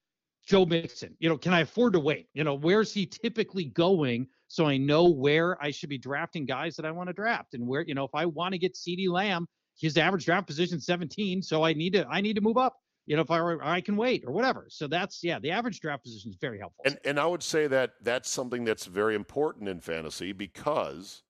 joe 0.46 0.66
mixon 0.66 1.16
you 1.18 1.30
know 1.30 1.38
can 1.38 1.54
i 1.54 1.60
afford 1.60 1.94
to 1.94 2.00
wait? 2.00 2.28
You 2.34 2.44
know 2.44 2.54
where's 2.54 2.92
he 2.92 3.06
typically 3.06 3.64
going 3.64 4.26
so 4.48 4.66
i 4.66 4.76
know 4.76 5.08
where 5.08 5.56
i 5.64 5.70
should 5.70 5.88
be 5.88 5.96
drafting 5.96 6.44
guys 6.44 6.76
that 6.76 6.84
i 6.84 6.90
want 6.90 7.08
to 7.08 7.14
draft? 7.14 7.54
And 7.54 7.66
where 7.66 7.80
you 7.86 7.94
know 7.94 8.04
if 8.04 8.14
i 8.14 8.26
want 8.26 8.52
to 8.52 8.58
get 8.58 8.74
CeeDee 8.74 9.08
Lamb 9.08 9.46
his 9.78 9.96
average 9.96 10.24
draft 10.24 10.46
position 10.46 10.80
17 10.80 11.42
so 11.42 11.64
i 11.64 11.72
need 11.72 11.92
to 11.92 12.06
i 12.08 12.20
need 12.20 12.34
to 12.34 12.40
move 12.40 12.56
up 12.56 12.76
you 13.06 13.16
know 13.16 13.22
if 13.22 13.30
i 13.30 13.38
or 13.38 13.62
i 13.64 13.80
can 13.80 13.96
wait 13.96 14.22
or 14.26 14.32
whatever 14.32 14.66
so 14.68 14.86
that's 14.86 15.22
yeah 15.24 15.38
the 15.38 15.50
average 15.50 15.80
draft 15.80 16.02
position 16.02 16.30
is 16.30 16.36
very 16.40 16.58
helpful 16.58 16.82
And 16.84 16.98
and 17.04 17.18
I 17.18 17.26
would 17.26 17.42
say 17.42 17.66
that 17.68 17.92
that's 18.02 18.30
something 18.30 18.64
that's 18.64 18.86
very 18.86 19.14
important 19.14 19.68
in 19.68 19.80
fantasy 19.80 20.32
because 20.32 21.22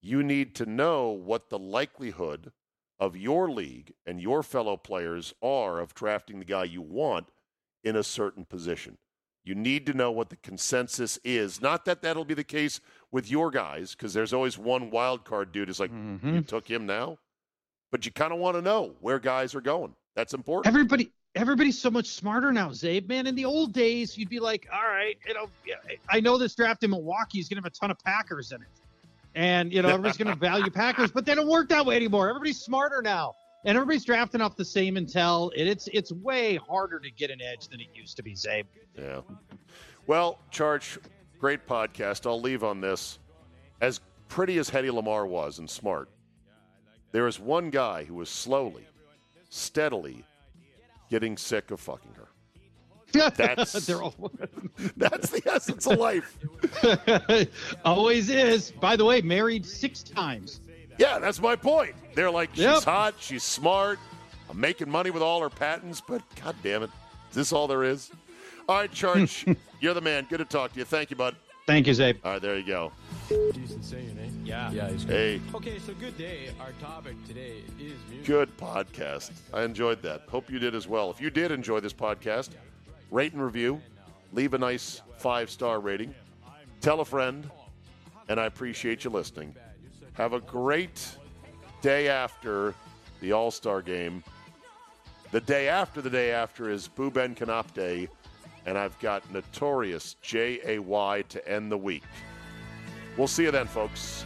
you 0.00 0.22
need 0.22 0.54
to 0.56 0.66
know 0.66 1.10
what 1.10 1.48
the 1.48 1.58
likelihood 1.58 2.52
of 2.98 3.16
your 3.16 3.50
league 3.50 3.94
and 4.06 4.20
your 4.20 4.42
fellow 4.42 4.76
players 4.76 5.32
are 5.42 5.78
of 5.80 5.94
drafting 5.94 6.38
the 6.38 6.44
guy 6.44 6.64
you 6.64 6.82
want 6.82 7.28
in 7.84 7.96
a 7.96 8.02
certain 8.02 8.44
position. 8.44 8.98
You 9.44 9.56
need 9.56 9.86
to 9.86 9.94
know 9.94 10.12
what 10.12 10.30
the 10.30 10.36
consensus 10.36 11.18
is. 11.24 11.60
Not 11.60 11.84
that 11.84 12.02
that'll 12.02 12.24
be 12.24 12.34
the 12.34 12.44
case 12.44 12.80
with 13.10 13.28
your 13.28 13.50
guys, 13.50 13.92
because 13.92 14.14
there's 14.14 14.32
always 14.32 14.56
one 14.56 14.90
wild 14.90 15.24
card 15.24 15.50
dude 15.50 15.66
who's 15.66 15.80
like, 15.80 15.90
mm-hmm. 15.90 16.34
you 16.34 16.42
took 16.42 16.68
him 16.68 16.86
now? 16.86 17.18
But 17.92 18.04
you 18.04 18.10
kind 18.10 18.32
of 18.32 18.40
want 18.40 18.56
to 18.56 18.62
know 18.62 18.94
where 19.00 19.20
guys 19.20 19.54
are 19.54 19.60
going. 19.60 19.94
That's 20.16 20.34
important. 20.34 20.66
everybody 20.66 21.12
everybody's 21.34 21.78
so 21.80 21.90
much 21.90 22.08
smarter 22.08 22.52
now 22.52 22.68
zabe 22.68 23.08
man 23.08 23.26
in 23.26 23.34
the 23.34 23.44
old 23.46 23.72
days 23.72 24.18
you'd 24.18 24.28
be 24.28 24.38
like 24.38 24.66
all 24.70 24.82
right 24.86 25.16
you 25.26 25.32
know 25.32 25.46
i 26.10 26.20
know 26.20 26.36
this 26.36 26.54
draft 26.54 26.84
in 26.84 26.90
milwaukee 26.90 27.38
is 27.38 27.48
going 27.48 27.56
to 27.56 27.62
have 27.62 27.72
a 27.72 27.74
ton 27.74 27.90
of 27.90 27.98
packers 28.00 28.52
in 28.52 28.60
it 28.60 28.68
and 29.34 29.72
you 29.72 29.80
know 29.80 29.88
everybody's 29.88 30.18
going 30.18 30.28
to 30.28 30.38
value 30.38 30.70
packers 30.84 31.10
but 31.10 31.24
they 31.24 31.34
don't 31.34 31.48
work 31.48 31.70
that 31.70 31.86
way 31.86 31.96
anymore 31.96 32.28
everybody's 32.28 32.60
smarter 32.60 33.00
now 33.00 33.34
and 33.64 33.78
everybody's 33.78 34.04
drafting 34.04 34.42
off 34.42 34.56
the 34.56 34.64
same 34.64 34.96
intel 34.96 35.50
and 35.56 35.66
it's 35.66 35.88
it's 35.94 36.12
way 36.12 36.56
harder 36.56 37.00
to 37.00 37.10
get 37.10 37.30
an 37.30 37.40
edge 37.40 37.66
than 37.68 37.80
it 37.80 37.86
used 37.94 38.14
to 38.14 38.22
be 38.22 38.34
zabe 38.34 38.66
Yeah. 38.98 39.22
Well, 40.06 40.38
Charge, 40.50 40.98
great 41.38 41.66
podcast. 41.66 42.26
I'll 42.26 42.40
leave 42.42 42.62
on 42.62 42.82
this. 42.82 43.18
As 43.80 44.00
pretty 44.28 44.58
as 44.58 44.68
Hedy 44.68 44.90
Lamarr 44.90 45.26
was 45.26 45.60
and 45.60 45.70
smart, 45.70 46.10
there 47.12 47.26
is 47.26 47.38
one 47.38 47.70
guy 47.70 48.04
who 48.04 48.20
is 48.20 48.28
slowly, 48.28 48.86
steadily 49.50 50.24
getting 51.10 51.36
sick 51.36 51.70
of 51.70 51.80
fucking 51.80 52.14
her. 52.14 52.28
That's- 53.36 53.72
they're 53.86 54.02
all 54.02 54.14
That's 54.96 55.28
the 55.30 55.42
essence 55.52 55.86
of 55.86 55.98
life. 55.98 56.38
always 57.84 58.30
is 58.30 58.70
by 58.72 58.96
the 58.96 59.04
way 59.04 59.20
married 59.20 59.66
six 59.66 60.02
times 60.02 60.60
Yeah, 60.98 61.18
that's 61.18 61.40
my 61.40 61.54
point. 61.56 61.94
They're 62.14 62.30
like, 62.30 62.50
she's 62.54 62.64
Yep. 62.64 62.82
hot, 62.84 63.14
she's 63.18 63.42
smart, 63.42 63.98
I'm 64.48 64.58
making 64.60 64.90
money 64.90 65.10
with 65.10 65.22
all 65.22 65.40
her 65.42 65.50
patents, 65.50 66.00
but 66.06 66.22
god 66.42 66.56
damn 66.62 66.82
it, 66.82 66.90
is 67.30 67.36
this 67.36 67.52
all 67.52 67.66
there 67.66 67.84
is? 67.84 68.10
All 68.68 68.76
right, 68.76 68.90
Charge, 68.92 69.44
you're 69.80 69.92
the 69.94 70.00
man. 70.00 70.26
Good 70.30 70.38
to 70.38 70.44
talk 70.44 70.72
to 70.74 70.78
you. 70.78 70.84
Thank 70.84 71.10
you, 71.10 71.16
bud. 71.16 71.34
thank 71.66 71.86
you 71.86 71.92
zabe 71.92 72.18
All 72.24 72.32
right, 72.32 72.42
there 72.42 72.56
you 72.56 72.64
go. 72.66 72.92
Decent 73.52 73.84
saying, 73.84 74.18
eh? 74.20 74.28
Yeah. 74.44 74.70
Yeah, 74.72 74.90
he's 74.90 75.04
good. 75.04 75.14
Hey. 75.14 75.40
Okay, 75.54 75.78
so 75.78 75.94
good 75.94 76.16
day. 76.18 76.50
Our 76.60 76.72
topic 76.80 77.16
today 77.26 77.62
is 77.78 77.94
music. 78.08 78.26
Good 78.26 78.56
podcast. 78.56 79.30
I 79.52 79.62
enjoyed 79.62 80.02
that. 80.02 80.22
Hope 80.28 80.50
you 80.50 80.58
did 80.58 80.74
as 80.74 80.86
well. 80.86 81.10
If 81.10 81.20
you 81.20 81.30
did 81.30 81.50
enjoy 81.50 81.80
this 81.80 81.92
podcast, 81.92 82.50
rate 83.10 83.32
and 83.32 83.42
review, 83.42 83.80
leave 84.32 84.54
a 84.54 84.58
nice 84.58 85.02
five 85.16 85.50
star 85.50 85.80
rating, 85.80 86.14
tell 86.80 87.00
a 87.00 87.04
friend, 87.04 87.48
and 88.28 88.38
I 88.38 88.46
appreciate 88.46 89.04
you 89.04 89.10
listening. 89.10 89.54
Have 90.14 90.34
a 90.34 90.40
great 90.40 91.16
day 91.80 92.08
after 92.08 92.74
the 93.20 93.32
All 93.32 93.50
Star 93.50 93.80
game. 93.80 94.22
The 95.30 95.40
day 95.40 95.68
after 95.68 96.02
the 96.02 96.10
day 96.10 96.32
after 96.32 96.68
is 96.68 96.88
Boo 96.88 97.10
Ben 97.10 97.34
Kanop 97.34 97.72
Day, 97.72 98.08
and 98.66 98.76
I've 98.76 98.98
got 98.98 99.30
Notorious 99.32 100.16
J 100.20 100.60
A 100.66 100.78
Y 100.78 101.24
to 101.30 101.48
end 101.48 101.72
the 101.72 101.78
week. 101.78 102.04
We'll 103.16 103.28
see 103.28 103.44
you 103.44 103.50
then, 103.50 103.66
folks. 103.66 104.24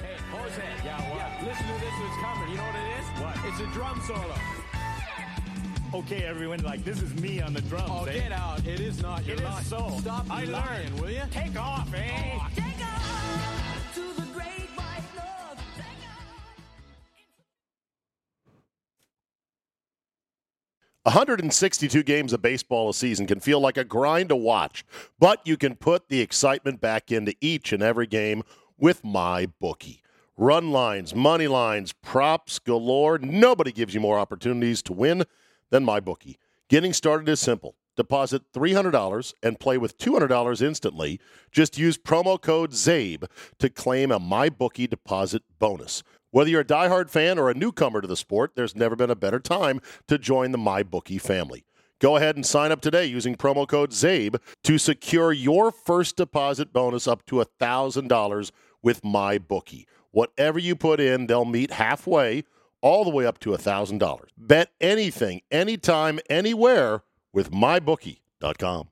Hey, 0.00 0.16
Jose. 0.30 0.62
Yeah, 0.84 1.00
what? 1.10 1.48
Listen 1.48 1.66
to 1.66 1.72
this 1.80 1.92
what's 2.00 2.22
coming. 2.22 2.50
You 2.50 2.56
know 2.56 2.62
what 2.64 2.76
it 2.76 2.88
is? 3.00 3.06
What? 3.20 3.36
It's 3.52 3.60
a 3.60 3.66
drum 3.74 4.00
solo. 4.06 4.34
Okay, 5.94 6.22
everyone, 6.24 6.62
like 6.62 6.84
this 6.84 7.00
is 7.00 7.14
me 7.14 7.40
on 7.40 7.54
the 7.54 7.62
drums. 7.62 7.88
Oh, 7.90 8.04
eh? 8.04 8.12
get 8.20 8.32
out. 8.32 8.58
It 8.66 8.78
is 8.80 9.00
not. 9.02 9.24
You're 9.24 9.36
It 9.36 9.40
is 9.40 9.46
lying. 9.46 9.64
so. 9.64 9.90
Stop 10.00 10.26
I 10.30 10.44
lying, 10.44 10.52
learned. 10.52 11.00
will 11.00 11.10
you? 11.10 11.22
Take 11.30 11.58
off, 11.58 11.92
eh? 11.94 12.38
Take 12.54 12.77
162 21.08 22.02
games 22.02 22.34
of 22.34 22.42
baseball 22.42 22.90
a 22.90 22.92
season 22.92 23.26
can 23.26 23.40
feel 23.40 23.60
like 23.60 23.78
a 23.78 23.84
grind 23.84 24.28
to 24.28 24.36
watch, 24.36 24.84
but 25.18 25.40
you 25.42 25.56
can 25.56 25.74
put 25.74 26.10
the 26.10 26.20
excitement 26.20 26.82
back 26.82 27.10
into 27.10 27.34
each 27.40 27.72
and 27.72 27.82
every 27.82 28.06
game 28.06 28.42
with 28.76 29.02
my 29.02 29.46
bookie. 29.58 30.02
Run 30.36 30.70
lines, 30.70 31.14
money 31.14 31.48
lines, 31.48 31.94
props 31.94 32.58
galore. 32.58 33.16
Nobody 33.16 33.72
gives 33.72 33.94
you 33.94 34.00
more 34.00 34.18
opportunities 34.18 34.82
to 34.82 34.92
win 34.92 35.24
than 35.70 35.86
MyBookie. 35.86 36.36
Getting 36.68 36.92
started 36.92 37.26
is 37.30 37.40
simple. 37.40 37.74
Deposit 37.96 38.42
$300 38.52 39.32
and 39.42 39.58
play 39.58 39.78
with 39.78 39.96
$200 39.96 40.60
instantly. 40.60 41.18
Just 41.50 41.78
use 41.78 41.96
promo 41.96 42.38
code 42.38 42.72
ZABE 42.72 43.24
to 43.58 43.70
claim 43.70 44.12
a 44.12 44.20
MyBookie 44.20 44.90
deposit 44.90 45.42
bonus. 45.58 46.02
Whether 46.30 46.50
you're 46.50 46.60
a 46.60 46.64
diehard 46.64 47.08
fan 47.08 47.38
or 47.38 47.48
a 47.48 47.54
newcomer 47.54 48.02
to 48.02 48.06
the 48.06 48.16
sport, 48.16 48.52
there's 48.54 48.76
never 48.76 48.94
been 48.94 49.10
a 49.10 49.16
better 49.16 49.40
time 49.40 49.80
to 50.08 50.18
join 50.18 50.52
the 50.52 50.58
MyBookie 50.58 51.20
family. 51.20 51.64
Go 52.00 52.16
ahead 52.16 52.36
and 52.36 52.44
sign 52.44 52.70
up 52.70 52.80
today 52.80 53.06
using 53.06 53.34
promo 53.34 53.66
code 53.66 53.90
ZABE 53.92 54.36
to 54.64 54.78
secure 54.78 55.32
your 55.32 55.72
first 55.72 56.16
deposit 56.16 56.72
bonus 56.72 57.08
up 57.08 57.24
to 57.26 57.36
$1,000 57.36 58.50
with 58.82 59.02
MyBookie. 59.02 59.86
Whatever 60.10 60.58
you 60.58 60.76
put 60.76 61.00
in, 61.00 61.26
they'll 61.26 61.44
meet 61.44 61.72
halfway, 61.72 62.44
all 62.82 63.04
the 63.04 63.10
way 63.10 63.26
up 63.26 63.38
to 63.40 63.50
$1,000. 63.50 64.20
Bet 64.36 64.70
anything, 64.80 65.40
anytime, 65.50 66.20
anywhere 66.28 67.02
with 67.32 67.50
MyBookie.com. 67.50 68.88